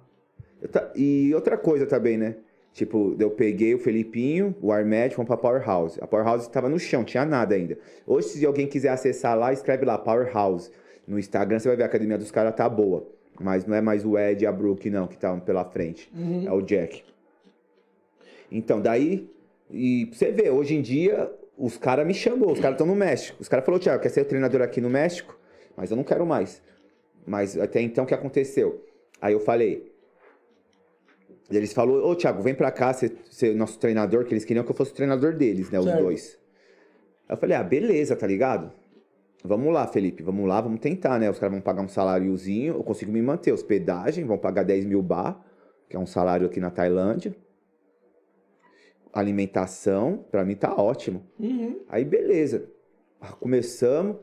[0.72, 2.38] Ta- E outra coisa também, né?
[2.74, 6.00] Tipo, eu peguei o Felipinho, o Armed, fomos pra Powerhouse.
[6.02, 7.78] A Powerhouse tava no chão, tinha nada ainda.
[8.08, 10.72] Hoje, se alguém quiser acessar lá, escreve lá, Powerhouse.
[11.08, 13.08] No Instagram, você vai ver a academia dos caras tá boa.
[13.40, 16.12] Mas não é mais o Ed e a Brooke, não, que estavam pela frente.
[16.46, 17.04] É o Jack.
[18.52, 19.30] Então, daí,
[19.70, 23.38] e você vê, hoje em dia, os caras me chamou, os caras estão no México.
[23.42, 25.38] Os caras falaram, Thiago, quer ser treinador aqui no México?
[25.76, 26.62] Mas eu não quero mais.
[27.26, 28.86] Mas até então, o que aconteceu?
[29.22, 29.92] Aí eu falei,
[31.50, 34.72] eles falaram, ô Thiago, vem pra cá ser, ser nosso treinador, que eles queriam que
[34.72, 36.02] eu fosse o treinador deles, né, os Certo.
[36.02, 36.40] dois.
[37.28, 38.72] Aí eu falei, ah, beleza, tá ligado?
[39.44, 41.30] Vamos lá, Felipe, vamos lá, vamos tentar, né?
[41.30, 45.02] Os caras vão pagar um saláriozinho, eu consigo me manter, hospedagem, vão pagar 10 mil
[45.02, 45.40] bar,
[45.88, 47.36] que é um salário aqui na Tailândia.
[49.14, 51.24] Alimentação, pra mim tá ótimo.
[51.40, 51.80] Uhum.
[51.88, 52.70] Aí beleza.
[53.22, 54.18] Ah, Começamos.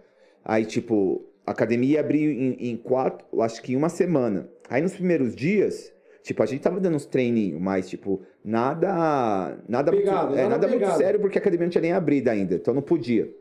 [0.44, 4.48] Aí, tipo, a academia abriu em, em quatro, acho que em uma semana.
[4.68, 5.92] Aí nos primeiros dias,
[6.22, 9.58] tipo, a gente tava dando uns treininhos, mas, tipo, nada.
[9.68, 12.28] Nada, Pegado, muito, é, nada nada muito sério, porque a academia não tinha nem abrido
[12.28, 13.32] ainda, então não podia.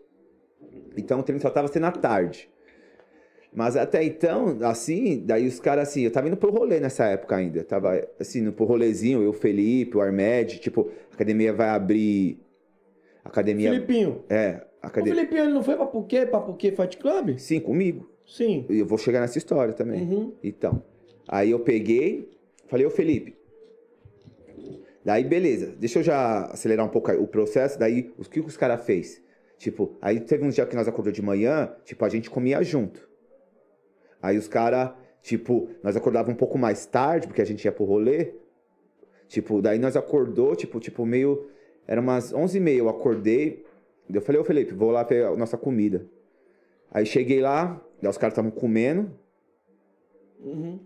[0.97, 2.49] Então o treino só tava sendo à tarde.
[3.53, 7.35] Mas até então, assim, daí os caras, assim, eu tava indo pro rolê nessa época
[7.35, 7.59] ainda.
[7.59, 12.39] Eu tava, assim, indo pro rolezinho, eu, Felipe, o Armed, tipo, a academia vai abrir.
[13.25, 13.71] Academia.
[13.71, 14.23] Filipinho.
[14.29, 15.15] É, a O academia.
[15.15, 17.37] Filipinho, ele não foi pra Puquê, pra Puquê Fight Club?
[17.37, 18.09] Sim, comigo.
[18.25, 18.65] Sim.
[18.69, 20.01] Eu vou chegar nessa história também.
[20.01, 20.33] Uhum.
[20.41, 20.81] Então,
[21.27, 22.29] aí eu peguei,
[22.69, 23.35] falei, ô Felipe.
[25.03, 27.77] Daí, beleza, deixa eu já acelerar um pouco o processo.
[27.77, 29.20] Daí, o que os caras fez?
[29.61, 33.07] Tipo, aí teve uns dias que nós acordamos de manhã, tipo, a gente comia junto.
[34.19, 34.89] Aí os caras,
[35.21, 38.33] tipo, nós acordávamos um pouco mais tarde, porque a gente ia pro rolê.
[39.27, 41.47] Tipo, daí nós acordou, tipo, tipo, meio.
[41.85, 43.63] Era umas 11h30, eu acordei.
[44.11, 46.07] Eu falei, ô Felipe, vou lá pegar a nossa comida.
[46.89, 49.11] Aí cheguei lá, daí os caras estavam comendo.
[50.39, 50.79] Uhum.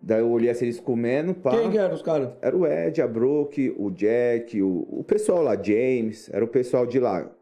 [0.00, 1.50] Daí eu olhei assim, eles comendo, pá.
[1.50, 2.34] Quem que eram os caras?
[2.40, 6.86] Era o Ed, a Brooke, o Jack, o, o pessoal lá, James, era o pessoal
[6.86, 7.34] de lá.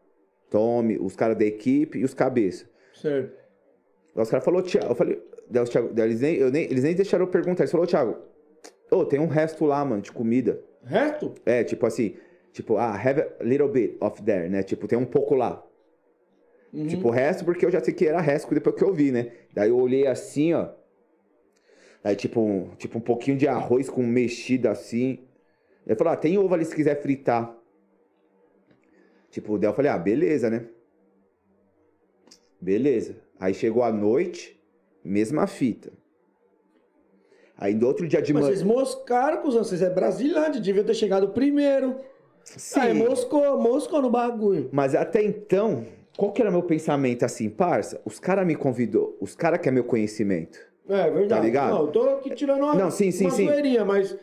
[0.53, 2.69] Tommy, os caras da equipe e os cabeça.
[2.93, 3.35] Certo.
[4.13, 5.19] Daí os caras falaram, Thiago, eu falei,
[5.49, 8.17] daí Thiago, daí eles, nem, eu nem, eles nem deixaram eu perguntar, eles falaram, Thiago,
[8.91, 10.61] ô, tem um resto lá, mano, de comida.
[10.85, 11.33] Resto?
[11.43, 12.17] É, tipo assim,
[12.51, 14.61] tipo, ah, have a little bit of there, né?
[14.61, 15.65] Tipo, tem um pouco lá.
[16.87, 19.31] Tipo, o resto, porque eu já sei que era resto depois que eu vi, né?
[19.53, 20.69] Daí eu olhei assim, ó.
[22.03, 25.19] Aí, tipo, um, tipo, um pouquinho de arroz com mexido assim.
[25.85, 27.55] Ele falou, ah, tem ovo ali se quiser fritar.
[29.33, 30.67] Tipo, daí eu falei, ah, beleza, né?
[32.61, 33.15] Beleza.
[33.39, 34.61] Aí chegou a noite,
[35.03, 35.91] mesma fita.
[37.57, 38.55] Aí no outro dia de Mas manhã.
[38.55, 39.63] vocês moscaram, cuzão.
[39.63, 41.95] Vocês é Brasilândia, devia ter chegado primeiro.
[42.43, 42.79] Sim.
[42.79, 44.69] Aí moscou, moscou no bagulho.
[44.71, 45.83] Mas até então,
[46.15, 47.99] qual que era meu pensamento assim, parça?
[48.05, 50.59] Os caras me convidou, os caras querem meu conhecimento.
[50.87, 51.27] É verdade.
[51.29, 51.73] Tá ligado?
[51.73, 53.47] Não, eu tô aqui tirando uma, Não, sim, sim, uma sim.
[53.83, 54.15] mas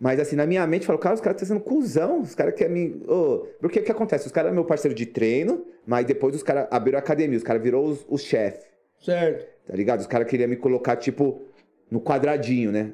[0.00, 2.54] Mas assim, na minha mente, eu falo, cara, os caras estão sendo cuzão, os caras
[2.54, 3.04] querem me.
[3.06, 4.26] Ô, Porque o que acontece?
[4.26, 7.44] Os caras eram meu parceiro de treino, mas depois os caras abriram a academia, os
[7.44, 8.66] caras virou os, os chefes,
[8.98, 9.46] certo.
[9.66, 10.00] tá ligado?
[10.00, 11.42] Os caras queriam me colocar, tipo,
[11.90, 12.92] no quadradinho, né?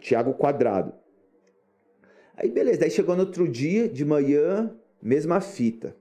[0.00, 0.92] Tiago Quadrado.
[2.36, 5.94] Aí beleza, daí chegou no outro dia, de manhã, mesma fita.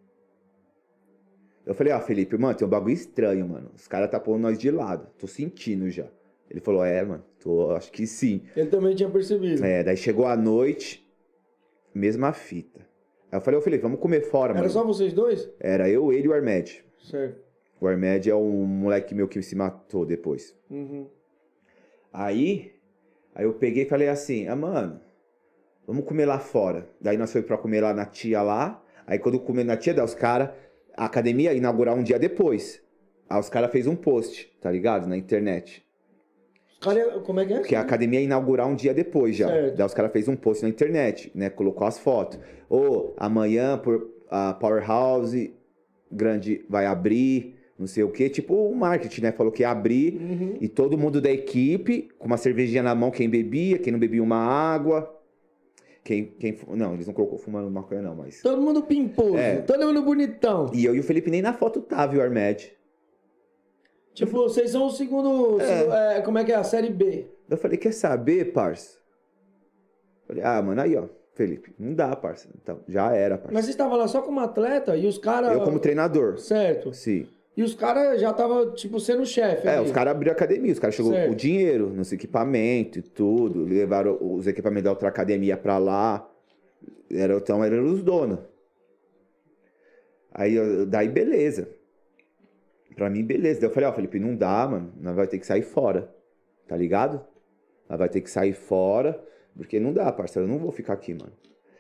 [1.66, 3.72] Eu falei, ó, Felipe, mano, tem um bagulho estranho, mano.
[3.76, 5.08] Os caras tá pondo nós de lado.
[5.18, 6.08] Tô sentindo já.
[6.50, 8.44] Ele falou, é, mano, tô, acho que sim.
[8.56, 9.64] Ele também tinha percebido.
[9.66, 11.06] É, daí chegou a noite,
[11.94, 12.82] mesma fita.
[13.32, 14.72] Aí eu falei, ô Felipe, vamos comer fora, Era mano.
[14.72, 15.50] só vocês dois?
[15.60, 16.84] Era eu, ele e o Armed.
[17.04, 17.44] Certo.
[17.82, 20.56] O Armed é um moleque meu que se matou depois.
[20.70, 21.08] Uhum.
[22.14, 22.72] Aí,
[23.34, 25.02] aí eu peguei e falei assim, ah, mano,
[25.86, 26.88] vamos comer lá fora.
[27.02, 28.82] Daí nós fomos pra comer lá na tia lá.
[29.06, 30.50] Aí quando comer na tia, daí os caras,
[30.96, 32.82] a academia ia inaugurar um dia depois.
[33.30, 35.08] Aí os caras fez um post, tá ligado?
[35.08, 35.85] Na internet.
[36.80, 37.58] Os caras, como é que é?
[37.60, 39.48] Porque a academia ia inaugurar um dia depois já.
[39.48, 39.76] Certo.
[39.78, 41.50] Daí os caras fez um post na internet, né?
[41.50, 42.40] Colocou as fotos.
[42.70, 45.54] Ô, amanhã por, a Powerhouse
[46.12, 48.30] grande vai abrir, não sei o quê.
[48.30, 49.32] Tipo o marketing, né?
[49.32, 50.58] Falou que ia abrir Uhum.
[50.62, 54.22] e todo mundo da equipe, com uma cervejinha na mão, quem bebia, quem não bebia
[54.22, 55.12] uma água.
[56.04, 58.40] Quem, quem, não, eles não colocou fumando maconha não, mas...
[58.40, 59.56] Todo mundo pimposo, É.
[59.62, 60.70] todo mundo bonitão.
[60.72, 62.72] E eu e o Felipe nem na foto tava, e o Armed.
[64.16, 66.56] Tipo, vocês são o segundo, segundo- é, como é que é?
[66.56, 67.28] A série B.
[67.50, 68.98] Eu falei, quer saber, parça?
[70.26, 72.48] Falei, ah, mano, aí, ó, Felipe, não dá, parça.
[72.60, 73.54] Então, já era, parça.
[73.54, 75.52] Mas vocês estavam lá só como atleta e os caras...
[75.52, 76.40] Eu como treinador.
[76.40, 76.94] Certo.
[76.94, 77.28] Sim.
[77.58, 79.86] E os caras já estavam, tipo, sendo chefe É, ali.
[79.86, 81.32] os caras abriram a academia, os caras chegou Certo.
[81.32, 86.26] o dinheiro nos equipamentos e tudo, levaram os equipamentos da outra academia pra lá.
[87.12, 88.40] Era, então eram os donos.
[90.34, 90.56] Aí,
[90.86, 91.70] daí beleza.
[92.96, 93.60] Pra mim, beleza.
[93.60, 94.94] Daí eu falei, ó, Felipe, não dá, mano.
[95.00, 96.14] Nós vai ter que sair fora.
[96.68, 97.22] Tá ligado?
[97.90, 99.22] Nós vai ter que sair fora,
[99.56, 100.48] porque não dá, parceiro.
[100.48, 101.34] Eu não vou ficar aqui, mano.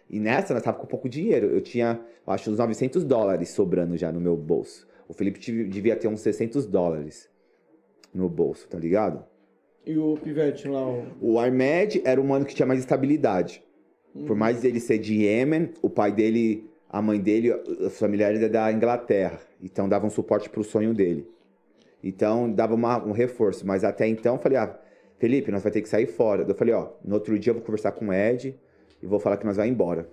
[0.09, 1.47] E nessa, nós tava com pouco dinheiro.
[1.47, 4.87] Eu tinha, eu acho, uns 900 dólares sobrando já no meu bolso.
[5.07, 7.29] O Felipe devia ter uns 600 dólares
[8.13, 9.25] no bolso, tá ligado?
[9.85, 11.05] E o pivete lá, o...
[11.21, 13.63] O Armed era o mano que tinha mais estabilidade.
[14.25, 18.47] Por mais ele ser de Yemen, o pai dele, a mãe dele, os familiares é
[18.47, 19.37] da Inglaterra.
[19.61, 21.27] Então davam suporte pro sonho dele.
[22.01, 23.67] Então dava uma- um reforço.
[23.67, 24.79] Mas até então eu falei, ah,
[25.17, 26.45] Felipe, nós vai ter que sair fora.
[26.47, 28.57] Eu falei, ó, no outro dia eu vou conversar com o Ed
[29.03, 30.07] e vou falar que nós vai embora.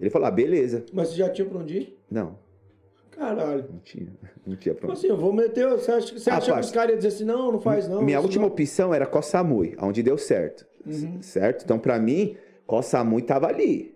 [0.00, 0.84] Ele falou, ah, beleza.
[0.94, 1.98] Mas você já tinha pra onde ir?
[2.10, 2.38] Não,
[3.10, 3.66] Caralho.
[3.70, 4.08] não tinha.
[4.46, 4.92] Não tinha Tipo problema.
[4.98, 5.66] assim, eu vou meter...
[5.70, 8.02] Você acha, você Ah, acha que os caras iam dizer assim, não, não faz não.
[8.02, 8.52] Minha última não.
[8.52, 10.66] opção era Koh Samui, onde deu certo.
[10.86, 11.22] Uhum.
[11.22, 11.64] Certo?
[11.64, 13.93] Então, pra mim, Koh Samui tava ali.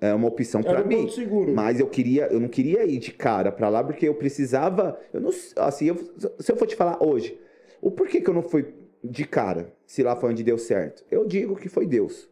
[0.00, 1.08] É uma opção um mim.
[1.08, 1.52] seguro.
[1.54, 5.20] Mas eu queria, eu não queria ir de cara pra lá porque eu precisava, eu
[5.20, 5.96] não, assim, eu-
[6.38, 7.38] se eu for te falar hoje,
[7.80, 11.04] o porquê que eu não fui de cara, se lá foi onde deu certo?
[11.10, 12.28] Eu digo que foi Deus.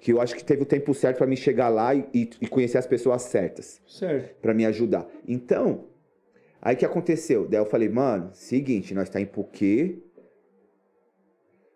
[0.00, 2.48] Que eu acho que teve o tempo certo pra mim chegar lá e, e- e
[2.48, 4.34] conhecer as pessoas certas Certo.
[4.40, 5.06] pra me ajudar.
[5.28, 5.84] Então,
[6.62, 7.46] aí que aconteceu?
[7.46, 9.98] Daí eu falei, mano, seguinte, nós tá em Puquê,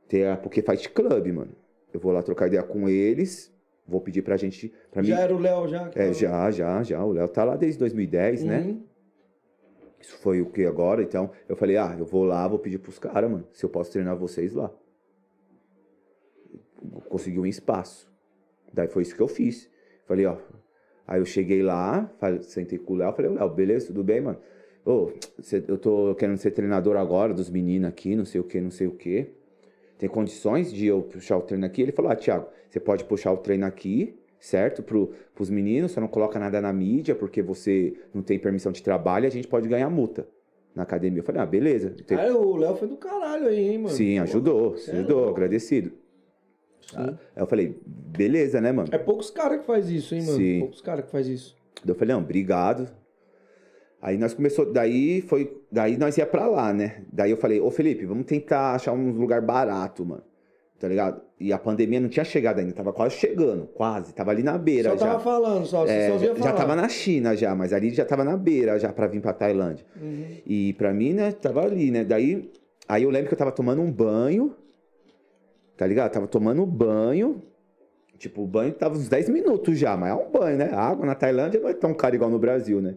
[0.08, 1.52] tem a Puquê Fight Club, mano.
[1.92, 3.52] Eu vou lá trocar ideia com eles,
[3.86, 5.08] vou pedir pra gente, pra mim...
[5.08, 5.90] Já era o Léo já?
[5.94, 7.04] É, já, já, já.
[7.04, 8.58] O Léo tá lá desde 2010, né?
[8.60, 8.82] Uhum.
[10.00, 11.02] Isso foi o que agora?
[11.02, 13.90] Então, eu falei, ah, eu vou lá, vou pedir pros caras, mano, se eu posso
[13.92, 14.70] treinar vocês lá.
[17.08, 18.08] Consegui um espaço.
[18.72, 19.70] Daí foi isso que eu fiz.
[20.06, 20.36] Falei, ó.
[21.06, 24.38] Aí eu cheguei lá, falei, sentei com o Léo, falei, Léo, beleza, tudo bem, mano?
[24.84, 28.60] Ô, cê- eu tô querendo ser treinador agora dos meninos aqui, não sei o que,
[28.60, 29.30] não sei o que.
[29.98, 31.82] Tem condições de eu puxar o treino aqui?
[31.82, 34.82] Ele falou, ah, Thiago, você pode puxar o treino aqui, certo?
[34.82, 38.82] Pro, pros meninos, você não coloca nada na mídia, porque você não tem permissão de
[38.82, 40.27] trabalho, a gente pode ganhar multa.
[40.74, 41.20] na academia.
[41.20, 41.89] Eu falei, ah, beleza.
[42.06, 43.89] Tem- Cara, o Léo foi do caralho aí, hein, mano?
[43.94, 45.31] Sim, Pô, ajudou, é ajudou, louco.
[45.32, 45.90] agradecido.
[46.82, 46.97] Sim.
[46.98, 48.89] Aí eu falei, beleza, né, mano?
[48.93, 50.36] É poucos caras que faz isso, hein, mano?
[50.36, 50.59] Sim.
[50.60, 51.56] Poucos caras que faz isso.
[51.86, 52.90] Eu falei, não, obrigado.
[54.07, 57.03] Aí nós começou, daí foi, daí nós ia pra lá, né?
[57.12, 60.23] Daí eu falei, ô Felipe, vamos tentar achar um lugar barato, mano.
[60.78, 61.20] Tá ligado?
[61.41, 64.91] E a pandemia não tinha chegado ainda, tava quase chegando, quase, tava ali na beira
[64.91, 65.07] Só já.
[65.07, 66.49] tava falando, só, É, só já, falar.
[66.51, 69.33] já tava na China já, mas ali já tava na beira já pra vir pra
[69.33, 69.85] Tailândia.
[70.01, 70.24] Uhum.
[70.47, 72.05] E pra mim, né, tava ali, né?
[72.05, 72.49] Daí,
[72.87, 74.55] aí eu lembro que eu tava tomando um banho,
[75.77, 76.12] tá ligado?
[76.12, 77.43] Tava tomando banho,
[78.19, 80.70] tipo, o banho tava uns 10 minutos já, mas é um banho, né?
[80.73, 82.95] A água na Tailândia não é tão cara igual no Brasil, né?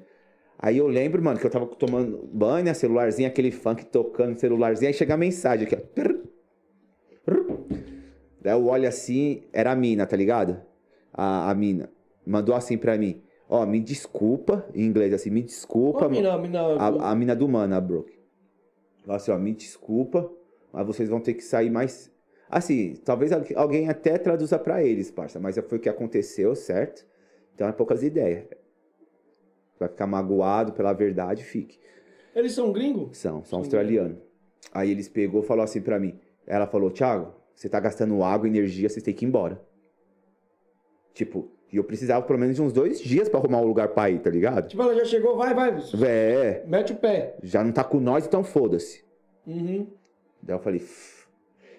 [0.61, 2.73] Aí eu lembro, mano, que eu tava tomando banho, né?
[2.73, 5.80] Celularzinho, aquele funk tocando, celularzinho, aí chega a mensagem aqui, ó.
[8.41, 10.61] Daí eu olho assim, era a mina, tá ligado?
[11.14, 11.90] A, a mina.
[12.26, 16.06] Mandou assim pra mim, ó, me desculpa, em inglês assim, me desculpa.
[16.06, 18.19] A mina, a mina, A, a mina do mano, a Brooke.
[19.02, 20.30] Falou assim, ó, me desculpa,
[20.72, 22.11] mas vocês vão ter que sair mais.
[22.49, 27.06] Assim, talvez al- alguém até traduza pra eles, parça, mas foi o que aconteceu, certo?
[27.56, 28.44] Então é poucas ideias.
[29.80, 31.80] Vai ficar magoado pela verdade, fique.
[32.35, 33.18] Eles são gringos?
[33.18, 34.18] São, são australianos.
[34.73, 36.19] Aí eles pegou e falou assim pra mim.
[36.45, 39.61] Ela falou, Thiago, você tá gastando água, energia, vocês têm que ir embora.
[41.14, 44.10] Tipo, e eu precisava pelo menos de uns dois dias pra arrumar um lugar pra
[44.10, 44.68] ir, tá ligado?
[44.68, 45.77] Tipo, ela já chegou, vai, vai.
[46.06, 47.35] É, Mete o pé.
[47.43, 49.03] já não tá com nós, então foda-se.
[49.45, 49.88] Uhum.
[50.41, 50.80] Daí eu falei,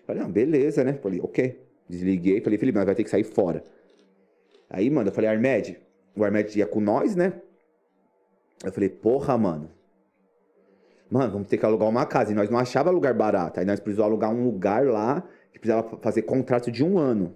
[0.06, 0.94] falei, não, beleza, né?
[0.94, 1.60] Falei, ok.
[1.88, 3.64] Desliguei, falei, Felipe, nós vai ter que sair fora.
[4.68, 5.80] Aí, mano, eu falei, Armed,
[6.16, 7.40] o Armed ia com nós, né?
[8.64, 9.70] Eu falei, porra, mano.
[11.10, 12.30] Mano, vamos ter que alugar uma casa.
[12.30, 13.58] E nós não achava lugar barato.
[13.58, 17.34] Aí nós precisamos alugar um lugar lá que precisava fazer contrato de um ano.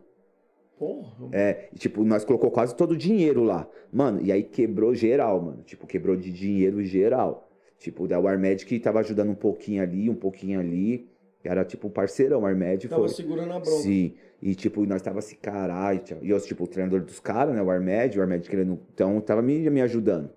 [0.79, 1.29] Porra.
[1.33, 3.69] É, e, tipo, nós colocou quase todo o dinheiro lá.
[3.93, 5.63] Mano, e aí quebrou geral, mano.
[5.63, 7.51] Tipo, quebrou de dinheiro geral.
[7.79, 8.19] Tipo, da
[8.67, 11.09] que tava ajudando um pouquinho ali, um pouquinho ali.
[11.43, 13.15] Era tipo um parceirão, o Armed Tava foi.
[13.15, 13.83] segurando a bronca.
[13.83, 14.15] Sim.
[14.41, 16.01] E tipo, nós tava assim, caralho.
[16.23, 17.63] E eu, tipo, o treinador dos caras, né?
[17.63, 18.79] O Armed, o Armed querendo.
[18.95, 20.31] Então, tava me, me ajudando.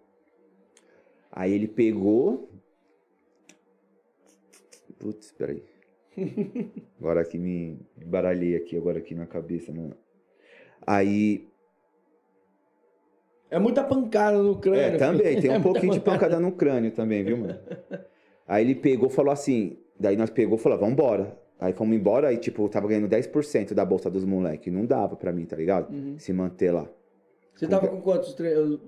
[1.38, 2.49] Aí ele pegou.
[4.97, 5.64] Putz, peraí.
[6.99, 7.77] Agora aqui me
[8.07, 9.91] baralhei aqui, agora aqui na cabeça, né?
[10.85, 11.47] Aí.
[13.51, 14.81] É muita pancada no crânio.
[14.81, 17.59] É, também, tem É um muita pouquinho de pancada no crânio também, viu, mano?
[18.47, 21.38] Aí ele pegou e falou assim, daí nós pegou e falou, vamos embora.
[21.59, 24.73] Aí fomos embora e, tipo, eu tava ganhando 10% da bolsa dos moleques.
[24.73, 25.93] Não dava pra mim, tá ligado?
[26.18, 26.89] Se manter lá.
[27.58, 28.36] Você tava com quantos,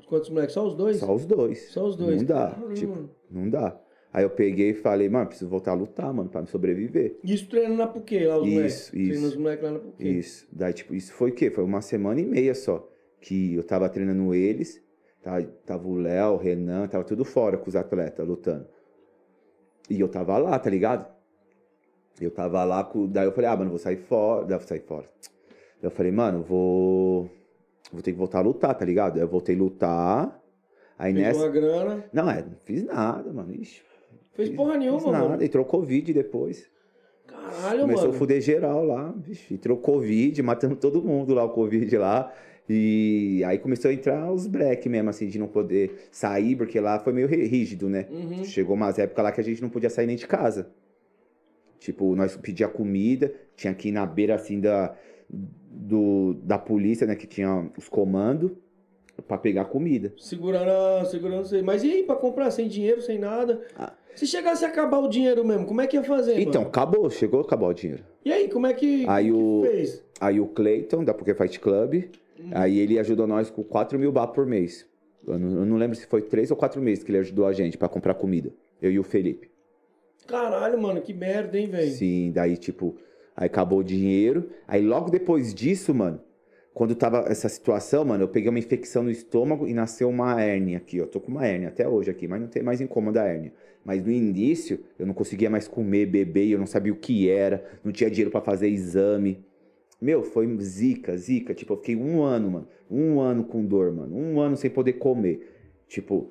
[0.07, 0.53] quantos moleques?
[0.53, 0.97] Só os dois?
[0.97, 1.69] Só os dois.
[1.71, 2.17] Só os dois.
[2.17, 3.79] Não dá, tipo, não dá.
[4.13, 7.17] Aí eu peguei e falei, mano, preciso voltar a lutar, mano, pra me sobreviver.
[7.23, 8.73] Isso treinando na Puquê, lá os moleques.
[8.73, 8.91] isso.
[8.91, 10.07] Treinando os moleques lá na Puquê.
[10.07, 10.47] Isso.
[10.51, 11.49] Daí, tipo, isso foi o quê?
[11.49, 12.87] Foi uma semana e meia só.
[13.21, 14.81] Que eu tava treinando eles.
[15.21, 18.67] Tava, tava o Léo, o Renan, tava tudo fora com os atletas lutando.
[19.89, 21.07] E eu tava lá, tá ligado?
[22.19, 23.07] Eu tava lá com.
[23.07, 24.45] Daí eu falei, ah, mano, vou sair fora.
[24.45, 25.09] Daí eu vou sair fora.
[25.19, 27.29] Daí eu falei, mano, vou.
[27.91, 29.17] Vou ter que voltar a lutar, tá ligado?
[29.19, 30.41] Eu voltei a lutar.
[30.97, 31.39] Aí Fez nessa.
[31.39, 32.03] uma grana.
[32.13, 33.53] Não, é, não fiz nada, mano.
[33.53, 33.81] Ixi,
[34.33, 35.29] Fez fiz- porra nenhuma, fiz nada.
[35.29, 35.43] mano.
[35.43, 36.69] Entrou Covid depois.
[37.25, 38.15] Caralho, Começou mano.
[38.15, 42.33] a fuder geral lá, vixe, entrou Covid, matando todo mundo lá, o Covid lá.
[42.71, 46.99] E aí começou a entrar os black mesmo, assim, de não poder sair, porque lá
[46.99, 48.05] foi meio rígido, né?
[48.11, 48.43] Uhum.
[48.43, 50.69] Chegou umas épocas lá que a gente não podia sair nem de casa.
[51.79, 54.95] Tipo, nós pedia comida, tinha que ir na beira, assim, da,
[55.71, 57.15] do, da polícia, né?
[57.15, 58.51] Que tinha os comandos,
[59.27, 60.13] pra pegar comida.
[60.17, 61.61] Segurando, a- segurando aí.
[61.61, 63.61] Mas e aí, pra comprar sem dinheiro, sem nada?
[63.77, 63.93] Ah.
[64.15, 66.67] Se chegasse a acabar o dinheiro mesmo, como é que ia fazer, Então, mano?
[66.69, 68.03] acabou, chegou, acabou o dinheiro.
[68.25, 70.03] E aí, como é que, Aí o- que fez?
[70.19, 72.03] Aí o Clayton, da Poké Fight Club,
[72.51, 74.85] aí ele ajudou nós com 4 mil bar por mês.
[75.25, 77.53] Eu não, eu não lembro se foi 3 ou 4 meses que ele ajudou a
[77.53, 78.51] gente pra comprar comida.
[78.81, 79.49] Eu e o Felipe.
[80.27, 81.91] Caralho, mano, que merda, hein, velho?
[81.91, 82.95] Sim, daí, tipo,
[83.39, 84.49] aí acabou o dinheiro.
[84.67, 86.19] Aí logo depois disso, mano,
[86.73, 90.77] quando tava essa situação, mano, eu peguei uma infecção no estômago e nasceu uma hérnia
[90.77, 91.05] aqui, ó.
[91.07, 93.53] Tô com uma hérnia até hoje aqui, mas não tem mais incômodo a hérnia.
[93.85, 97.63] Mas no início, eu não conseguia mais comer, beber, eu não sabia o que era,
[97.81, 99.43] não tinha dinheiro pra fazer exame.
[100.01, 101.53] Meu, foi zica, zica.
[101.53, 102.67] Tipo, eu fiquei um ano, mano.
[102.91, 104.15] Um ano com dor, mano.
[104.15, 105.47] Um ano sem poder comer.
[105.87, 106.29] Tipo,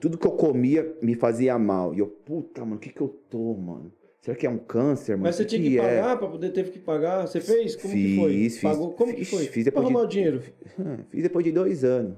[0.00, 1.94] tudo que eu comia me fazia mal.
[1.94, 3.92] E eu, puta, mano, o que que eu tô, mano?
[4.22, 5.24] Será que é um câncer, mano?
[5.24, 5.82] Mas você tinha que é?
[5.82, 7.26] pagar pra poder ter que pagar?
[7.26, 7.74] Você fez?
[7.74, 8.32] Como que foi?
[8.32, 8.92] Fiz, fiz, Pagou?
[8.92, 9.44] Como que fiz, foi?
[9.46, 10.42] fiz pra depois de- arrumar o dinheiro.
[11.10, 12.16] Fiz depois de dois anos.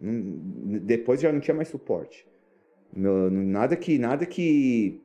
[0.00, 2.26] Depois já não tinha mais suporte.
[2.96, 5.00] Meu, nada que, nada que,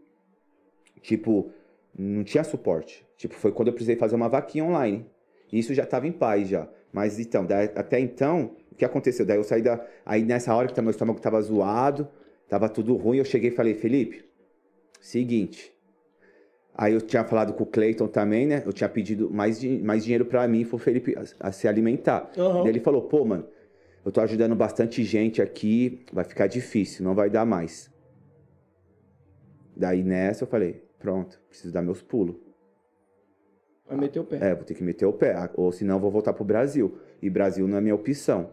[1.01, 1.51] tipo,
[1.97, 3.05] não tinha suporte.
[3.17, 5.05] Tipo, foi quando eu precisei fazer uma vaquinha online.
[5.51, 6.69] Isso já tava em paz já.
[6.93, 9.25] Mas então, da- até então, o que aconteceu?
[9.25, 9.85] Daí eu saí da.
[10.05, 12.07] Aí nessa hora que meu estômago tava zoado,
[12.47, 14.23] Tava tudo ruim, eu cheguei e falei, Felipe,
[15.05, 15.71] seguinte.
[16.73, 18.63] Aí eu tinha falado com o Cleiton também, né?
[18.65, 22.31] Eu tinha pedido mais, mais dinheiro pra mim e pro Felipe a, a se alimentar.
[22.35, 23.47] Daí ele falou, pô, mano,
[24.03, 27.89] eu tô ajudando bastante gente aqui, vai ficar difícil, não vai dar mais.
[29.77, 32.35] Daí nessa eu falei, pronto, preciso dar meus pulos.
[33.87, 34.39] Vai meter o pé.
[34.41, 36.97] É, vou ter que meter o pé, ou senão eu vou voltar pro Brasil.
[37.21, 38.49] E Brasil não é minha opção.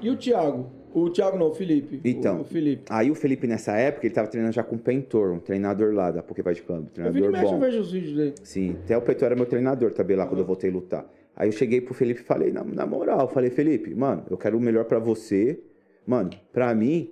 [0.00, 0.81] E o Thiago?
[0.94, 2.00] O Thiago não, o Felipe.
[2.04, 2.40] Então.
[2.40, 2.84] O, Felipe.
[2.90, 6.10] Aí o Felipe, nessa época, ele tava treinando já com o Pentor, um treinador lá
[6.10, 6.86] da Pokéfight Club.
[6.96, 7.58] Eu vi no Treinador mexe, eu bom.
[7.60, 8.34] vejo os vídeos dele.
[8.42, 11.10] Sim, até o Pentor era meu treinador também lá quando eu voltei a lutar.
[11.34, 14.56] Aí eu cheguei pro Felipe e falei, na, na moral, falei, Felipe, mano, eu quero
[14.56, 15.58] o melhor pra você.
[16.06, 17.10] Mano, pra mim,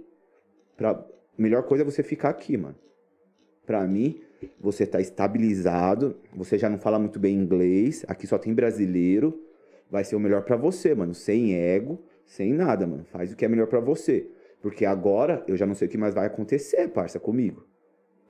[0.76, 1.04] pra...
[1.38, 2.76] melhor coisa é você ficar aqui, mano.
[3.64, 4.20] Pra mim,
[4.60, 9.40] você tá estabilizado, você já não fala muito bem inglês, aqui só tem brasileiro.
[9.90, 12.00] Vai ser o melhor pra você, mano, sem ego,
[12.30, 13.04] sem nada, mano.
[13.06, 14.30] Faz o que é melhor pra você.
[14.62, 17.66] Porque agora eu já não sei o que mais vai acontecer, parça, comigo.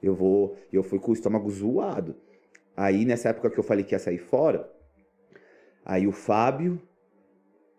[0.03, 2.17] Eu vou, eu fui com o estômago zoado.
[2.75, 4.73] Aí nessa época que eu falei que ia sair fora,
[5.85, 6.81] aí o Fábio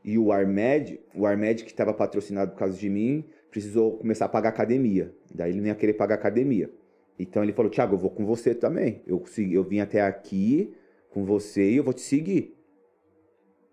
[0.03, 4.29] e o Armed, o Armed que estava patrocinado por causa de mim, precisou começar a
[4.29, 5.11] pagar academia.
[5.33, 6.71] Daí ele não ia querer pagar academia.
[7.17, 9.01] Então ele falou: "Thiago, eu vou com você também.
[9.07, 10.71] Eu consegui- eu vim até aqui
[11.09, 12.55] com você e eu vou te seguir.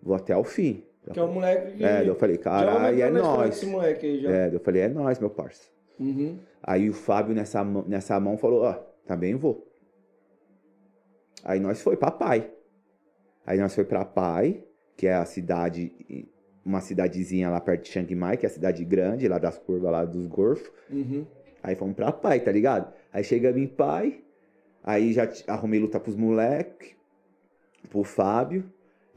[0.03, 1.85] Vou até o fim." Que é um moleque que.
[1.85, 3.51] É, eu falei, aumentou é história nóis.
[3.51, 4.31] desse moleque aí já.
[4.31, 5.69] É, eu falei, é nóis, meu parça.
[5.99, 6.39] Uhum.
[6.63, 8.75] Aí o Fábio nessa, mão- nessa mão falou, ó,
[9.07, 9.67] também vou.
[11.45, 12.51] Aí nós foi pra Pai.
[13.47, 14.63] Aí nós foi pra Pai,
[14.97, 15.93] que é a cidade,
[16.65, 19.91] uma cidadezinha lá perto de Chiang Mai, que é a cidade grande, lá das curvas
[19.91, 20.71] lá dos Golfos.
[20.91, 21.25] Uhum.
[21.63, 22.93] Aí fomos pra Pai, tá ligado?
[23.13, 24.21] Aí chegamos em Pai,
[24.85, 26.95] aí já arrumei luta pros moleque,
[27.89, 28.71] pro Fábio.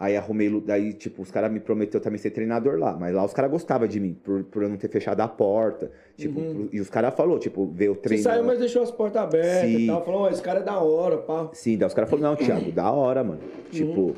[0.03, 3.23] Aí arrumei luta, aí tipo, os caras me prometeu também ser treinador lá, mas lá
[3.23, 5.91] os caras gostavam de mim, por, por eu não ter fechado a porta.
[6.17, 6.53] Tipo, Uhum.
[6.55, 8.33] pro- e os caras falou, tipo, veio Você treinar.
[8.33, 9.85] saiu, mas deixou as portas abertas e Sim.
[9.87, 10.03] tal.
[10.03, 11.51] Falou, esse cara é da hora, pá.
[11.53, 13.41] Sim, daí os caras falaram, não, Thiago, da hora, mano.
[13.43, 13.69] Uhum.
[13.69, 14.15] Tipo,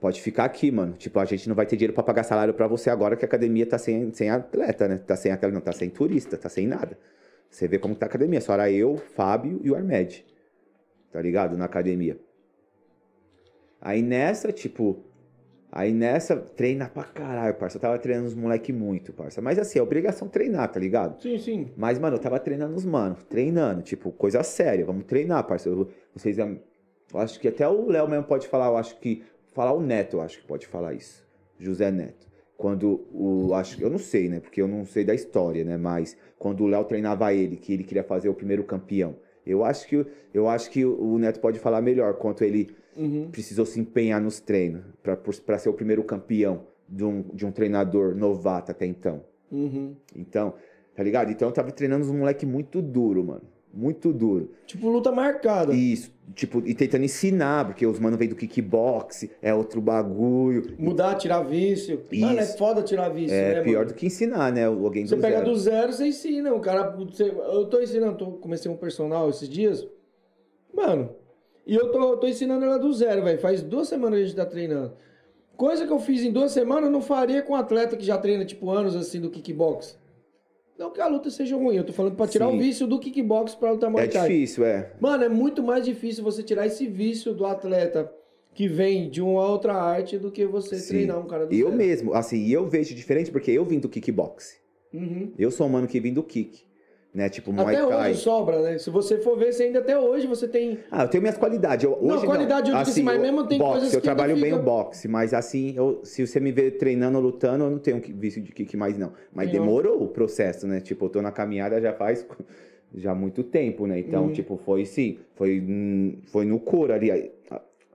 [0.00, 0.94] pode ficar aqui, mano.
[0.94, 3.28] Tipo, a gente não vai ter dinheiro pra pagar salário pra você agora que a
[3.28, 4.96] academia tá sem, sem atleta, né?
[5.06, 6.98] Tá sem atleta, não, tá sem turista, tá sem nada.
[7.50, 8.40] Você vê como tá a academia.
[8.40, 10.24] Só era eu, Fábio e o Armed.
[11.12, 11.54] Tá ligado?
[11.58, 12.16] Na academia.
[13.82, 15.04] Aí nessa, tipo.
[15.74, 17.78] Aí nessa, treina pra caralho, parça.
[17.78, 19.40] Eu tava treinando os moleque muito, parça.
[19.40, 21.20] Mas assim, é obrigação treinar, tá ligado?
[21.20, 21.70] Sim, sim.
[21.76, 25.88] Mas, mano, eu tava treinando os mano, treinando, tipo, coisa séria, vamos treinar, parceiro.
[26.14, 26.60] Vocês, eu
[27.14, 29.22] acho que até o Léo mesmo pode falar, eu acho que,
[29.54, 31.26] falar o Neto, eu acho que pode falar isso,
[31.58, 32.30] José Neto.
[32.56, 36.16] Quando o, acho, eu não sei, né, porque eu não sei da história, né, mas
[36.38, 39.16] quando o Léo treinava ele, que ele queria fazer o primeiro campeão,
[39.46, 43.28] eu acho que, eu acho que o Neto pode falar melhor quanto ele Uhum.
[43.30, 47.50] precisou se empenhar nos treinos pra- pra ser o primeiro campeão de um, de um
[47.50, 49.24] treinador novato até então.
[49.50, 49.96] Uhum.
[50.14, 50.54] Então,
[50.94, 51.30] tá ligado?
[51.30, 53.42] Então eu tava treinando uns moleque muito duro, mano.
[53.74, 54.50] Muito duro.
[54.66, 55.72] Tipo, luta marcada.
[55.72, 60.74] Isso, tipo, e tentando ensinar, porque os mano vêm do kickbox, é outro bagulho.
[60.78, 62.02] Mudar, tirar vício.
[62.12, 62.58] Mano, é Isso.
[62.58, 63.88] foda tirar vício, É né, pior mano?
[63.92, 64.66] do que ensinar, né?
[64.66, 65.50] Alguém Você do pega zero.
[65.50, 66.52] do zero, você ensina.
[66.52, 66.90] O cara.
[66.90, 69.86] você- eu tô ensinando, tô, comecei um personal esses dias.
[70.74, 71.10] Mano,
[71.66, 73.40] e eu tô, tô ensinando ela do zero, velho.
[73.40, 74.92] Faz duas semanas que a gente tá treinando.
[75.56, 78.18] Coisa que eu fiz em duas semanas, eu não faria com um atleta que já
[78.18, 79.96] treina, tipo, anos assim do kickbox.
[80.78, 82.56] Não que a luta seja ruim, eu tô falando pra tirar Sim.
[82.56, 84.28] o vício do kickbox pra lutar É Muay Thai.
[84.28, 84.92] difícil, é.
[85.00, 88.12] Mano, é muito mais difícil você tirar esse vício do atleta
[88.54, 90.88] que vem de uma outra arte do que você Sim.
[90.88, 91.76] treinar um cara do Eu zero.
[91.76, 94.60] mesmo, assim, eu vejo diferente porque eu vim do kickbox.
[94.92, 95.32] Uhum.
[95.38, 96.64] Eu sou um mano que vim do kick.
[97.14, 97.28] Né?
[97.28, 98.78] Tipo, Muay Até hoje sobra, né?
[98.78, 100.78] Se você for ver, você ainda até hoje você tem.
[100.90, 101.84] Ah, eu tenho minhas qualidades.
[101.84, 104.08] Eu, Não, hoje qualidade eu digo assim, mas eu- mesmo tem boxe, coisas eu que
[104.08, 107.64] ainda trabalho bem o boxe, mas assim, eu- se você me vê treinando ou lutando,
[107.64, 109.12] eu não tenho vício de kick mais, não.
[109.30, 109.52] Mas Não.
[109.52, 110.80] demorou o processo, né?
[110.80, 112.26] Tipo, eu tô na caminhada já faz
[112.94, 113.98] já muito tempo, né?
[113.98, 114.32] Então, Uhum.
[114.32, 115.62] tipo, foi sim, foi,
[116.32, 117.30] foi no couro ali.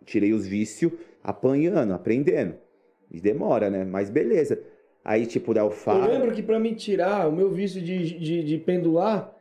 [0.06, 0.91] Tirei os vícios
[1.23, 2.53] apanhando, aprendendo.
[3.10, 3.84] E demora, né?
[3.84, 4.61] Mas beleza.
[5.07, 8.43] Aí, tipo, dá o Eu lembro que pra me tirar o meu vício de, de,
[8.43, 9.34] de pendular,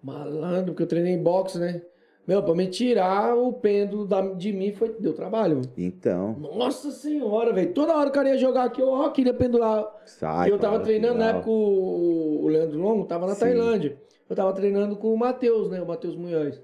[0.00, 1.82] malandro, porque eu treinei boxe, né?
[2.28, 5.62] Meu, pra me tirar o pêndulo da, de mim foi, deu trabalho.
[5.76, 7.74] Então, Nossa senhora, velho.
[7.74, 9.84] Toda hora o cara ia jogar aqui, eu ó, queria pendular.
[10.06, 10.48] sai.
[10.48, 13.40] eu tava para, treinando na época o, o Leandro Longo, tava na Sim.
[13.40, 13.98] Tailândia.
[14.28, 15.82] Eu tava treinando com o Matheus, né?
[15.82, 16.62] O Matheus Munhoz.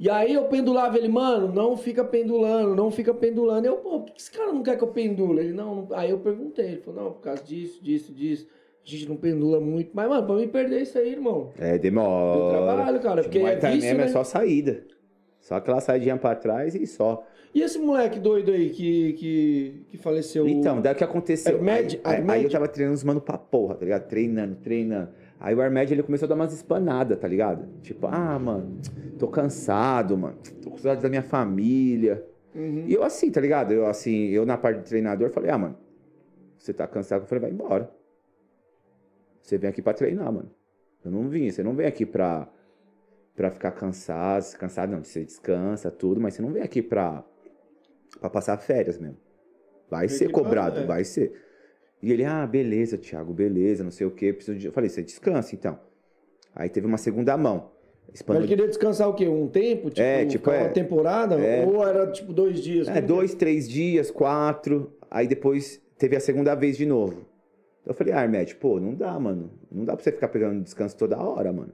[0.00, 3.66] E aí eu pendulava ele, mano, não fica pendulando, não fica pendulando.
[3.66, 5.40] Eu, pô, por que esse cara não quer que eu pendule?
[5.40, 5.88] Ele, não, não.
[5.92, 8.46] Aí eu perguntei, ele falou, não, por causa disso, disso, disso.
[8.82, 9.90] A gente não pendula muito.
[9.92, 11.50] Mas, mano, pra me perder isso aí, irmão.
[11.58, 12.38] É, demora.
[12.38, 14.04] Deu trabalho, cara, porque Muay é vício, mesmo né?
[14.04, 14.84] é só saída.
[15.38, 17.22] Só aquela saidinha pra trás e só.
[17.54, 20.48] E esse moleque doido aí que, que, que faleceu?
[20.48, 21.56] Então, daí o que aconteceu?
[21.56, 22.00] Armed?
[22.04, 24.08] Aí, aí- eu tava treinando os mano pra porra, tá ligado?
[24.08, 25.10] Treinando, treinando.
[25.40, 27.66] Aí o Armed, ele começou a dar umas espanadas, tá ligado?
[27.80, 28.78] Tipo, ah, mano,
[29.18, 30.36] tô cansado, mano.
[30.62, 32.22] Tô com saudade da minha família.
[32.54, 33.72] E eu assim, tá ligado?
[33.72, 35.78] Eu assim, eu na parte de treinador, falei, ah, mano,
[36.58, 37.22] você tá cansado?
[37.22, 37.90] Eu falei, vai embora.
[39.40, 40.50] Você vem aqui pra treinar, mano.
[41.02, 42.46] Eu não vim, você não vem aqui pra,
[43.34, 47.24] pra ficar cansado, cansado não, você descansa, tudo, mas você não vem aqui pra,
[48.20, 49.16] pra passar férias mesmo.
[49.88, 51.32] Vai ser cobrado, vai ser.
[52.02, 54.32] E ele, ah, beleza, Thiago, beleza, não sei o quê.
[54.32, 54.66] Preciso de...
[54.66, 55.78] Eu falei, você descansa então.
[56.54, 57.70] Aí teve uma segunda mão.
[58.08, 59.28] Mas Espanou ele queria descansar o quê?
[59.28, 59.88] Um tempo?
[59.90, 60.62] Tipo, É, tipo, ficar é.
[60.62, 61.34] uma temporada?
[61.38, 61.64] É.
[61.66, 62.88] Ou era tipo dois dias?
[62.88, 64.92] É, que- dois, três dias, quatro.
[65.10, 67.26] Aí depois teve a segunda vez de novo.
[67.86, 69.50] Eu falei, ah, Armed, pô, não dá, mano.
[69.70, 71.72] Não dá pra você ficar pegando descanso toda hora, mano.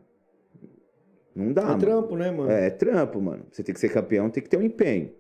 [1.35, 1.79] Não dá, É mano.
[1.81, 2.51] trampo, né, mano?
[2.51, 3.45] É, é trampo, mano.
[3.51, 5.13] Você tem que ser campeão, tem que ter um empenho.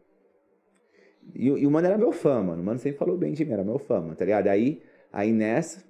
[1.34, 2.62] E, o- e o mano era meu fã, mano.
[2.62, 4.46] O mano sempre falou bem de mim, era meu fã, mano, tá ligado?
[4.48, 4.80] Aí,
[5.12, 5.82] aí nessa,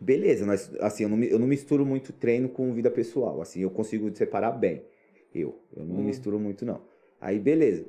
[0.00, 3.40] beleza, nós, assim, eu não, eu não misturo muito treino com vida pessoal.
[3.40, 4.84] Assim, eu consigo separar bem.
[5.34, 6.04] Eu, eu não Hum.
[6.04, 6.80] misturo muito, não.
[7.20, 7.84] Aí, beleza.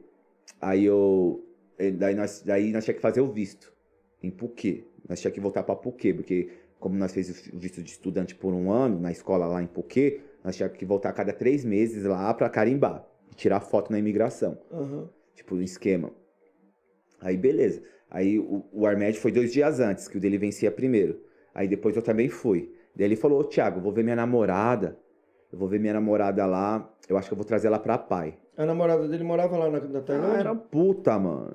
[0.59, 1.43] Aí eu.
[1.77, 3.73] eh, Daí nós, daí nós tinha que fazer o visto
[4.21, 4.83] em Puquê.
[5.07, 6.49] Nós tinha que voltar pra Puquê, porque
[6.79, 10.21] como nós fez o visto de estudante por um ano na escola lá em Puquê,
[10.43, 13.99] nós tinha que voltar a cada três meses lá pra carimbar e tirar foto na
[13.99, 14.57] imigração.
[14.71, 15.09] Aham.
[15.35, 16.11] Tipo, um esquema.
[17.19, 17.81] Aí, beleza.
[18.09, 21.19] Aí o, o Armed foi dois dias antes, que o dele vencia primeiro.
[21.53, 22.71] Aí depois eu também fui.
[22.95, 24.97] Daí ele falou, ô Thiago, vou ver minha namorada.
[25.51, 26.89] Eu vou ver minha namorada lá.
[27.07, 28.38] Eu acho que eu vou trazer ela pra pai.
[28.57, 30.39] A namorada dele morava lá na, na Ah, Tailândia?
[30.39, 31.53] era puta, mano.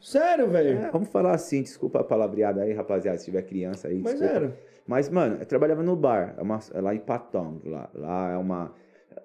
[0.00, 0.78] Sério, velho?
[0.78, 4.34] É, vamos falar assim, desculpa a palavreada aí, rapaziada, se tiver criança aí, Mas desculpa.
[4.34, 4.56] era.
[4.86, 8.36] Mas, mano, eu trabalhava no bar, é, uma, é lá em Patong, lá, lá é
[8.36, 8.72] uma...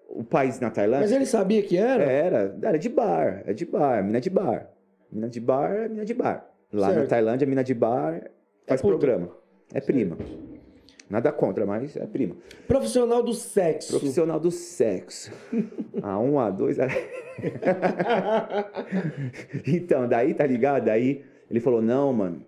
[0.10, 1.02] O país na Tailândia...
[1.08, 2.04] Mas ele sabia que era?
[2.04, 4.70] Era, era de bar, é de bar, mina de bar.
[5.12, 6.50] Mina de bar é mina de bar.
[6.72, 7.10] Lá na Certo.
[7.10, 8.30] Tailândia, mina de bar
[8.66, 8.98] faz puta.
[8.98, 9.30] programa.
[9.74, 10.18] É prima.
[11.10, 12.36] Nada contra, mas é prima.
[12.68, 13.92] Profissional do sexo.
[13.92, 15.32] Profissional do sexo.
[15.96, 16.88] A1, A2, A...
[19.66, 20.86] Então, daí, tá ligado?
[20.86, 22.44] Daí ele falou, não, mano,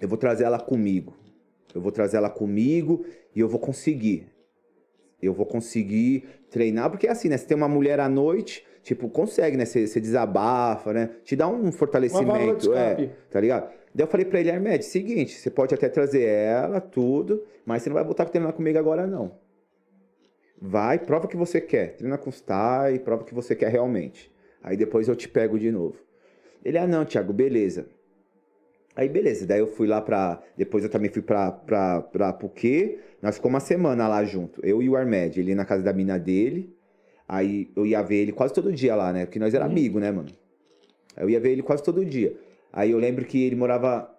[0.00, 1.14] eu vou trazer ela comigo.
[1.74, 3.04] Eu vou trazer ela comigo
[3.34, 4.26] e eu vou conseguir.
[5.22, 7.36] Eu vou conseguir treinar, porque é assim, né?
[7.36, 9.64] Você tem uma mulher à noite, tipo, consegue, né?
[9.64, 11.10] Você, desabafa, né?
[11.24, 13.70] Te dá um fortalecimento, é, tá ligado?
[13.94, 17.90] Daí eu falei pra ele, Armed, seguinte, você pode até trazer ela, tudo, mas você
[17.90, 19.32] não vai voltar a treinar comigo agora, não.
[20.60, 21.96] Vai, prova que você quer.
[21.96, 24.30] Treina com os Thai, prova que você quer realmente.
[24.62, 25.96] Aí depois eu te pego de novo.
[26.62, 27.86] Ele, ah, não, Thiago, beleza.
[28.96, 29.46] Aí, beleza.
[29.46, 30.42] Daí eu fui lá pra.
[30.56, 32.98] Depois eu também fui pra, pra, pra Puquê.
[33.22, 34.64] Nós ficamos uma semana lá junto.
[34.64, 35.38] Eu e o Armed.
[35.40, 36.74] Ele na casa da mina dele.
[37.28, 39.24] Aí eu ia ver ele quase todo dia lá, né?
[39.26, 40.28] Porque nós era amigo, né, mano?
[41.16, 42.36] Aí eu ia ver ele quase todo dia.
[42.72, 44.10] Aí eu lembro que ele morava.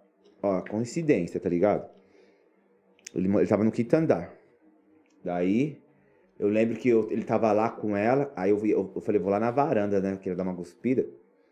[0.41, 1.88] Ó, coincidência, tá ligado?
[3.14, 4.34] Ele, ele tava no quinto andar.
[5.23, 5.77] Daí.
[6.39, 9.30] Eu lembro que eu- ele tava lá com ela, aí eu, eu, eu falei, vou
[9.30, 10.18] lá na varanda, né?
[10.18, 11.06] Queria dar uma cuspida.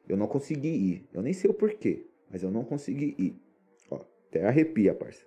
[0.08, 1.08] Eu não consegui ir.
[1.14, 3.35] Eu nem sei o porquê, mas eu não consegui ir.
[3.89, 5.23] Ó, até arrepia, parça.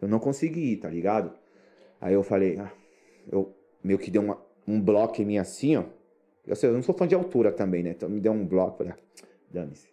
[0.00, 1.32] Eu não consegui ir, tá ligado?
[2.00, 2.72] Aí eu falei, ah,
[3.30, 5.84] eu meio que deu uma- um bloco em mim assim, ó.
[6.46, 7.90] Eu, sei, eu não sou fã de altura também, né?
[7.90, 8.98] Então me deu um bloco, falei, ah,
[9.50, 9.88] dane-se.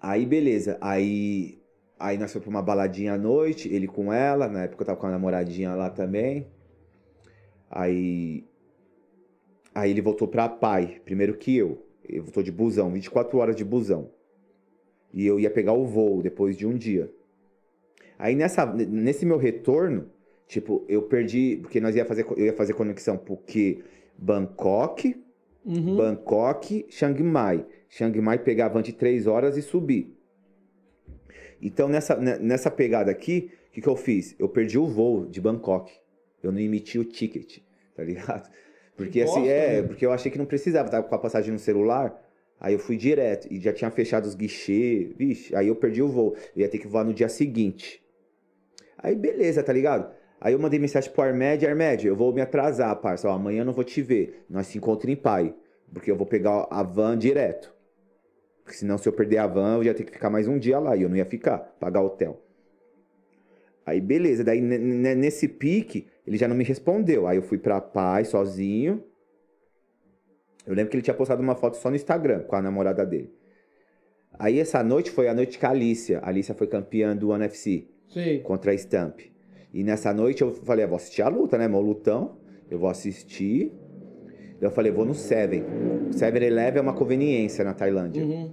[0.00, 0.76] Aí, beleza.
[0.82, 1.62] Aí,
[1.98, 4.48] aí nós fomos pra uma baladinha à noite, ele com ela.
[4.48, 6.46] Na época eu tava com a namoradinha lá também.
[7.70, 8.44] Aí.
[9.74, 11.86] Aí ele voltou pra pai, primeiro que eu.
[12.04, 14.10] Ele voltou de busão, 24 horas de busão.
[15.14, 17.08] E eu ia pegar o voo depois de um dia.
[18.18, 20.10] Aí nessa, nesse meu retorno,
[20.48, 21.58] tipo, eu perdi.
[21.62, 23.82] Porque nós ia fazer, eu ia fazer conexão porque
[24.18, 25.22] Bangkok,
[25.64, 25.96] Uhum.
[25.96, 27.64] Bangkok, Chiang Mai.
[27.88, 30.14] Chiang Mai pegar a van de 3 horas e subir.
[31.62, 34.34] Então, nessa, ne- nessa pegada aqui, o que, que eu fiz?
[34.38, 35.90] Eu perdi o voo de Bangkok.
[36.42, 37.60] Eu não emiti o ticket,
[37.96, 38.50] tá ligado?
[38.96, 39.88] Porque Que assim, bosta, é, né?
[39.88, 42.14] porque eu achei que não precisava, tava com a passagem no celular.
[42.64, 46.08] Aí eu fui direto e já tinha fechado os guichês, vixe, aí eu perdi o
[46.08, 46.34] voo.
[46.56, 48.02] Eu ia ter que voar no dia seguinte.
[48.96, 50.10] Aí beleza, tá ligado?
[50.40, 53.28] Aí eu mandei mensagem pro Armed, Armed, eu vou me atrasar, parça.
[53.28, 54.46] Ó, amanhã eu não vou te ver.
[54.48, 55.54] Nós se encontramos em pai.
[55.92, 57.70] Porque eu vou pegar a van direto.
[58.64, 60.78] Porque senão, se eu perder a van, eu ia ter que ficar mais um dia
[60.78, 60.96] lá.
[60.96, 62.42] E eu não ia ficar, pagar hotel.
[63.84, 64.42] Aí, beleza.
[64.42, 67.26] Daí, ne- ne- nesse pique, ele já não me respondeu.
[67.26, 69.04] Aí eu fui pra pai, sozinho.
[70.66, 73.32] Eu lembro que ele tinha postado uma foto só no Instagram, com a namorada dele.
[74.38, 76.18] Aí, essa noite foi a noite com a Alicia.
[76.20, 78.40] A Alicia foi campeã do One FC Sim.
[78.42, 79.20] contra a Stamp.
[79.72, 81.68] E nessa noite eu falei, ah, vou assistir a luta, né?
[81.68, 82.36] Meu lutão.
[82.70, 83.72] Eu vou assistir.
[84.60, 85.64] Eu falei, vou no Seven.
[86.08, 88.24] O Seven Eleven é uma conveniência na Tailândia.
[88.24, 88.52] Uhum.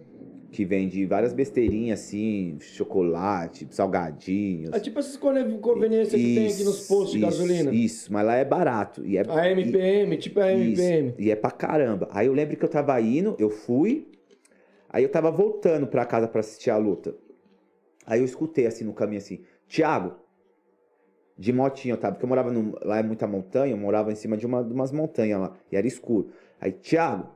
[0.51, 4.73] Que vende várias besteirinhas assim, chocolate, salgadinhos.
[4.73, 7.71] É tipo essas conven- conveniências que tem aqui nos postos de isso, gasolina.
[7.73, 9.05] Isso, mas lá é barato.
[9.05, 11.13] E é, A MPM, tipo a Isso, MPM.
[11.17, 12.09] E é pra caramba.
[12.11, 14.11] Aí eu lembro que eu tava indo, eu fui,
[14.89, 17.15] aí eu tava voltando pra casa pra assistir a luta.
[18.05, 20.15] Aí eu escutei assim no caminho assim, Thiago,
[21.37, 22.11] de motinha, tá?
[22.11, 24.73] Porque eu morava num, lá é muita montanha, eu morava em cima de, uma, de
[24.73, 26.29] umas montanhas lá, e era escuro.
[26.59, 27.29] Aí, Thiago,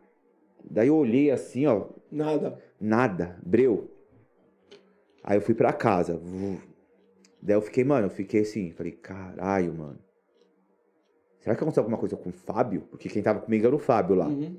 [0.69, 2.59] daí eu olhei assim, ó, Nada.
[2.85, 3.91] Nada, breu.
[5.23, 6.21] Aí eu fui pra casa.
[7.41, 9.99] Daí eu fiquei, mano, eu fiquei assim, falei, caralho, mano.
[11.39, 12.81] Será que aconteceu alguma coisa com o Fábio?
[12.89, 14.27] Porque quem tava comigo era o Fábio lá.
[14.27, 14.57] Uhum.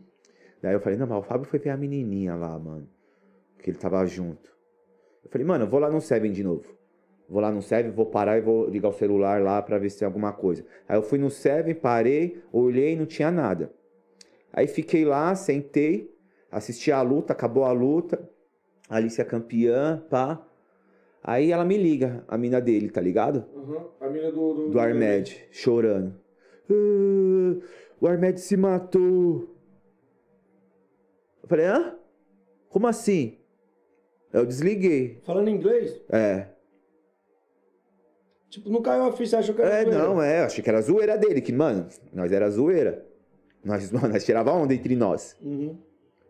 [0.62, 2.88] Daí eu falei, não, mas o Fábio foi ver a menininha lá, mano.
[3.58, 4.56] Que ele tava junto.
[5.24, 6.76] Eu falei, mano, eu vou lá no Seven de novo.
[7.28, 9.98] Vou lá no Seven, vou parar e vou ligar o celular lá pra ver se
[9.98, 10.64] tem alguma coisa.
[10.88, 13.72] Aí eu fui no Seven, parei, olhei não tinha nada.
[14.52, 16.15] Aí fiquei lá, sentei,
[16.50, 18.28] assisti a luta, acabou a luta.
[18.88, 20.44] A Alice é campeã, pá.
[21.22, 23.44] Aí ela me liga, a mina dele, tá ligado?
[23.54, 23.88] Uhum.
[24.00, 24.54] A mina do...
[24.54, 26.14] Do, do Armed, chorando.
[26.70, 27.60] "Ah,
[28.00, 29.56] o Armed se matou.
[31.42, 31.96] Eu falei, hã?
[32.68, 33.38] Como assim?
[34.32, 35.20] Eu desliguei.
[35.24, 36.00] Falando inglês?
[36.10, 36.48] É.
[38.50, 39.98] Tipo, não caiu a ficha, achou que era É, zoeira.
[39.98, 40.42] não, é.
[40.44, 43.04] Achei que era zoeira dele, que, mano, nós era zoeira.
[43.64, 45.76] Nós, mano, nós tirava onda entre nós, Uhum.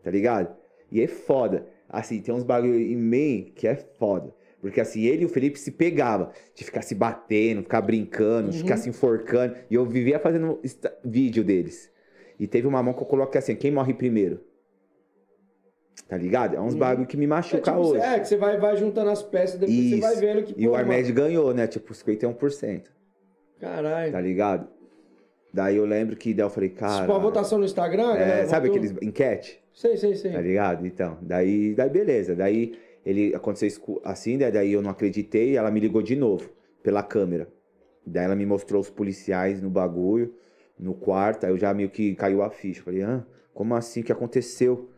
[0.07, 0.55] Tá ligado?
[0.89, 1.67] E é foda.
[1.89, 4.33] Assim, tem uns bagulho em meio que é foda.
[4.61, 8.59] Porque assim, ele e o Felipe se pegavam de ficar se batendo, ficar brincando, de
[8.59, 9.57] ficar se enforcando.
[9.69, 10.61] E eu vivia fazendo
[11.05, 11.91] vídeo deles.
[12.39, 14.41] E teve uma mão que eu coloquei assim, quem morre primeiro?
[16.09, 16.55] Tá ligado?
[16.55, 18.01] É uns bagulho que me É, machuca tipo, hoje.
[18.01, 20.01] é, que você vai, vai juntando as peças, depois você Isso.
[20.01, 21.67] vai vendo que, E o pô, Armed mano, ganhou, né?
[21.67, 22.85] Tipo, 51%.
[23.59, 24.13] Caralho.
[24.13, 24.69] Tá ligado?
[25.53, 27.01] Daí eu lembro que daí eu falei, cara.
[27.01, 28.83] Tipo, a votação no Instagram, É, sabe votou?
[28.85, 29.61] aqueles enquete?
[29.77, 30.33] Sei, sei, sei.
[30.33, 30.87] Tá ligado?
[30.87, 32.35] Então, daí, daí beleza.
[32.35, 34.51] Daí ele aconteceu assim, né?
[34.51, 36.49] daí eu não acreditei, ela me ligou de novo
[36.83, 37.47] pela câmera.
[38.05, 40.35] Daí ela me mostrou os policiais no bagulho,
[40.79, 42.83] no quarto, aí eu já meio que caiu a ficha.
[42.83, 43.23] Falei, ah,
[43.53, 44.01] como assim?
[44.01, 44.89] O que aconteceu?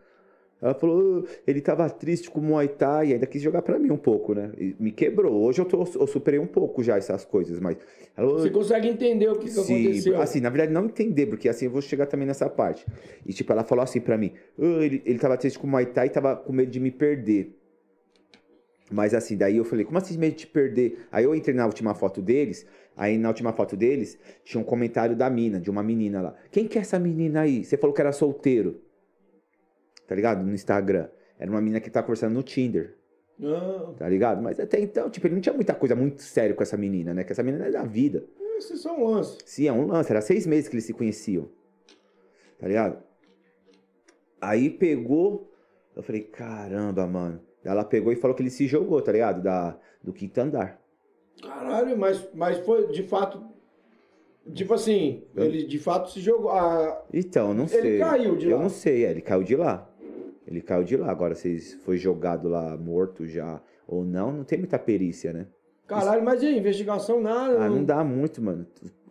[0.60, 3.78] Ela falou, "Ah, ele tava triste com o Muay Thai e ainda quis jogar pra
[3.78, 4.50] mim um pouco, né?
[4.58, 5.32] E me quebrou.
[5.44, 7.76] Hoje eu, tô, eu superei um pouco já essas coisas, mas.
[8.16, 10.20] Ela, Você consegue entender o que, que Sim, aconteceu.
[10.20, 12.84] assim, na verdade não entender, porque assim eu vou chegar também nessa parte.
[13.24, 15.86] E tipo, ela falou assim pra mim, "Ah, ele, ele tava triste com o Muay
[15.86, 17.54] Thai e tava com medo de me perder.
[18.90, 21.06] Mas assim, daí eu falei, como assim medo de te perder?
[21.12, 22.66] Aí eu entrei na última foto deles,
[22.96, 26.34] aí na última foto deles tinha um comentário da mina, de uma menina lá.
[26.50, 27.64] Quem que é essa menina aí?
[27.64, 28.80] Você falou que era solteiro.
[30.08, 30.42] Tá ligado?
[30.44, 31.08] No Instagram.
[31.38, 32.96] Era uma menina que tava conversando no Tinder.
[33.38, 34.42] Não, Tá ligado?
[34.42, 37.22] Mas até então, tipo, ele não tinha muita coisa muito séria com essa menina, né?
[37.22, 38.24] Que essa menina é da vida.
[38.58, 39.38] isso é só um lance.
[39.44, 40.10] Sim, é um lance.
[40.10, 41.48] Era seis meses que eles se conheciam.
[42.58, 43.00] Tá ligado?
[44.40, 45.52] Aí pegou.
[45.94, 47.40] Eu falei, caramba, mano.
[47.64, 49.42] Ela pegou e falou que ele se jogou, tá ligado?
[49.42, 50.80] Da, do quinto andar.
[51.42, 53.44] Caralho, mas, mas foi de fato.
[54.54, 56.50] Tipo assim, ele de fato se jogou.
[56.50, 57.98] Ah, Então, eu não Ele sei.
[57.98, 58.62] caiu de eu lá.
[58.62, 59.87] não sei, é, ele caiu de lá.
[60.48, 61.10] Ele caiu de lá.
[61.10, 65.46] Agora, se foi jogado lá morto já ou não, não tem muita perícia, né?
[65.86, 67.64] caralho, mas e investigação nada.
[67.64, 68.66] Ah, não dá muito, mano.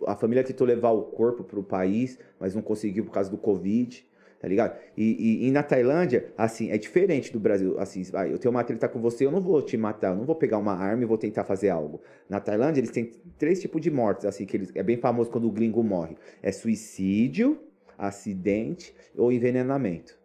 [0.05, 4.05] A família tentou levar o corpo pro país, mas não conseguiu por causa do Covid,
[4.39, 4.77] tá ligado?
[4.95, 7.79] E, e- e na Tailândia, assim, é diferente do Brasil.
[7.79, 10.23] Assim, vai, eu tenho uma treta com você, eu não vou te matar, eu não
[10.25, 11.99] vou pegar uma arma e vou tentar fazer algo.
[12.29, 15.47] Na Tailândia, eles têm três tipos de mortes, assim, que eles, é bem famoso quando
[15.47, 16.15] o gringo morre.
[16.43, 17.57] É suicídio,
[17.97, 20.16] acidente ou envenenamento.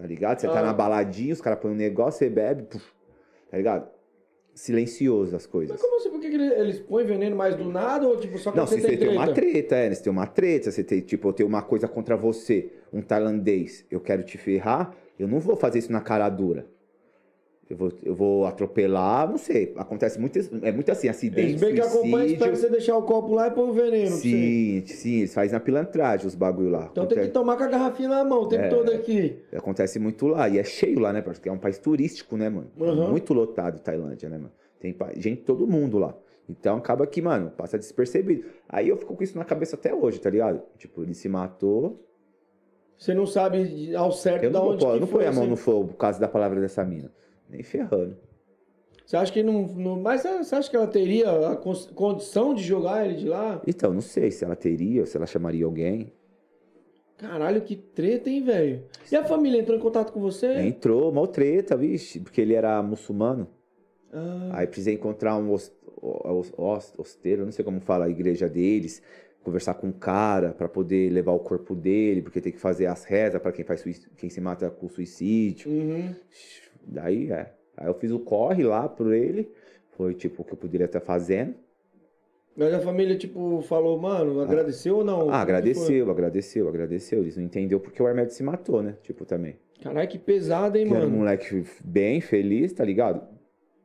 [0.00, 0.40] Tá ligado?
[0.40, 0.62] Você tá Ah.
[0.62, 2.90] na baladinha, os caras põem um negócio, você bebe, puf,
[3.50, 3.88] tá ligado?
[4.54, 5.70] Silencioso as coisas.
[5.72, 6.10] Mas como assim?
[6.10, 8.66] Por que, que ele- eles põem veneno mais do nada ou tipo só quando Não,
[8.66, 9.22] você se tem você tem treta?
[9.24, 12.16] uma treta, é, se tem uma treta, você tem, tipo, eu tenho uma coisa contra
[12.16, 16.66] você, um tailandês, eu quero te ferrar, eu não vou fazer isso na cara dura.
[17.70, 21.74] Eu vou, eu vou atropelar, não sei, acontece muito, é muito assim, acidente, Eles bem
[21.76, 24.10] que acompanham, espera você deixar o copo lá e põe o veneno.
[24.16, 26.88] Sim, sim, eles fazem na pilantragem os bagulho lá.
[26.90, 28.68] Então tem que Acontece, tomar com a garrafinha na mão o tempo É.
[28.70, 29.38] todo aqui.
[29.54, 32.72] acontece muito lá, e é cheio lá, né, porque é um país turístico, né, mano?
[32.76, 33.10] Uhum.
[33.10, 34.50] Muito lotado Tailândia, né, mano?
[34.80, 36.12] Tem gente todo mundo lá.
[36.48, 38.46] Então acaba que, mano, passa despercebido.
[38.68, 40.60] Aí eu fico com isso na cabeça até hoje, tá ligado?
[40.76, 42.04] Tipo, ele se matou,
[42.98, 45.20] Você não sabe ao certo Eu da não, onde pôr- que não foi.
[45.20, 45.50] põe a mão assim.
[45.50, 47.12] no fogo por causa da palavra dessa mina.
[47.50, 48.16] Nem ferrando.
[49.04, 53.04] Você acha que não, não- Mas você acha que ela teria a condição de jogar
[53.06, 53.60] ele de lá?
[53.66, 56.12] Então, não sei se ela teria, ou se ela chamaria alguém.
[57.18, 58.84] Caralho, que treta, hein, velho?
[59.10, 60.46] E a família entrou em contato com você?
[60.60, 63.48] Entrou, mal treta, vixe, porque ele era muçulmano.
[64.12, 65.70] Ah, Aí precisei encontrar um os-
[66.00, 69.02] os- os- osteiro, não sei como fala a igreja deles,
[69.42, 73.04] conversar com um cara pra poder levar o corpo dele, porque tem que fazer as
[73.04, 73.82] rezas pra quem faz
[74.16, 75.70] quem se mata com suicídio.
[75.70, 76.14] uhum.
[76.90, 77.52] Daí, é.
[77.76, 79.48] Aí eu fiz o corre lá por ele.
[79.96, 81.54] Foi, tipo, o que eu poderia estar fazendo.
[82.56, 85.30] Mas a família, tipo, falou, mano, agradeceu ou não?
[85.30, 87.20] Ah, agradeceu, agradeceu, agradeceu.
[87.20, 88.96] Eles não entenderam porque o Hermeto se matou, né?
[89.02, 89.56] Tipo, também.
[89.80, 91.18] Caralho, que pesado, hein, Que era um mano?
[91.20, 93.22] moleque bem feliz, tá ligado?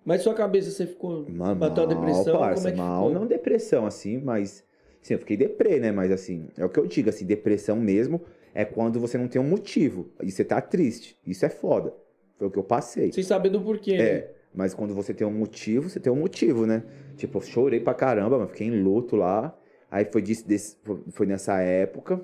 [0.04, 1.26] Mas sua cabeça, você ficou.
[1.30, 2.40] Mano, bateu a mal, depressão?
[2.40, 3.20] parça, como é que mal, ficou?
[3.22, 4.64] não depressão, assim, mas...
[5.02, 5.92] Sim, eu fiquei deprê, né?
[5.92, 8.22] Mas, assim, é o que eu digo, assim, depressão mesmo
[8.54, 11.18] é quando você não tem um motivo e você tá triste.
[11.26, 11.94] Isso é foda.
[12.38, 13.12] Foi o que eu passei.
[13.12, 14.04] Sem saber do porquê, né?
[14.04, 16.84] É, mas quando você tem um motivo, você tem um motivo, né?
[17.16, 19.58] Tipo, eu chorei pra caramba, mas fiquei em luto lá.
[19.90, 20.78] Aí foi, disso, desse-
[21.12, 22.22] foi nessa época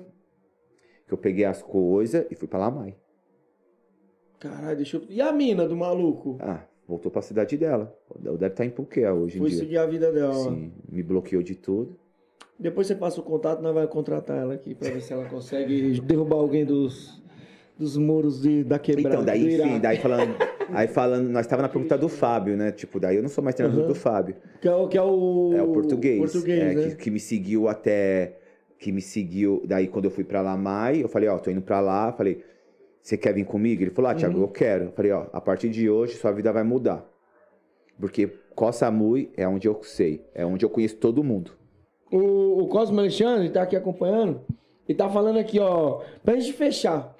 [1.06, 2.94] que eu peguei as coisas e fui pra Lamai.
[4.38, 5.04] Caralho, deixa eu.
[5.08, 6.36] E a mina do maluco?
[6.40, 7.96] Ah, voltou pra cidade dela.
[8.18, 9.58] Deve estar em Puquê hoje em Foi dia.
[9.58, 10.34] seguir a vida dela.
[10.34, 11.96] Sim, me bloqueou de tudo.
[12.58, 16.00] Depois você passa o contato, nós vamos contratar ela aqui pra ver se ela consegue
[16.00, 17.21] derrubar alguém dos,
[17.78, 19.08] dos muros de, da quebrada.
[19.08, 20.34] Então, daí, enfim, daí falando,
[20.70, 22.70] aí falando, nós tava na pergunta do Fábio, né?
[22.72, 23.88] Tipo, daí eu não sou mais treinador Uhum.
[23.88, 24.36] do Fábio.
[24.60, 25.52] Que é o, que é o...
[25.56, 26.18] É o português.
[26.18, 26.88] português, é, né?
[26.90, 28.38] que, que me seguiu até.
[28.78, 29.62] Que me seguiu.
[29.66, 32.12] Daí, quando eu fui pra Lamai, eu falei, ó, tô indo pra lá.
[32.12, 32.44] Falei,
[33.00, 33.82] você quer vir comigo?
[33.82, 34.42] Ele falou, ah, Thiago, Uhum.
[34.44, 34.84] eu quero.
[34.86, 37.04] Eu falei, ó, a partir de hoje sua vida vai mudar.
[37.98, 40.24] Porque Costa Mui é onde eu sei.
[40.34, 41.52] É onde eu conheço todo mundo.
[42.10, 44.40] O, o Cosmo Alexandre tá aqui acompanhando
[44.88, 47.16] e tá falando aqui, ó, pra gente fechar.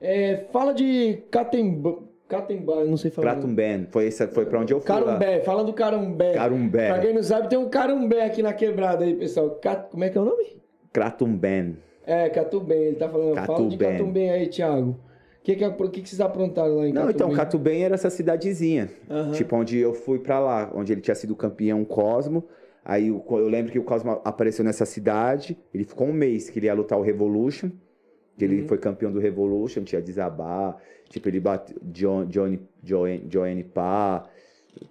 [0.00, 1.98] É, fala de Catemba,
[2.28, 3.32] Catembá, eu não sei falar.
[3.34, 4.90] Kratumben, foi, foi pra onde eu fui.
[4.94, 5.00] lá.
[5.04, 6.32] Carumbé, fala do Carumbé.
[6.34, 6.88] Carumbé.
[6.88, 9.50] Pra quem não sabe, tem um Carumbé aqui na quebrada aí, pessoal.
[9.62, 10.56] Ca- Como é que é o nome?
[10.92, 11.76] Kratumben.
[12.04, 13.34] É, Catumbem, ele tá falando.
[13.46, 13.76] Fala de.
[13.76, 14.90] Catumbem aí, Thiago.
[14.90, 17.30] O que, que, é- que, que vocês aprontaram lá em Não, então?
[17.30, 18.90] Catubem era essa cidadezinha.
[19.08, 19.30] Aham.
[19.32, 22.44] Tipo, onde eu fui pra lá, onde ele tinha sido campeão Cosmo.
[22.84, 25.56] Aí o- eu lembro que o Cosmo apareceu nessa cidade.
[25.72, 27.70] Ele ficou um mês que ele ia lutar o Revolution.
[28.36, 28.68] Que ele Uhum.
[28.68, 30.76] foi campeão do Revolution, tinha Desabá.
[31.08, 34.28] Tipo, ele bateu John, Johnny, Joanne, Joanne Pá,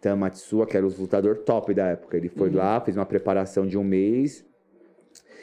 [0.02, 2.18] Tamatsua, que era os lutador top da época.
[2.18, 2.34] Ele Uhum.
[2.36, 4.46] foi lá, fez uma preparação de um mês.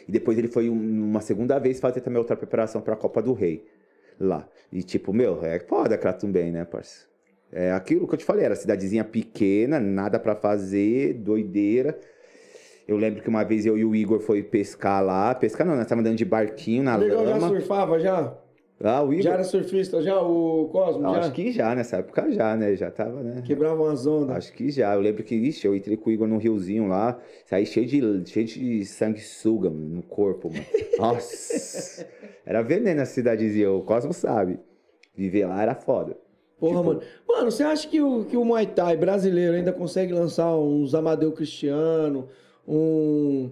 [0.08, 3.32] E depois ele foi um- uma segunda vez fazer também outra preparação pra Copa do
[3.32, 3.64] Rei.
[4.18, 4.48] Lá.
[4.72, 7.06] E tipo, meu, é foda Kratumben, né, parça?
[7.52, 11.98] É aquilo que eu te falei, era cidadezinha pequena, nada pra fazer, doideira.
[12.86, 15.34] Eu lembro que uma vez eu e o Igor foi pescar lá.
[15.34, 17.48] Pescar não, nós tava andando de barquinho na O Negão já lama.
[17.48, 18.34] surfava já?
[18.84, 19.22] Ah, o Igor.
[19.22, 21.02] Já era surfista já, o Cosmo?
[21.02, 21.20] Já?
[21.20, 22.74] acho que já, nessa época já, né?
[22.74, 23.40] Já tava, né?
[23.46, 24.36] Quebrava umas ondas.
[24.36, 24.92] Acho que já.
[24.94, 28.28] Eu lembro que, ixi, eu entrei com o Igor no riozinho lá, saí cheio de,
[28.28, 30.64] cheio de sanguessuga no corpo, mano.
[30.98, 32.04] Nossa!
[32.44, 34.58] Era veneno a cidadezinha, o Cosmo sabe.
[35.14, 36.16] Viver lá era foda.
[36.58, 37.00] Porra, Tipo- mano.
[37.28, 41.30] Mano, você acha que o, que o Muay Thai brasileiro ainda consegue lançar uns Amadeu
[41.30, 42.28] Cristiano,
[42.66, 43.50] um.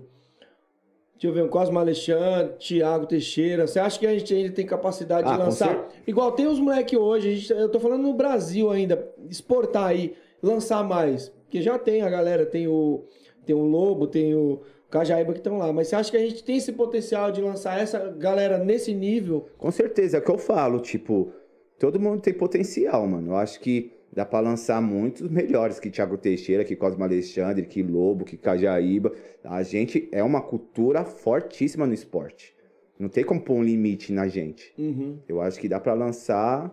[1.14, 3.66] Deixa eu ver, um Cosmo Alexandre, Thiago Teixeira.
[3.66, 5.88] Você acha que a gente ainda tem capacidade Ah, de lançar?
[6.06, 10.82] Igual tem os moleques hoje, gente- eu tô falando no Brasil ainda, exportar aí, lançar
[10.82, 11.28] mais.
[11.28, 13.04] Porque já tem a galera, tem o,
[13.44, 15.70] tem o Lobo, tem o Cajaíba que estão lá.
[15.72, 19.46] Mas você acha que a gente tem esse potencial de lançar essa galera nesse nível?
[19.58, 21.32] Com certeza, é o que eu falo, tipo,
[21.78, 23.32] todo mundo tem potencial, mano.
[23.32, 27.82] Eu acho que dá pra lançar muitos melhores que Thiago Teixeira, que Cosmo Alexandre, que
[27.82, 29.12] Lobo, que Cajaíba.
[29.44, 32.54] A gente é uma cultura fortíssima no esporte.
[32.98, 34.72] Não tem como pôr um limite na gente.
[34.78, 35.18] Uhum.
[35.28, 36.70] Eu acho que dá pra lançar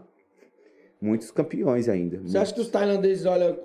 [1.00, 2.20] muitos campeões ainda.
[2.24, 3.56] Você acha que os tailandeses olham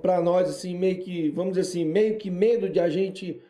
[0.00, 3.40] pra nós, assim, meio que, vamos dizer assim, meio que medo de a gente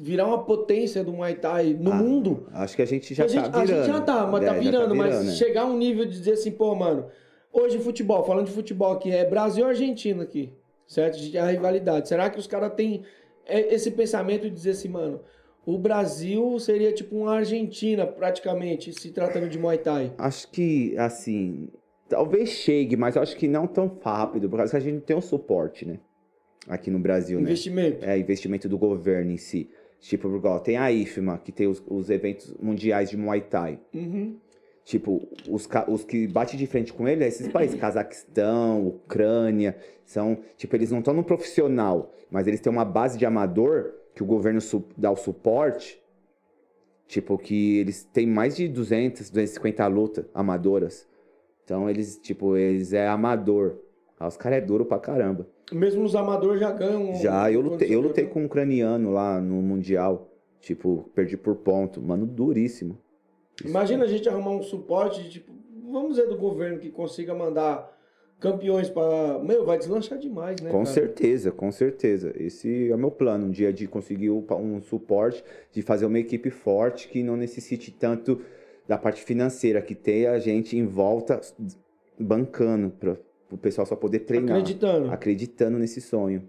[0.00, 2.46] virar uma potência do Muay Thai no Ah, mundo?
[2.52, 3.84] Acho que a gente já a, gente, tá a virando.
[3.86, 5.32] gente já tá, mas É, tá virando, mas virando, né?
[5.32, 7.06] chegar a um nível de dizer assim, pô, mano,
[7.54, 10.52] hoje futebol, falando de futebol aqui, é Brasil e Argentina aqui,
[10.86, 11.16] certo?
[11.38, 12.08] A rivalidade.
[12.08, 13.04] Será que os caras têm
[13.46, 15.20] é, esse pensamento de dizer assim, mano,
[15.64, 20.12] o Brasil seria tipo uma Argentina, praticamente, se tratando de Muay Thai?
[20.18, 21.68] Acho que, assim,
[22.08, 25.16] talvez chegue, mas acho que não tão rápido, por causa que a gente não tem
[25.16, 26.00] um suporte, né?
[26.68, 27.44] Aqui no Brasil, né?
[27.44, 28.04] Investimento.
[28.04, 29.70] É, investimento do governo em si.
[30.00, 33.78] Tipo, igual, tem a IFMA, que tem os, os eventos mundiais de Muay Thai.
[33.94, 34.36] Uhum.
[34.84, 40.38] Tipo, os, os que bate de frente com ele é esses países, Cazaquistão, Ucrânia, são,
[40.56, 44.26] tipo, eles não estão no profissional, mas eles têm uma base de amador que o
[44.26, 44.60] governo
[44.96, 46.00] dá o suporte,
[47.08, 51.08] tipo, que eles têm mais de 200, 250 lutas amadoras.
[51.64, 53.78] Então, eles, tipo, eles é amador.
[54.20, 55.48] Ah, os caras é duro pra caramba.
[55.72, 57.14] Mesmo os amadores já ganham.
[57.14, 60.28] Já, eu lutei, eu lutei com um ucraniano lá no Mundial,
[60.60, 62.98] tipo, perdi por ponto, mano, duríssimo.
[63.62, 65.52] Imagina a gente arrumar um suporte, tipo,
[65.90, 67.94] vamos dizer, do governo que consiga mandar
[68.40, 69.38] campeões para.
[69.38, 70.70] Meu, vai deslanchar demais, né?
[70.70, 70.94] Com cara?
[70.94, 72.32] certeza, com certeza.
[72.36, 76.50] Esse é o meu plano, um dia de conseguir um suporte, de fazer uma equipe
[76.50, 78.40] forte que não necessite tanto
[78.86, 81.40] da parte financeira, que tenha a gente em volta
[82.18, 83.16] bancando para
[83.50, 84.56] o pessoal só poder treinar.
[84.56, 85.10] Acreditando.
[85.10, 86.48] Acreditando nesse sonho.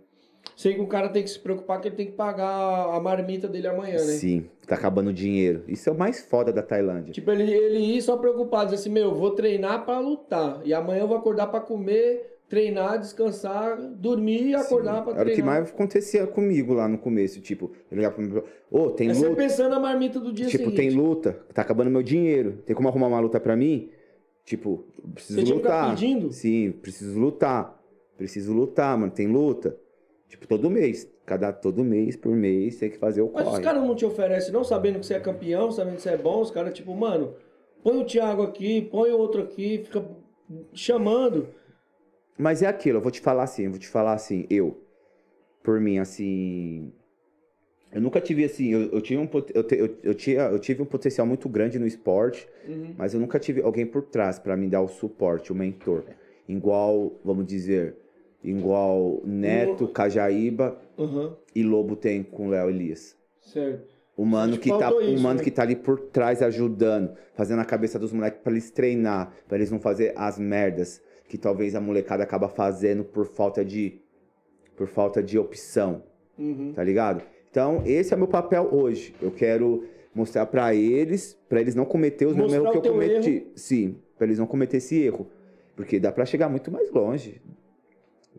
[0.55, 3.47] Sei que o cara tem que se preocupar que ele tem que pagar a marmita
[3.47, 4.13] dele amanhã, né?
[4.13, 5.63] Sim, tá acabando o dinheiro.
[5.67, 7.11] Isso é o mais foda da Tailândia.
[7.11, 10.61] Tipo, ele, ele ir só preocupado, dizer assim, meu, eu vou treinar pra lutar.
[10.63, 15.25] E amanhã eu vou acordar pra comer, treinar, descansar, dormir e acordar pra Era o
[15.25, 15.55] que treinar.
[15.61, 17.41] mais acontecia comigo lá no começo.
[17.41, 18.45] Tipo, eu ligava pro meu.
[18.71, 19.41] Ô, tem É você luta.
[19.41, 20.77] pensando na marmita do dia Tipo, seguinte.
[20.77, 22.59] tem luta, tá acabando meu dinheiro.
[22.65, 23.89] Tem como arrumar uma luta pra mim?
[24.45, 25.89] Tipo, preciso Você tinha que lutar.
[25.89, 26.31] pedindo?
[26.31, 27.77] Sim, preciso lutar.
[28.17, 29.11] Preciso lutar, mano.
[29.11, 29.75] Tem luta.
[30.27, 31.07] Tipo, todo mês.
[31.25, 33.63] Cada todo mês por mês tem que fazer o Mas os corre.
[33.63, 36.41] caras não te oferecem, não sabendo que você é campeão, sabendo que você é bom,
[36.41, 37.35] os caras, tipo, mano,
[37.83, 40.03] põe o Thiago aqui, põe o outro aqui, fica
[40.73, 41.47] chamando.
[42.37, 44.83] Mas é aquilo, eu vou te falar assim, eu vou te falar assim, eu,
[45.63, 46.91] por mim, assim.
[47.91, 50.59] Eu nunca tive assim, eu, eu, tinha um, pot- eu, te- eu, eu tinha, eu
[50.59, 52.45] tive um potencial muito grande no esporte,
[52.97, 56.03] mas eu nunca tive alguém por trás pra me dar o suporte, o mentor.
[56.47, 57.95] Igual, vamos dizer,
[58.49, 63.15] igual Neto, Cajaíba Aham, e Lobo tem com o Léo Elias.
[63.41, 63.95] certo.
[64.17, 65.43] O mano, que tá, isso, mano né?
[65.43, 69.57] que tá ali por trás ajudando, fazendo a cabeça dos moleques pra eles treinar, pra
[69.57, 73.99] eles não fazer as merdas que talvez a molecada acaba fazendo por falta de
[74.77, 76.01] por falta de opção,
[76.37, 76.71] Uhum.
[76.73, 77.23] tá ligado?
[77.51, 79.13] Então, esse é o meu papel hoje.
[79.21, 83.47] Eu quero mostrar pra eles, pra eles não cometer os mesmos erros que eu cometi.
[83.55, 85.27] Sim, pra eles não cometer esse erro,
[85.75, 87.41] porque dá pra chegar muito mais longe.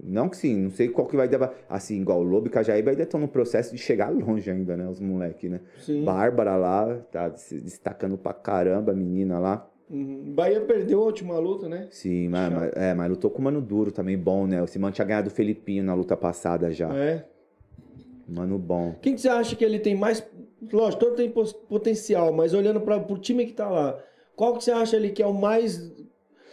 [0.09, 1.53] Não que sim, não sei qual que vai dar.
[1.69, 4.89] Assim, igual o Lobo e Cajaíba ainda estão no processo de chegar longe ainda, né?
[4.89, 5.61] Os moleques, né?
[5.81, 6.05] Sim.
[6.05, 9.69] Bárbara lá, tá se destacando pra caramba, a menina lá.
[9.91, 10.33] Uhum.
[10.35, 11.89] Bahia perdeu a última luta, né?
[11.91, 14.63] Sim, mas, mas- é, mas lutou com o Mano Duro também, bom, né?
[14.63, 16.93] O Simão tinha ganhado o Felipinho na luta passada já.
[16.97, 17.25] É.
[18.29, 18.95] Mano bom.
[19.03, 20.25] Quem que você acha que ele tem mais.
[20.73, 21.31] Lógico, todo tem
[21.69, 23.99] potencial, mas olhando para o time que tá lá,
[24.35, 25.93] qual que você acha ali que é o mais.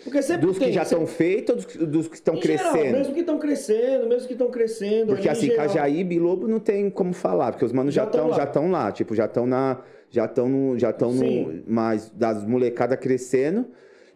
[0.04, 0.68] Porque sempre Dos tem.
[0.68, 2.98] que já sempre- estão feitos ou dos, dos que estão Em geral, crescendo?
[2.98, 5.08] mesmo que estão crescendo, mesmo que estão crescendo.
[5.08, 5.68] Porque assim, geral.
[5.68, 8.38] Cajaíba e Lobo não tem como falar, porque os manos Já já tão estão lá.
[8.38, 9.78] já estão lá, tipo, já estão na
[10.10, 11.12] já estão no já estão
[11.68, 13.66] mas das molecadas crescendo,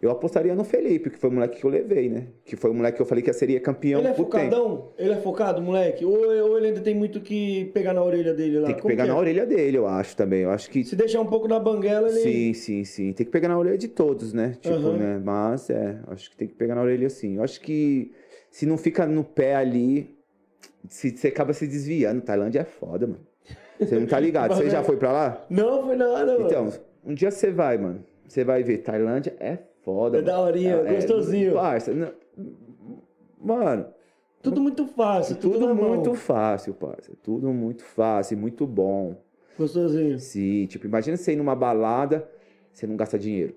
[0.01, 2.27] eu apostaria no Felipe, que foi o moleque que eu levei, né?
[2.45, 4.31] Que foi o moleque que eu falei que seria campeão Ele é por tempo.
[4.31, 4.91] focadão?
[4.97, 6.05] Ele é focado, moleque?
[6.05, 8.67] Ou, ou ele ainda tem muito que pegar na orelha dele lá?
[8.67, 9.07] Tem que Como pegar é?
[9.07, 10.41] na orelha dele, eu acho também.
[10.41, 12.19] Eu acho que Se deixar um pouco na banguela, ele.
[12.19, 13.13] Sim, sim, sim.
[13.13, 14.55] Tem que pegar na orelha de todos, né?
[14.61, 14.97] Tipo, Aham.
[14.97, 15.21] né?
[15.23, 17.37] Mas é, acho que tem que pegar na orelha sim.
[17.37, 18.11] Eu acho que
[18.51, 20.15] se não fica no pé ali,
[20.87, 22.21] se, você acaba se desviando.
[22.21, 23.25] Tailândia é foda, mano.
[23.79, 24.53] Você não tá ligado?
[24.55, 25.45] Você já foi pra lá?
[25.49, 26.45] Não foi nada, mano.
[26.45, 26.73] Então,
[27.05, 28.03] um dia você vai, mano.
[28.27, 28.79] Você vai ver.
[28.79, 29.57] Tailândia é
[29.87, 30.17] foda.
[30.17, 31.53] É daorinha, É- gostosinho.
[31.53, 32.11] Parça, não-
[33.39, 33.85] mano,
[34.41, 35.89] Tudo muito fácil, tudo, tudo na mão.
[35.95, 37.13] muito fácil, parça.
[37.23, 39.15] Tudo muito fácil, muito bom.
[39.57, 40.19] Gostosinho.
[40.19, 42.29] Sim, tipo, imagina você ir numa balada,
[42.73, 43.55] você não gasta dinheiro.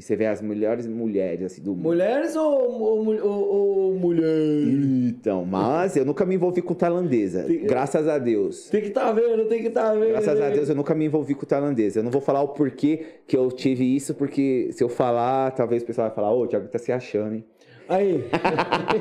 [0.00, 1.82] E você vê as melhores mulheres assim do mundo.
[1.82, 2.42] Mulheres ou,
[2.80, 3.48] ou, ou,
[3.90, 4.66] ou mulheres?
[5.10, 7.42] Então, mas eu nunca me envolvi com tailandesa.
[7.42, 8.70] Tem- Graças a Deus.
[8.70, 10.08] Tem que tá vendo, tem que tá vendo.
[10.08, 11.98] Graças a Deus eu nunca me envolvi com tailandesa.
[11.98, 15.82] Eu não vou falar o porquê que eu tive isso, porque se eu falar, talvez
[15.82, 17.44] o pessoal vai falar, ô, o Thiago tá se achando, hein?
[17.86, 18.24] Aí.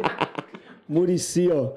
[0.88, 1.72] Murici, ó.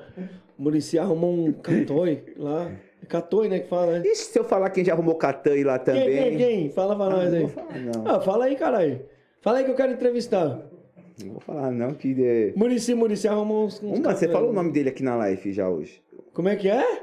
[0.58, 2.72] Murici arrumou um catoi lá.
[3.02, 4.02] É catoi, né, que fala, né?
[4.04, 6.22] Ixi, se eu falar quem já arrumou Catan lá Quem, também.
[6.22, 6.70] quem, quem?
[6.70, 7.48] Fala pra Ah, nós aí.
[7.48, 7.68] falar.
[8.04, 9.00] Ah, fala aí, caralho.
[9.42, 10.62] Fala aí que eu quero entrevistar.
[11.22, 12.14] Não vou falar, não, que.
[12.24, 12.52] É...
[12.56, 13.82] Murici, Murici arrumou uns.
[13.82, 16.00] uns Uma, você falou o nome dele aqui na live já hoje.
[16.32, 17.02] Como é que é?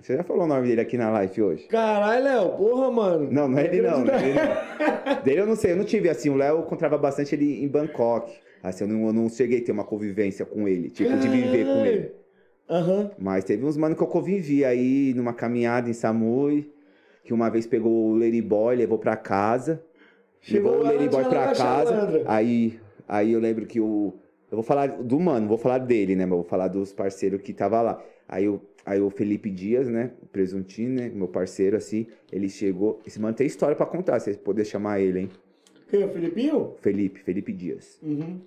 [0.00, 1.64] Você já falou o nome dele aqui na live hoje?
[1.64, 3.32] Caralho, Léo, porra, mano.
[3.32, 4.04] Não, não é ele não.
[4.04, 5.22] não é ele não.
[5.24, 6.28] dele eu não sei, eu não tive assim.
[6.28, 8.32] O Léo eu encontrava bastante ele em Bangkok.
[8.62, 11.64] Assim, eu não, eu não cheguei a ter uma convivência com ele, tipo, de viver
[11.64, 12.12] com ele.
[12.68, 13.10] Aham.
[13.18, 16.70] Mas teve uns mano que eu convivi aí numa caminhada em Samui,
[17.24, 19.82] que uma vez pegou o Lady Boy, levou pra casa.
[20.40, 22.22] Chegou o lá, Lady Boy tinha pra casa.
[22.26, 24.14] Aí, aí eu lembro que o.
[24.50, 26.24] Eu vou falar do mano, vou falar dele, né?
[26.24, 28.02] Mas eu vou falar dos parceiros que tava lá.
[28.26, 30.12] Aí, o aí o Felipe Dias, né?
[30.22, 31.10] O presuntinho, né?
[31.14, 33.00] Meu parceiro, assim, ele chegou.
[33.06, 35.30] Esse mano tem história pra contar, se vocês poder chamar ele, hein?
[35.90, 36.74] Quem, o Filipinho?
[36.80, 37.98] Felipe, Felipe Dias.
[38.02, 38.40] Uhum.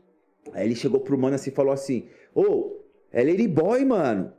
[0.53, 2.77] Aí ele chegou pro mano assim e falou assim: Ô,
[3.11, 4.33] é Lady Boy, mano.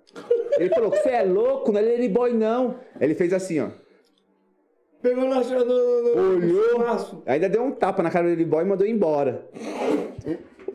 [0.59, 2.79] Ele falou: Você é louco, não é Lady Boy, não.
[2.95, 3.71] Aí ele fez assim, ó.
[5.03, 7.23] Pegou na no, no, no, Olhou.
[7.27, 9.45] Ainda deu um tapa na cara do Lady Boy e mandou embora.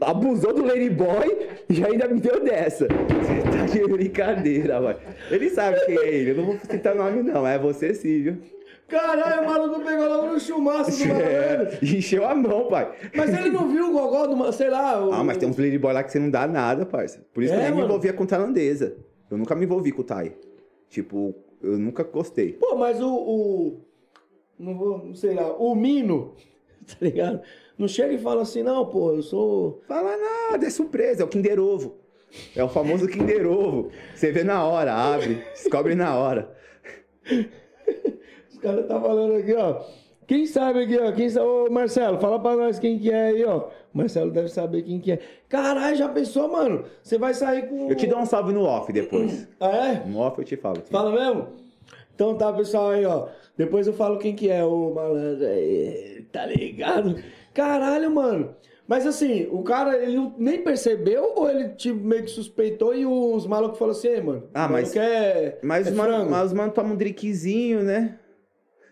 [0.01, 2.87] Abusou do Lady Boy e ainda me deu dessa.
[2.87, 4.99] Você tá de brincadeira, mano.
[5.31, 6.31] Ele sabe quem é ele.
[6.31, 7.47] Eu não vou citar nome, não.
[7.47, 8.37] É você sim, viu?
[8.87, 11.77] Caralho, o maluco pegou logo no chumaço do malandro.
[11.81, 12.91] É, encheu a mão, pai.
[13.15, 15.05] Mas ele não viu o gogó do, sei lá...
[15.05, 15.11] O...
[15.11, 17.25] Ah, mas tem uns Lady Boy lá que você não dá nada, parça.
[17.33, 17.87] Por isso que É, eu nem me mano.
[17.89, 18.95] envolvia com tailandesa.
[19.29, 20.33] Eu nunca me envolvi com o Thai.
[20.89, 22.53] Tipo, eu nunca gostei.
[22.53, 23.86] Pô, mas o, o...
[24.57, 25.05] Não vou...
[25.05, 25.55] Não sei lá.
[25.57, 26.33] O Mino,
[26.87, 27.41] tá ligado?
[27.77, 29.81] Não chega e fala assim, não, pô, eu sou.
[29.87, 31.97] Fala nada, é surpresa, é o Kinder Ovo.
[32.55, 33.91] É o famoso Kinder Ovo.
[34.15, 36.55] Você vê na hora, abre, descobre na hora.
[38.49, 39.83] Os caras tá falando aqui, ó.
[40.25, 41.11] Quem sabe aqui, ó?
[41.13, 41.45] Quem sabe?
[41.45, 43.69] Ô, Marcelo, fala pra nós quem que é aí, ó.
[43.93, 45.19] Marcelo deve saber quem que é.
[45.47, 46.83] Caralho, já pensou, mano?
[47.01, 47.89] Você vai sair com.
[47.89, 49.47] Eu te dou um salve no off depois.
[49.59, 50.05] Ah, é?
[50.05, 50.81] No off eu te falo.
[50.91, 51.47] Fala mesmo?
[52.13, 53.27] Então tá, pessoal, aí, ó.
[53.57, 57.15] Depois eu falo quem que é o malandro aí, tá ligado?
[57.53, 58.55] Caralho, mano.
[58.87, 63.45] Mas assim, o cara, ele nem percebeu ou ele tipo, meio que suspeitou e os
[63.45, 66.71] malucos falaram assim, "Ei, mano, Ah, mas- é, Mas, é mano, frango." mas os mano
[66.71, 68.17] tomam um drinkzinho, né?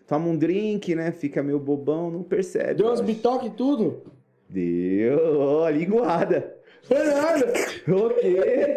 [0.06, 1.12] Toma um drink, né?
[1.12, 2.74] Fica meio bobão, não percebe.
[2.74, 3.06] Deu umas acho.
[3.06, 4.02] bitoques e tudo.
[4.48, 6.54] Deu, ó, linguada.
[6.82, 7.46] Foi nada.
[7.88, 8.76] O quê?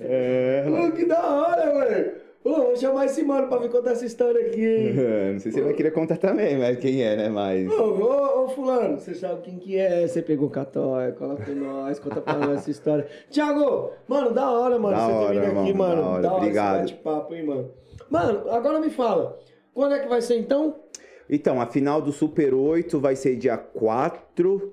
[0.00, 2.12] É, Pô, que da hora, mano.
[2.48, 4.94] Vou chamar esse mano pra vir contar essa história aqui, hein?
[5.34, 7.28] não sei se ele vai querer contar também, mas quem é, né?
[7.28, 7.68] Mas.
[7.70, 10.06] Ô, ô, ô, fulano, você sabe quem que é?
[10.06, 13.06] Você pegou catóia, cola com nós, conta pra nós essa história.
[13.30, 16.02] Tiago, mano, da hora, mano, Da você hora, ter vindo aqui, mano.
[16.02, 16.78] da hora, esse obrigado.
[16.80, 17.70] bate-papo, hein, mano.
[18.08, 19.38] Mano, agora me fala,
[19.74, 20.76] quando é que vai ser então?
[21.28, 24.72] Então, a final do Super 8 vai ser dia 4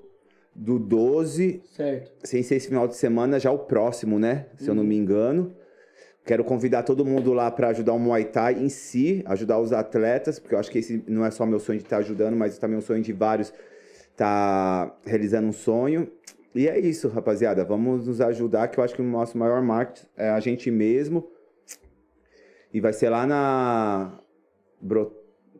[0.54, 1.62] do 12.
[1.74, 2.10] Certo.
[2.24, 4.46] Sem ser esse final de semana, já o próximo, né?
[4.56, 5.54] Se eu não me engano.
[6.26, 10.40] Quero convidar todo mundo lá para ajudar o Muay Thai em si, ajudar os atletas,
[10.40, 12.74] porque eu acho que esse não é só meu sonho de estar ajudando, mas também
[12.74, 13.52] é um sonho de vários
[14.10, 16.10] estar realizando um sonho.
[16.52, 17.64] E é isso, rapaziada.
[17.64, 21.28] Vamos nos ajudar, que eu acho que o nosso maior marketing é a gente mesmo.
[22.74, 24.18] E vai ser lá na
[24.80, 25.12] Bro...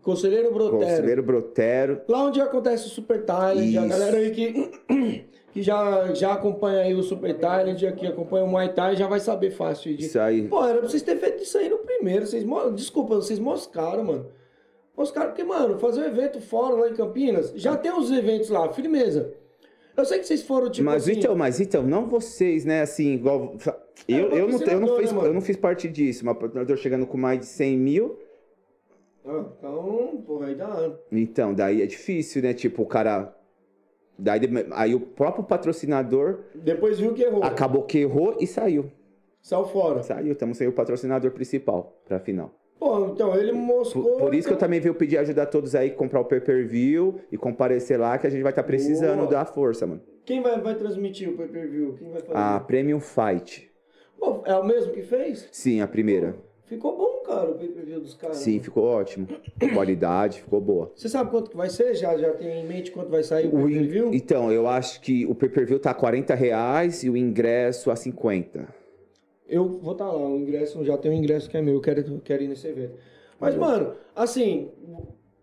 [0.02, 0.78] Conselheiro Brotero.
[0.78, 2.00] Conselheiro Brotero.
[2.08, 5.26] Lá onde acontece o Super Talent, a galera aí que,
[5.56, 9.18] que já, já acompanha aí o Super Talent, aqui acompanha o Muay Thai, já vai
[9.18, 9.96] saber fácil.
[9.96, 10.04] De...
[10.04, 10.46] Isso aí.
[10.46, 12.26] Pô, era pra vocês terem feito isso aí no primeiro.
[12.26, 14.26] Vocês, desculpa, vocês moscaram, mano.
[14.94, 18.70] Moscaram porque, mano, fazer um evento fora lá em Campinas, já tem os eventos lá,
[18.70, 19.32] firmeza.
[19.96, 21.18] Eu sei que vocês foram, tipo mas assim...
[21.18, 23.56] então, mas então, não vocês, né, assim, igual.
[24.06, 26.76] Eu, É, eu, não, eu, não fiz, né, eu não fiz parte disso, mas patrocinador
[26.76, 28.18] chegando com mais de 100 mil.
[29.24, 30.92] Ah, então, porra, aí dá.
[31.10, 32.52] Então, daí é difícil, né?
[32.52, 33.34] Tipo, o cara.
[34.18, 34.40] Daí,
[34.72, 37.42] aí o próprio patrocinador Depois viu que errou.
[37.44, 38.90] acabou que errou e saiu.
[39.42, 40.02] Saiu fora.
[40.02, 42.52] Saiu, estamos sem o patrocinador principal pra final.
[42.78, 44.16] Pô, então, ele Por, moscou...
[44.18, 47.20] por isso que eu então- também venho pedir ajuda a todos aí, comprar o pay-per-view
[47.32, 49.30] e comparecer lá, que a gente vai estar precisando Boa.
[49.30, 50.02] da força, mano.
[50.24, 51.94] Quem vai, vai transmitir o pay-per-view?
[51.98, 52.36] Quem vai fazer?
[52.36, 53.70] A Premium Fight.
[54.18, 55.48] Pô, é o mesmo que fez?
[55.52, 56.34] Sim, a primeira.
[56.66, 58.38] Ficou bom, cara, o pay-per-view dos caras.
[58.38, 59.28] Sim, ficou ótimo.
[59.72, 60.90] Qualidade, ficou boa.
[60.96, 61.94] Você sabe quanto que vai ser?
[61.94, 64.10] Já, já tem em mente quanto vai sair o O pay-per-view?
[64.12, 68.66] Então, eu acho que o pay-per-view tá a 40 reais e o ingresso a 50.
[69.48, 72.20] Eu vou estar lá, o ingresso, já tem um ingresso que é meu, eu quero,
[72.24, 72.94] quero ir nesse evento.
[73.38, 74.70] Mas, mano, assim,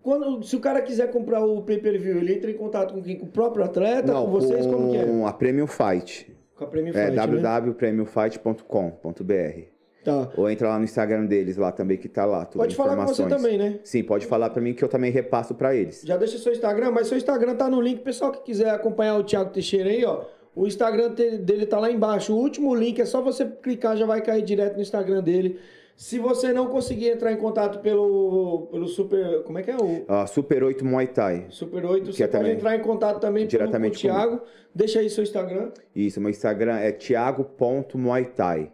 [0.01, 3.17] quando, se o cara quiser comprar o pay-per-view, ele entra em contato com quem?
[3.17, 5.05] Com o próprio atleta, com vocês, como que é?
[5.05, 6.35] com a Premium Fight.
[6.53, 7.25] Com a Premium É Fight, né?
[7.25, 9.72] www.premiumfight.com.br
[10.03, 10.29] Tá.
[10.35, 13.25] Ou entra lá no Instagram deles lá também que tá lá, Pode falar com você
[13.25, 13.79] também, né?
[13.83, 16.01] Sim, pode falar pra mim que eu também repasso pra eles.
[16.03, 18.01] Já deixa seu Instagram, mas seu Instagram tá no link.
[18.01, 20.25] Pessoal que quiser acompanhar o Thiago Teixeira aí, ó.
[20.55, 22.33] O Instagram dele tá lá embaixo.
[22.33, 25.59] O último link é só você clicar, já vai cair direto no Instagram dele.
[25.95, 29.43] Se você não conseguir entrar em contato pelo, pelo Super.
[29.43, 31.45] Como é que é o Ó, Super 8 Muay Thai.
[31.49, 32.11] Super 8?
[32.11, 34.41] Você é pode também entrar em contato também pelo, com o diretamente Thiago.
[34.73, 35.71] Deixa aí seu Instagram.
[35.95, 38.71] Isso, meu Instagram é thiago.muaythai.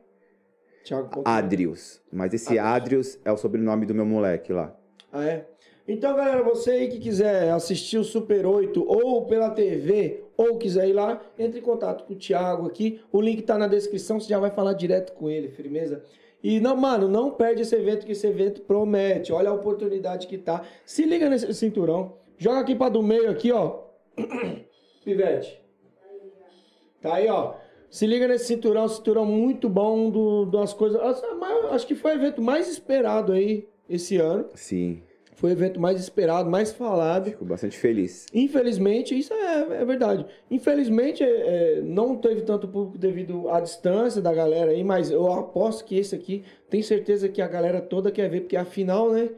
[0.83, 1.21] Thiago.
[1.25, 2.01] Adrius.
[2.11, 4.75] Mas esse Adrius é o sobrenome do meu moleque lá.
[5.11, 5.47] Ah, é?
[5.87, 10.87] Então, galera, você aí que quiser assistir o Super 8 ou pela TV ou quiser
[10.87, 13.01] ir lá, entre em contato com o Thiago aqui.
[13.11, 16.03] O link tá na descrição, você já vai falar direto com ele, firmeza?
[16.43, 19.33] E não, mano, não perde esse evento, que esse evento promete.
[19.33, 20.63] Olha a oportunidade que tá.
[20.85, 22.17] Se liga nesse cinturão.
[22.37, 23.81] Joga aqui pra do meio aqui, ó.
[25.03, 25.61] Pivete.
[27.01, 27.55] Tá aí, ó.
[27.89, 30.99] Se liga nesse cinturão, cinturão muito bom do, das coisas.
[31.01, 31.25] Acho-
[31.71, 34.45] Acho que foi o evento mais esperado aí esse ano.
[34.55, 35.01] Sim,
[35.35, 37.25] Foi o evento mais esperado, mais falado.
[37.31, 38.25] fico bastante feliz.
[38.33, 40.25] Infelizmente, isso é, é verdade.
[40.51, 45.31] Infelizmente, é, é, não teve tanto público devido à distância da galera aí, mas eu
[45.31, 49.29] aposto que esse aqui, tenho certeza que a galera toda quer ver, porque afinal, né?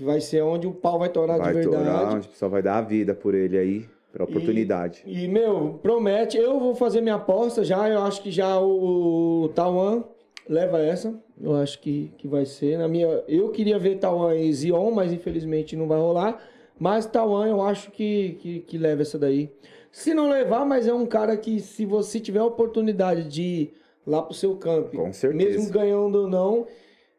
[0.00, 1.84] Vai ser onde o pau vai torar Vai de verdade.
[1.84, 5.02] torar, o pessoal vai dar a vida por ele aí, pra oportunidade.
[5.06, 6.36] E, meu, promete.
[6.36, 7.88] Eu vou fazer minha aposta já.
[7.88, 10.04] Eu acho que já o, Taiwan
[10.48, 11.14] leva essa.
[11.40, 12.78] Eu acho que, que vai ser.
[12.78, 16.42] Na minha, eu queria ver Taiwan e Zion, mas infelizmente não vai rolar.
[16.78, 19.50] Mas Taiwan eu acho que, que, que leva essa daí.
[19.90, 23.74] Se não levar, mas é um cara que, se você tiver a oportunidade de ir
[24.06, 25.50] lá pro seu campo, Com certeza.
[25.50, 26.66] mesmo ganhando ou não,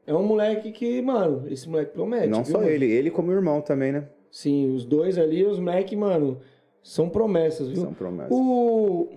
[0.06, 2.28] é um moleque que, mano, esse moleque promete.
[2.28, 2.70] Não viu, só mano?
[2.70, 4.08] ele, ele como irmão também, né?
[4.32, 6.40] Sim, os dois ali, os moleque, mano,
[6.82, 7.82] São promessas, viu?
[7.82, 8.32] São promessas.
[8.32, 9.10] O.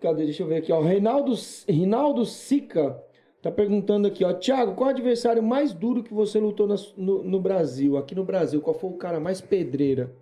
[0.00, 0.24] Cadê?
[0.24, 0.80] Deixa eu ver aqui, ó.
[0.80, 1.32] Reinaldo,
[1.68, 3.00] Rinaldo Sica
[3.40, 4.32] tá perguntando aqui, ó.
[4.32, 7.96] Thiago, qual o adversário mais duro que você lutou no, no Brasil?
[7.96, 10.12] Aqui no Brasil, qual foi o cara mais pedreira?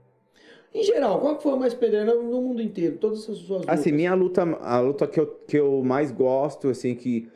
[0.73, 2.97] Em geral, qual foi o mais pedreira no no mundo inteiro?
[2.97, 3.69] Todas as suas lutas.
[3.69, 7.29] Assim, minha luta, a luta que eu, que eu mais gosto, assim, que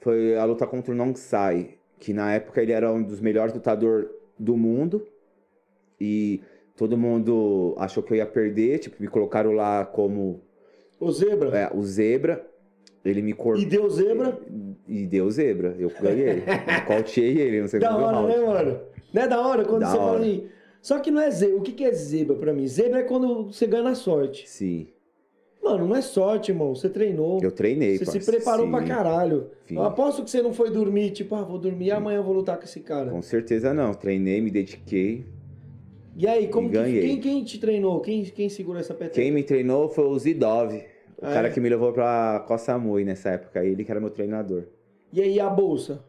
[0.00, 3.54] foi a luta contra o Nong Sai, que na época ele era um dos melhores
[3.54, 4.08] lutadores
[4.38, 5.06] do mundo
[6.00, 6.42] e
[6.76, 10.40] todo mundo achou que eu ia perder, tipo, me colocaram lá como
[11.00, 11.56] O Zebra.
[11.56, 12.44] é, o zebra,
[13.04, 14.38] ele me cortou E deu Zebra.
[14.88, 16.42] e deu zebra, eu ganhei,
[16.78, 18.32] eu colteei ele, não sei Da como hora, round.
[18.36, 18.80] né, mano?
[19.12, 20.20] Não é da hora quando Da você fala hora.
[20.22, 20.46] assim.
[20.80, 21.56] Só que não é zebra.
[21.56, 22.66] O que, que é zebra pra mim?
[22.66, 24.48] Zebra é quando você ganha na sorte.
[24.48, 24.88] Sim,
[25.62, 26.74] Mano, não é sorte, irmão.
[26.74, 27.38] Você treinou.
[27.40, 28.88] eu treinei, Você se preparou pra sim.
[28.88, 29.46] caralho.
[29.68, 29.76] Sim.
[29.76, 32.34] Eu aposto que você não foi dormir, tipo, ah, vou dormir e amanhã eu vou
[32.34, 33.12] lutar com esse cara.
[33.12, 35.24] Com certeza não, treinei, me dediquei.
[36.16, 38.00] E aí, como E que, quem, quem te treinou?
[38.00, 39.14] Quem, quem segurou essa peteca?
[39.14, 41.32] Quem me treinou foi o Zidov, o É.
[41.32, 44.64] cara que me levou pra Koh Samui nessa época, ele que era meu treinador.
[45.12, 46.04] E aí, a bolsa?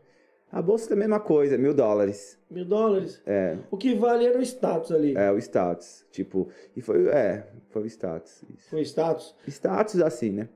[0.52, 2.38] A bolsa é a mesma coisa, mil dólares.
[2.52, 3.22] Mil dólares?
[3.26, 5.16] É, O que vale era o status ali.
[5.18, 6.06] é o status.
[6.12, 8.44] Tipo, e foi, é, foi o status.
[8.56, 8.70] Isso.
[8.70, 9.36] Foi status.
[9.48, 10.50] Status assim, né?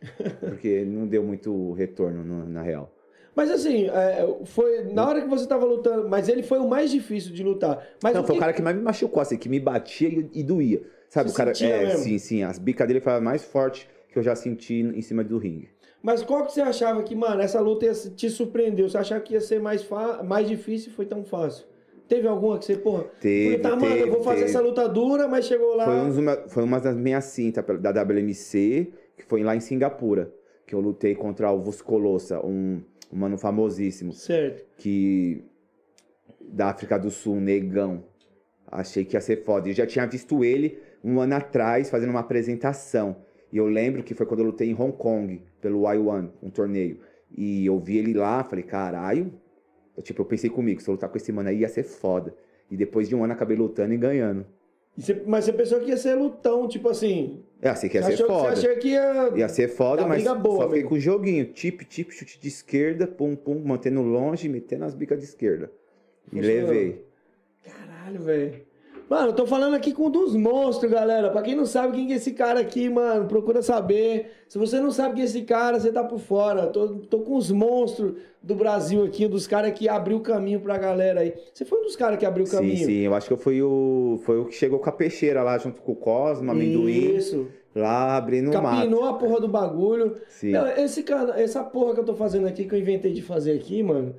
[0.40, 2.92] Porque não deu muito retorno no- na real.
[3.38, 6.90] Mas assim, é, foi na hora que você tava lutando, mas ele foi o mais
[6.90, 7.86] difícil de lutar.
[8.02, 10.08] Mas não, o foi que- o cara que mais me machucou, assim, que me batia
[10.08, 10.82] e, e doía.
[11.08, 11.52] Sabe, Você o cara.
[11.52, 12.02] É, mesmo?
[12.02, 12.42] sim, sim.
[12.42, 15.68] As bicas dele foi a mais forte que eu já senti em cima do ringue.
[16.02, 18.88] Mas qual que você achava que, mano, essa luta ia te surpreendeu?
[18.88, 20.20] Você achava que ia ser mais, fa...
[20.24, 21.64] mais difícil e foi tão fácil?
[22.08, 24.50] Teve alguma que você, porra, Teve, tá, mano, eu vou teve, fazer teve.
[24.50, 25.84] essa luta dura, mas chegou lá.
[25.84, 30.32] Foi, um me- foi uma das minhas cintas da WMC, que foi lá em Singapura,
[30.66, 32.80] que eu lutei contra o Vuscolossa, um,
[33.12, 34.66] um mano famosíssimo, Certo.
[34.76, 35.44] que
[36.40, 38.04] da África do Sul, um negão.
[38.70, 39.68] Achei que ia ser foda.
[39.68, 43.16] Eu já tinha visto ele um ano atrás fazendo uma apresentação.
[43.50, 47.00] E eu lembro que foi quando eu lutei em Hong Kong, pelo Y1, um torneio.
[47.34, 49.32] E eu vi ele lá, falei, caralho.
[49.96, 52.34] Eu, tipo, eu pensei comigo, se eu lutar com esse mano aí ia ser foda.
[52.70, 54.44] E depois de um ano acabei lutando e ganhando.
[54.96, 57.42] E você- mas você pensou que ia ser lutão, tipo assim.
[57.60, 58.56] É, assim que ia você, ser achou, foda.
[58.56, 59.32] você achou que ia.
[59.36, 61.44] Ia ser foda, mas boa, só fiquei com o joguinho.
[61.46, 65.70] Tip, tip, chute de esquerda, pum, pum, mantendo longe, metendo as bicas de esquerda.
[66.32, 66.70] E Funcionou.
[66.70, 67.04] levei.
[67.64, 68.67] Caralho, velho.
[69.08, 71.30] Mano, eu tô falando aqui com um dos monstros, galera.
[71.30, 74.30] Pra quem não sabe quem que é esse cara aqui, mano, procura saber.
[74.48, 76.66] Se você não sabe quem é esse cara, você tá por fora.
[76.66, 80.60] Tô, tô com os monstros do Brasil aqui, um dos caras que abriu o caminho
[80.60, 81.32] pra galera aí.
[81.54, 82.84] Você foi um dos caras que abriu o Sim, caminho.
[82.86, 84.20] sim, eu acho que eu fui o.
[84.24, 87.16] Foi o que chegou com a peixeira lá junto com o Cosmo, amendoim.
[87.16, 87.48] Isso.
[87.74, 88.76] Lá abrindo o mato.
[88.76, 90.16] Capinou a porra do bagulho.
[90.28, 90.52] Sim.
[90.52, 93.52] Meu, esse cara, essa porra que eu tô fazendo aqui, que eu inventei de fazer
[93.52, 94.14] aqui, mano,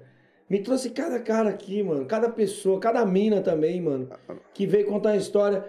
[0.49, 2.05] me trouxe cada cara aqui, mano.
[2.05, 4.09] Cada pessoa, cada mina também, mano,
[4.53, 5.63] que veio contar a história.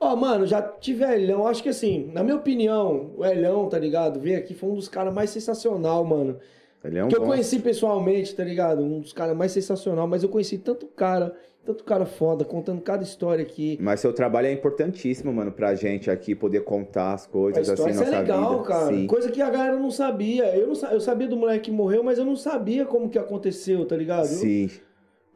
[0.00, 4.18] Ó, mano, já tive Elhão, acho que assim, na minha opinião, o Elhão, tá ligado?
[4.18, 6.38] Veio aqui, foi um dos caras mais sensacional, mano.
[6.84, 8.82] Um que eu conheci pessoalmente, tá ligado?
[8.82, 11.34] Um dos caras mais sensacional, mas eu conheci tanto cara,
[11.64, 13.78] tanto cara foda, contando cada história aqui.
[13.80, 17.92] Mas seu trabalho é importantíssimo, mano, pra gente aqui poder contar as A coisas história
[17.92, 18.64] assim, isso é nossa legal, vida.
[18.64, 18.86] cara.
[18.94, 19.06] Sim.
[19.06, 20.44] Coisa que a galera não sabia.
[20.56, 23.84] Eu, não, eu sabia do moleque que morreu, mas eu não sabia como que aconteceu,
[23.86, 24.26] tá ligado?
[24.26, 24.70] Sim.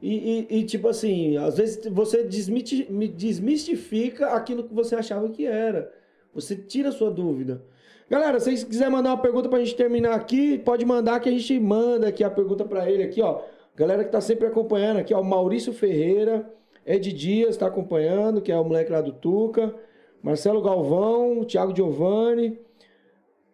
[0.01, 2.87] E, e- e, tipo assim, às vezes você desmiti-
[3.17, 5.91] desmistifica aquilo que você achava que era.
[6.35, 7.63] Você tira a sua dúvida.
[8.11, 11.33] Galera, se vocês quiserem mandar uma pergunta pra gente terminar aqui, pode mandar que a
[11.33, 13.41] gente manda aqui a pergunta pra ele aqui, ó.
[13.79, 16.53] Galera que tá sempre acompanhando aqui, ó, Maurício Ferreira,
[16.85, 19.73] Ed Dias tá acompanhando, que é o moleque lá do Tuca,
[20.21, 22.59] Marcelo Galvão, Thiago Giovanni.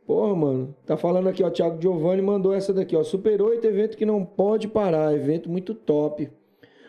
[0.06, 3.96] Porra, mano, tá falando aqui, ó, Thiago Giovanni mandou essa daqui, ó, Super 8, evento
[3.98, 6.30] que não pode parar, evento muito top.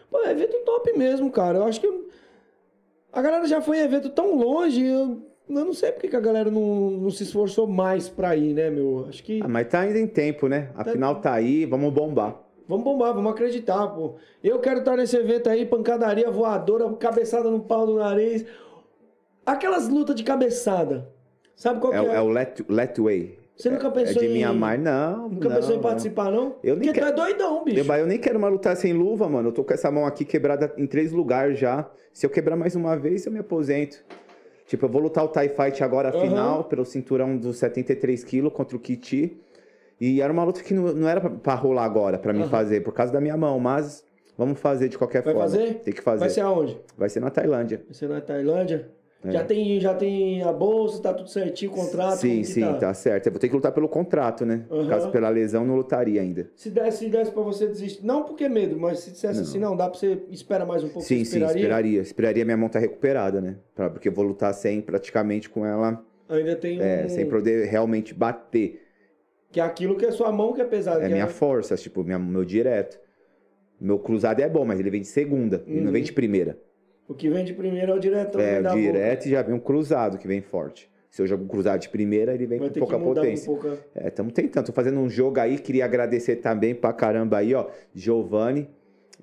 [0.10, 1.58] Pô, é evento top mesmo, cara.
[1.60, 2.08] Eu acho que eu-
[3.12, 6.22] a galera já foi em evento tão longe, eu, eu não sei porque que a
[6.22, 9.08] galera não, não se esforçou mais pra ir, né, meu?
[9.10, 10.70] Acho que Ah, mas tá ainda em tempo, né?
[10.76, 12.45] Afinal tá aí, vamos bombar.
[12.68, 14.16] Vamos bombar, vamos acreditar, pô.
[14.44, 18.46] Eu quero estar nesse evento aí, pancadaria voadora, cabeçada no pau do nariz.
[19.46, 21.08] Aquelas lutas de cabeçada.
[21.56, 22.16] Sabe qual É, é?
[22.16, 23.40] é o let, let Way.
[23.56, 25.30] Você nunca É pensou de em- Mianmar, não.
[25.30, 25.82] Nunca não, pensou em não.
[25.84, 26.56] participar, não?
[26.62, 27.80] Eu nem Porque tu quero- é doidão, bicho.
[27.90, 29.48] Eu, eu nem quero mais lutar sem luva, mano.
[29.50, 31.90] Eu tô com essa mão aqui quebrada em três lugares já.
[32.12, 34.04] Se eu quebrar mais uma vez, eu me aposento.
[34.68, 36.20] Tipo, eu vou lutar o TIE Fight agora, Aham.
[36.22, 39.38] final, pelo cinturão dos 73 quilos contra o Kiti.
[40.00, 42.82] E era uma luta que não, não era pra, pra rolar agora, pra mim fazer,
[42.82, 43.60] por causa da minha mão.
[43.60, 44.04] Mas
[44.38, 45.50] vamos fazer de qualquer Vai forma.
[45.50, 45.76] fazer?
[45.76, 46.20] Tem que fazer.
[46.20, 46.80] Vai ser aonde?
[46.98, 47.82] Vai ser na Tailândia.
[47.86, 48.90] Vai ser na Tailândia?
[49.28, 52.18] Já, tem, já tem a bolsa, tá tudo certinho, o contrato?
[52.18, 52.74] sim, sim, tá?
[52.76, 53.26] tá certo.
[53.26, 54.66] Eu vou ter que lutar pelo contrato, né?
[54.70, 54.88] Aham.
[54.88, 56.50] Caso pela lesão, não lutaria ainda.
[56.56, 59.76] Se desse, se desse pra você desistir, não porque medo, mas se dissesse assim, não,
[59.76, 62.02] dá pra você, espera mais um pouco, Sim, sim, esperaria?
[62.02, 62.46] esperaria.
[62.46, 63.56] Minha mão estar recuperada, né?
[63.74, 67.10] Pra- porque eu vou lutar sem, praticamente com ela, Ainda tem é, um...
[67.10, 68.85] sem poder realmente bater.
[69.56, 71.00] Que é aquilo que é sua mão que é pesado.
[71.00, 73.00] É que minha força, tipo, minha, meu direto.
[73.80, 76.58] Meu cruzado é bom, mas ele vem de segunda, ele não vem de primeira.
[77.08, 77.98] O que vem de primeiro é o.
[78.42, 80.92] É, vem da o direto e já vem um cruzado que vem forte.
[81.10, 83.50] Se eu jogo um cruzado de primeira, ele vem Vai com pouca potência.
[83.50, 83.78] um pouco.
[83.96, 84.66] É, estamos tentando.
[84.66, 87.68] Tô fazendo um jogo aí, queria agradecer também pra caramba aí, ó.
[87.94, 88.70] Giovanni,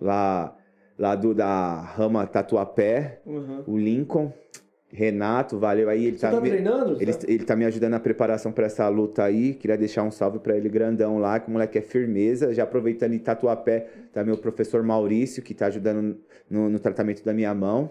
[0.00, 0.56] lá,
[0.98, 3.64] lá do, da Rama Tatuapé, Uhum.
[3.66, 4.32] o Lincoln,
[4.92, 6.06] Renato, valeu aí.
[6.06, 7.00] Ele Você tá me, treinando?
[7.00, 7.26] ele, Tá?
[7.26, 9.54] ele tá me ajudando na preparação pra essa luta aí.
[9.54, 12.52] Queria deixar um salve pra ele grandão lá, que o moleque é firmeza.
[12.52, 17.32] Já aproveitando em Tatuapé, tá meu professor Maurício, que tá ajudando no, no tratamento da
[17.32, 17.90] minha mão.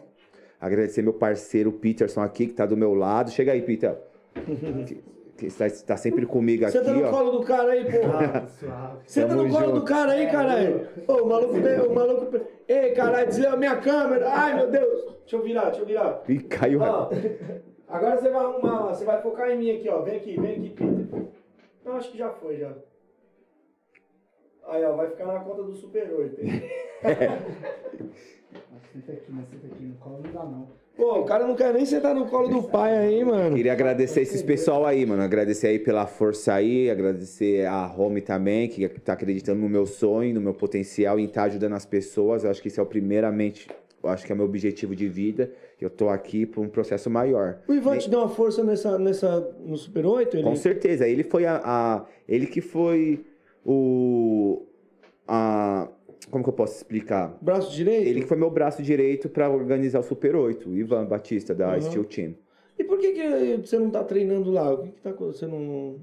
[0.60, 3.32] Agradecer meu parceiro Peterson aqui, que tá do meu lado.
[3.32, 3.96] Chega aí, Peter.
[5.42, 7.10] que, está, está sempre comigo aqui, Senta no ó.
[7.10, 8.48] colo do cara aí, porra.
[9.08, 9.80] Senta Tamo no colo junto.
[9.80, 10.88] do cara aí, caralho.
[11.08, 12.40] Ô, o maluco, o maluco.
[12.68, 14.32] Ei, caralho, desliga a minha câmera.
[14.32, 15.16] Ai, meu Deus.
[15.22, 16.22] Deixa eu virar, deixa eu virar.
[16.30, 16.80] E caiu.
[16.82, 17.10] Ó,
[17.88, 20.02] agora você vai arrumar, você vai focar em mim aqui, ó.
[20.04, 21.24] Vem aqui, vem aqui, Peter.
[21.84, 22.72] Não, acho que já foi, já.
[24.68, 26.40] Aí, ó, vai ficar na conta do Super 8.
[26.40, 26.62] hein?
[28.94, 30.68] Senta aqui, mas senta aqui, no colo não dá não.
[30.96, 33.56] Pô, o cara não quer nem sentar no colo do pai aí, mano.
[33.56, 35.22] Queria agradecer esses pessoal aí, mano.
[35.24, 40.34] Agradecer aí pela força aí, agradecer a Home também, que tá acreditando no meu sonho,
[40.36, 42.44] no meu potencial e tá ajudando as pessoas.
[42.44, 43.68] Eu acho que isso é o primeiramente,
[44.04, 45.52] eu acho que é o meu objetivo de vida.
[45.80, 47.60] Eu tô aqui por um processo maior.
[47.68, 50.38] O Ivan te deu uma força nessa, nessa, no Super 8?
[50.38, 50.44] Ele...
[50.44, 53.26] Com certeza, ele foi a, a- ele que foi
[53.66, 54.62] o
[55.28, 55.88] a
[56.32, 57.38] como que eu posso explicar?
[57.42, 58.08] Braço direito?
[58.08, 61.74] Ele que foi meu braço direito pra organizar o Super 8, o Ivan Batista da
[61.76, 61.82] Uhum.
[61.82, 62.34] Steel Team.
[62.80, 64.74] E por que, que você não tá treinando lá?
[64.74, 65.52] O que, que tá acontecendo?
[65.58, 65.96] Não...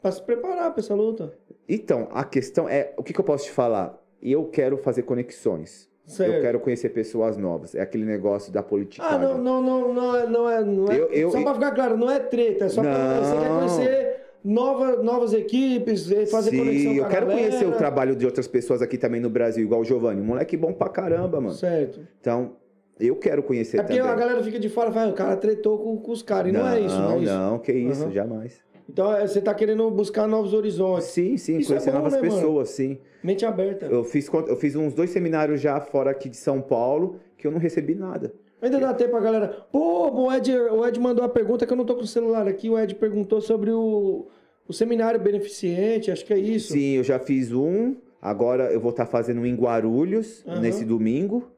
[0.00, 1.32] Pra se preparar pra essa luta.
[1.68, 3.98] Então, a questão é, o que, que eu posso te falar?
[4.22, 5.88] Eu quero fazer conexões.
[6.06, 6.34] Certo.
[6.34, 7.74] Eu quero conhecer pessoas novas.
[7.74, 9.16] É aquele negócio da politicagem.
[9.16, 10.26] Ah, não, não, não, não é.
[10.28, 12.82] Não é, não é Eu- eu- só pra ficar claro, não é treta, é só
[12.82, 13.22] pra Não.
[13.24, 17.48] você quer conhecer nova, novas equipes, e fazer conexão Sim, com eu quero galera.
[17.48, 20.20] conhecer o trabalho de outras pessoas aqui também no Brasil, igual o Giovanni.
[20.20, 21.54] Moleque bom pra caramba, mano.
[21.54, 22.00] Certo.
[22.20, 22.52] Então,
[23.00, 24.12] eu quero conhecer É porque também.
[24.12, 26.50] a galera fica de fora e fala, "Ah, o cara tretou com, com os caras.
[26.50, 27.32] E não, é isso, não é isso.
[27.32, 28.12] Não, que isso, Uhum.
[28.12, 28.62] jamais.
[28.88, 31.06] Então é, você tá querendo buscar novos horizontes.
[31.06, 32.98] Sim, sim, Isso é conhecer bom, novas né, pessoas, sim.
[33.22, 33.86] Mente aberta.
[33.86, 37.50] Eu fiz, eu fiz uns dois seminários já fora aqui de São Paulo que eu
[37.50, 38.34] não recebi nada.
[38.60, 39.48] Ainda dá tempo pra galera.
[39.70, 42.48] Pô, o Ed, o Ed mandou a pergunta que eu não tô com o celular
[42.48, 42.70] aqui.
[42.70, 44.26] O Ed perguntou sobre o,
[44.66, 46.72] o seminário beneficente, acho que é isso.
[46.72, 47.96] Sim, eu já fiz um.
[48.20, 50.60] Agora eu vou estar fazendo um em Guarulhos Aham.
[50.60, 51.50] nesse domingo,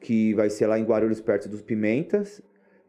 [0.00, 2.40] que vai ser lá em Guarulhos, perto dos Pimentas.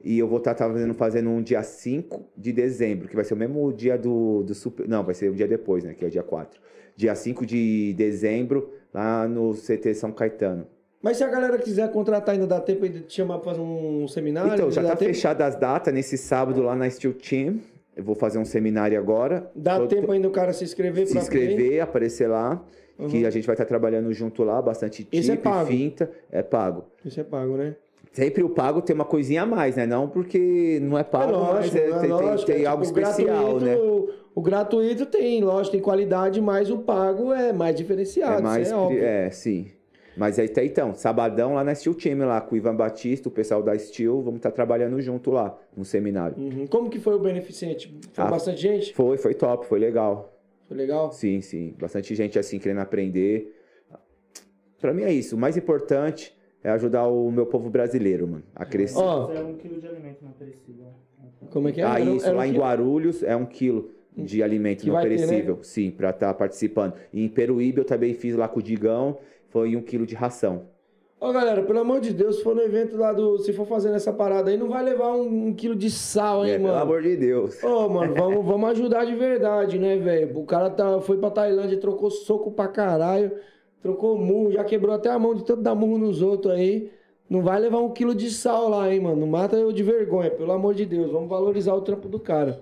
[0.03, 3.37] E eu vou estar fazendo, fazendo um dia 5 de dezembro, que vai ser o
[3.37, 4.87] mesmo dia do, do Super.
[4.87, 5.93] Não, vai ser um dia depois, né?
[5.93, 6.59] Que é o dia 4.
[6.95, 10.67] Dia 5 de dezembro, lá no CT São Caetano.
[11.01, 14.07] Mas se a galera quiser contratar, ainda dá tempo de te chamar pra fazer um
[14.07, 14.53] seminário?
[14.53, 15.11] então, já tá tempo?
[15.13, 17.59] fechada as datas nesse sábado lá na Steel Team.
[17.95, 19.49] Eu vou fazer um seminário agora.
[19.55, 22.61] Dá Tô- tempo ainda o cara se inscrever se inscrever, aparecer lá.
[23.09, 25.65] Que a gente vai estar trabalhando junto lá, bastante Esse é tipo e pago.
[25.67, 26.11] finta.
[26.31, 26.83] É pago.
[27.03, 27.75] Isso é pago, né?
[28.13, 29.87] Sempre o pago tem uma coisinha a mais, né?
[29.87, 32.99] Não porque não é pago, mas é- é tem, tem- lógico, tem é algo tipo,
[32.99, 33.25] especial,
[33.59, 33.75] gratuito- né?
[33.75, 38.39] O, o gratuito tem, lógico, tem qualidade, mas o pago é mais diferenciado.
[38.39, 38.67] É mais.
[38.67, 39.03] isso é óbvio.
[39.03, 39.67] É, sim.
[40.15, 43.31] Mas aí tá então, sabadão lá na Steel Team, lá com o Ivan Batista, o
[43.31, 46.35] pessoal da Steel, vamos estar trabalhando junto lá, no seminário.
[46.37, 46.67] Uhum.
[46.67, 47.87] Como que foi o beneficente?
[48.11, 48.93] Foi Ah, bastante gente?
[48.93, 50.33] Foi, foi top, foi legal.
[50.67, 51.11] Foi legal?
[51.11, 51.73] Sim, sim.
[51.79, 53.55] Bastante gente assim querendo aprender.
[54.79, 55.35] Pra mim é isso.
[55.35, 58.97] O mais importante é ajudar o meu povo brasileiro, mano, a crescer.
[58.99, 60.87] Ó, é um quilo de alimento não perecível.
[61.49, 61.83] como é que é?
[61.83, 62.53] Ah, Era um- isso, era um lá em?
[62.53, 65.17] Guarulhos é um quilo de alimento Que não vai ter, né?
[65.27, 65.59] perecível.
[65.63, 66.93] Sim, pra estar participando.
[67.13, 69.17] E em Peruíbe eu também fiz lá com o Digão,
[69.51, 70.63] foi um quilo de ração.
[71.19, 73.37] Ó, galera, pelo amor de Deus, se for no evento lá do.
[73.37, 76.53] Se for fazendo essa parada aí, não vai levar um, um quilo de sal, hein,
[76.53, 76.69] É, mano?
[76.73, 77.63] pelo amor de Deus.
[77.63, 80.35] Ô, mano, vamos, vamos ajudar de verdade, né, velho?
[80.39, 83.31] O cara tá, foi pra Tailândia, trocou soco pra caralho,
[83.83, 86.89] trocou murro, já quebrou até a mão de tanto dar murro nos outros aí.
[87.29, 89.17] Não vai levar um quilo de sal lá, hein, mano?
[89.17, 91.11] Não mata eu de vergonha, pelo amor de Deus.
[91.11, 92.59] Vamos valorizar o trampo do cara.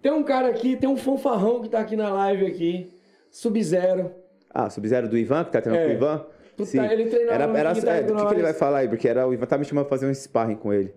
[0.00, 2.90] Tem um cara aqui, tem um fanfarrão que tá aqui na live aqui,
[3.30, 4.12] Sub-Zero.
[4.52, 5.88] Ah, Sub-Zero do Ivan, que tá treinando É.
[5.88, 6.26] com o Ivan?
[6.56, 8.88] Puta, ele treinava Era, era, da é, do que, que ele vai falar aí?
[8.88, 10.94] Porque era, o Ivan tá me chamando pra fazer um sparring com ele.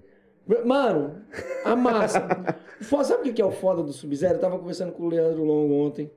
[0.65, 1.21] Mano,
[1.63, 2.27] a massa.
[2.81, 4.35] Sabe o que que é o foda do Sub-Zero?
[4.35, 6.11] Eu tava conversando com o Leandro Longo ontem.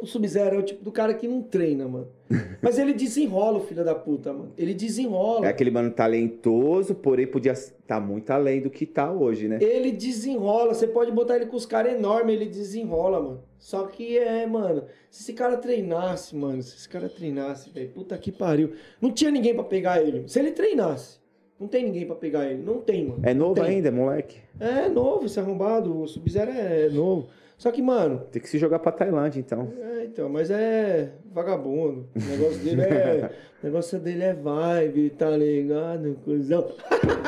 [0.00, 2.08] O Sub-Zero é o tipo do cara que não treina, mano.
[2.62, 4.52] Mas ele desenrola o filho da puta, mano.
[4.56, 5.46] Ele desenrola.
[5.46, 9.58] É aquele mano talentoso, porém podia estar muito além do que tá hoje, né?
[9.60, 10.74] Ele desenrola.
[10.74, 13.42] Você pode botar ele com os caras enormes, ele desenrola, mano.
[13.58, 14.84] Só que é, mano.
[15.10, 16.62] Se esse cara treinasse, mano.
[16.62, 17.90] Se esse cara treinasse, velho.
[17.90, 18.72] Puta que pariu.
[19.00, 20.26] Não tinha ninguém pra pegar ele.
[20.26, 21.20] Se ele treinasse.
[21.58, 22.62] Não tem ninguém pra pegar ele.
[22.62, 23.20] Não tem, mano.
[23.22, 24.38] É novo ainda, moleque.
[24.58, 26.00] É novo esse arrombado.
[26.00, 27.28] O Sub-Zero é novo.
[27.58, 28.22] Só que, mano.
[28.32, 29.70] Tem que se jogar pra Tailândia, então.
[29.78, 32.08] É, então, mas é vagabundo.
[32.14, 33.30] O negócio dele é.
[33.62, 36.18] negócio dele é vibe, tá ligado?
[36.24, 36.72] Cusão.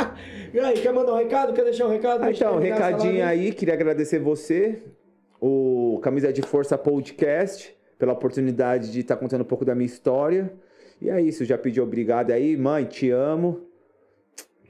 [0.53, 1.53] e aí, quer mandar um recado?
[1.53, 2.23] Quer deixar um recado?
[2.23, 4.83] Ah, então, recadinho aí, queria agradecer você,
[5.41, 10.53] o Camisa de Força Podcast, pela oportunidade de estar contando um pouco da minha história.
[11.01, 13.72] E é isso, já pedi obrigado aí, mãe, te amo.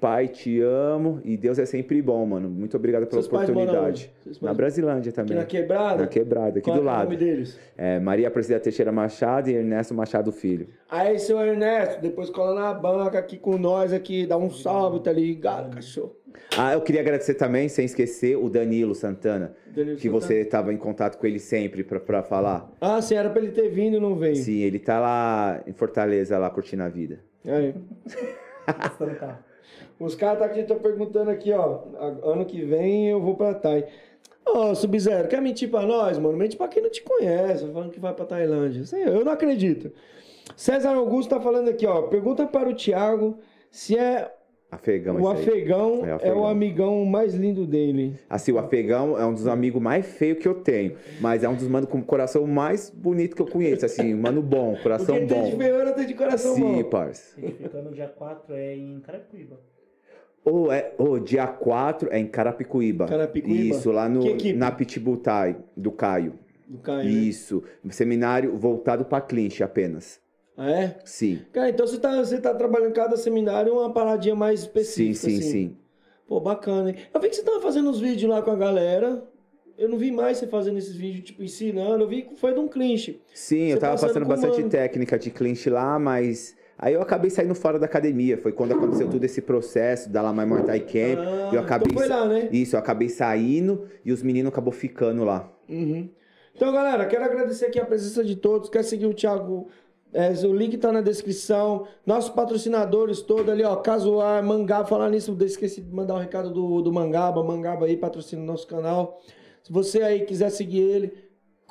[0.03, 1.21] Pai, te amo.
[1.25, 2.51] E Deus é sempre bom, mano.
[2.51, 4.11] Muito obrigado pela Seus pais moram oportunidade.
[4.41, 5.37] Na Brasilândia Aqui também.
[5.39, 6.03] na quebrada?
[6.03, 7.05] Na quebrada, aqui Qual do é o lado.
[7.05, 7.57] nome deles?
[7.79, 10.67] É, Maria Aparecida Teixeira Machado e Ernesto Machado Filho.
[10.91, 15.13] Aí, seu Ernesto, depois cola na banca aqui com nós aqui, dá um salve, tá
[15.13, 16.17] ligado, cachorro?
[16.59, 19.55] Ah, eu queria agradecer também, sem esquecer, o Danilo Santana.
[19.69, 20.21] Danilo que Santana.
[20.21, 22.73] você estava em contato com ele sempre pra, pra falar.
[22.81, 24.35] Ah, sim, era pra ele ter vindo e não veio.
[24.35, 27.21] Sim, ele tá lá em Fortaleza, lá curtindo a vida.
[27.47, 27.73] Aí.
[30.05, 31.81] Os caras tá aqui, tô perguntando aqui, ó.
[32.25, 33.87] Ano que vem eu vou pra Thai.
[34.45, 36.37] Ô, Sub-Zero, quer mentir pra nós, mano?
[36.37, 38.83] Mente pra quem não te conhece, falando que vai pra Tailândia.
[38.99, 39.93] Eu não acredito.
[40.57, 42.03] César Augusto tá falando aqui, ó.
[42.03, 43.39] Pergunta para o Thiago
[43.71, 44.33] se é
[44.71, 46.47] Afegão, o afegão, É o é o afegão.
[46.47, 48.19] amigão mais lindo dele.
[48.29, 50.97] Assim, o afegão é um dos amigos mais feios que eu tenho.
[51.21, 53.85] Mas é um dos manos com o coração mais bonito que eu conheço.
[53.85, 55.59] Assim, mano bom, coração Porque tem de bom.
[55.59, 56.85] feioura, tem de coração Sim, bom.
[56.85, 57.39] parça.
[57.39, 59.61] Ele fica no dia 4 é em Carapicuíba.
[60.45, 63.07] Ou é, ou dia 4 é em Carapicuíba.
[63.07, 63.77] Carapicuíba?
[63.77, 64.23] Isso, lá no,
[64.57, 65.17] na Pitbull
[65.77, 66.35] do Caio.
[66.67, 67.11] Do Caio, né?
[67.11, 67.63] Isso.
[67.91, 70.21] Seminário voltado pra clinch apenas.
[70.57, 70.99] Ah, é?
[71.05, 71.41] Sim.
[71.53, 75.15] Cara, então você tá, você tá trabalhando cada seminário uma paradinha mais Sim, específica.
[75.31, 75.51] sim, assim.
[75.51, 75.77] sim.
[76.27, 76.97] Pô, bacana, hein?
[77.13, 79.23] Eu vi que você tava fazendo uns vídeos lá com a galera.
[79.79, 82.05] Eu não vi mais você fazendo esses vídeos, tipo, ensinando.
[82.05, 83.21] Eu vi que foi de um clinch.
[83.35, 84.71] Sim, Você eu tava passando passando bastante mano.
[84.71, 88.37] técnica de clinch lá, mas aí eu acabei saindo fora da academia.
[88.37, 91.19] Foi quando aconteceu todo esse processo da Lama Muay Thai Camp.
[91.21, 92.49] Ah, eu acabei então foi lá, né?
[92.53, 95.49] Isso, eu acabei saindo e os meninos acabou ficando lá.
[95.69, 96.11] Uhum.
[96.55, 98.69] Então, galera, quero agradecer aqui a presença de todos.
[98.69, 99.69] Quer seguir o Thiago?
[100.13, 101.87] É, o link tá na descrição.
[102.05, 103.77] Nossos patrocinadores todos ali, ó.
[103.77, 104.85] Casuar, Mangá.
[104.85, 107.43] Falar nisso, esqueci de mandar um recado do, do Mangaba.
[107.43, 109.21] Mangaba aí patrocina o nosso canal.
[109.63, 111.13] Se você aí quiser seguir ele,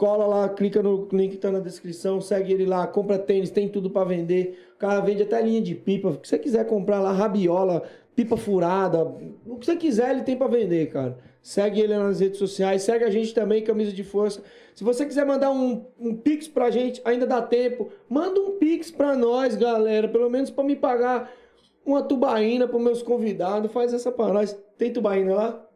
[0.02, 3.70] cola lá, clica no link que tá na descrição, segue ele lá, compra tênis, tem
[3.70, 4.58] tudo pra vender.
[4.74, 6.10] O cara vende até linha de pipa.
[6.10, 7.84] O que você quiser comprar lá, rabiola,
[8.16, 9.04] pipa furada,
[9.46, 11.20] o que você quiser ele tem pra vender, cara.
[11.40, 14.42] Segue ele nas redes sociais, segue a gente também, Camisa de Força.
[14.74, 17.92] Se você quiser mandar um, um pix pra gente, ainda dá tempo.
[18.10, 21.32] Manda um pix pra nós, galera, pelo menos pra me pagar
[21.86, 23.72] uma tubaína pros meus convidados.
[23.72, 24.58] Faz essa pra nós.
[24.80, 25.68] Tem tubaína lá?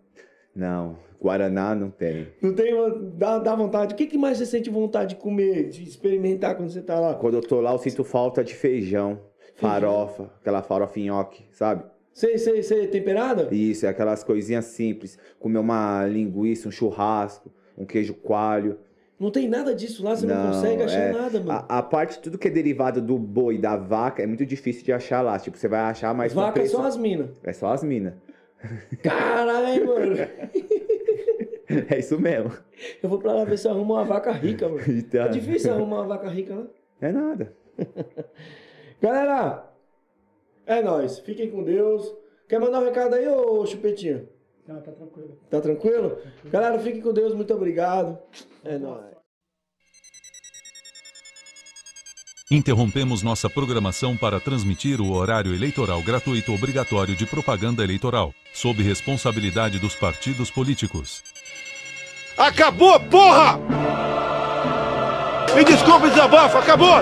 [0.55, 2.27] Não, Guaraná não tem.
[2.41, 2.73] Não tem,
[3.15, 3.93] dá, dá vontade.
[3.93, 7.15] O que, que mais você sente vontade de comer, de experimentar quando você tá lá?
[7.15, 9.19] Quando eu tô lá, eu sinto falta de feijão,
[9.55, 11.83] farofa, aquela farofa nhoque, sabe?
[12.13, 13.49] Sei, sei, sei, temperada?
[13.51, 15.17] Isso, é aquelas coisinhas simples.
[15.37, 18.79] Comer uma linguiça, um churrasco, um queijo coalho.
[19.19, 21.65] Não tem nada disso lá, você não, consegue achar é, nada, mano.
[21.69, 24.91] A, a parte, tudo que é derivado do boi, da vaca, é muito difícil de
[24.93, 25.37] achar lá.
[25.39, 27.29] Tipo, você vai achar mais com vacas preço- são as minas.
[27.43, 28.13] É só as minas.
[29.03, 30.15] Caralho, mano.
[31.89, 32.51] É isso mesmo.
[33.01, 34.83] Eu vou pra lá ver se eu arrumo uma vaca rica, mano.
[34.87, 36.67] Então, É difícil arrumar uma vaca rica, né?
[37.01, 37.53] É nada.
[39.01, 39.69] Galera,
[40.65, 41.19] é nóis.
[41.19, 42.13] Fiquem com Deus.
[42.47, 44.25] Quer mandar um recado aí, ô Chupetinha?
[44.67, 45.39] Não, tá tranquilo.
[45.49, 46.17] Tá tranquilo?
[46.45, 47.33] Galera, fiquem com Deus.
[47.33, 48.17] Muito obrigado.
[48.63, 49.15] É nóis.
[52.49, 59.79] Interrompemos nossa programação para transmitir o horário eleitoral gratuito obrigatório de propaganda eleitoral, sob responsabilidade
[59.79, 61.23] dos partidos políticos.
[62.37, 63.57] Acabou, porra!
[65.55, 66.97] Me desculpe, desabafo, acabou!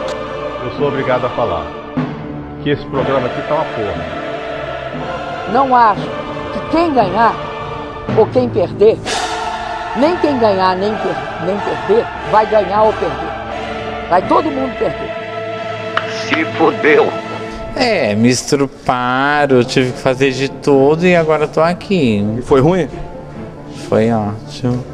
[0.63, 1.65] eu sou obrigado a falar
[2.61, 4.05] que esse programa aqui tá uma porra.
[5.51, 7.33] Não acho que quem ganhar
[8.17, 8.97] ou quem perder,
[9.97, 13.33] nem quem ganhar nem, per- nem perder, vai ganhar ou perder.
[14.09, 15.11] Vai todo mundo perder.
[17.75, 22.23] É, me estruparam, tive que fazer de tudo e agora tô aqui.
[22.37, 22.87] E foi ruim?
[23.89, 24.92] Foi ótimo.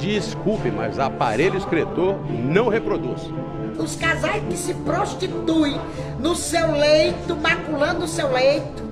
[0.00, 3.20] Desculpe, mas aparelho excretor não reproduz.
[3.78, 5.78] Os casais que se prostituem
[6.18, 8.82] no seu leito, maculando o seu leito,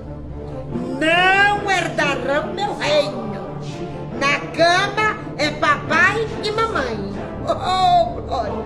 [0.99, 3.29] não herdarão meu reino.
[4.19, 6.97] Na cama é papai e mamãe.
[7.47, 8.65] Oh, glória!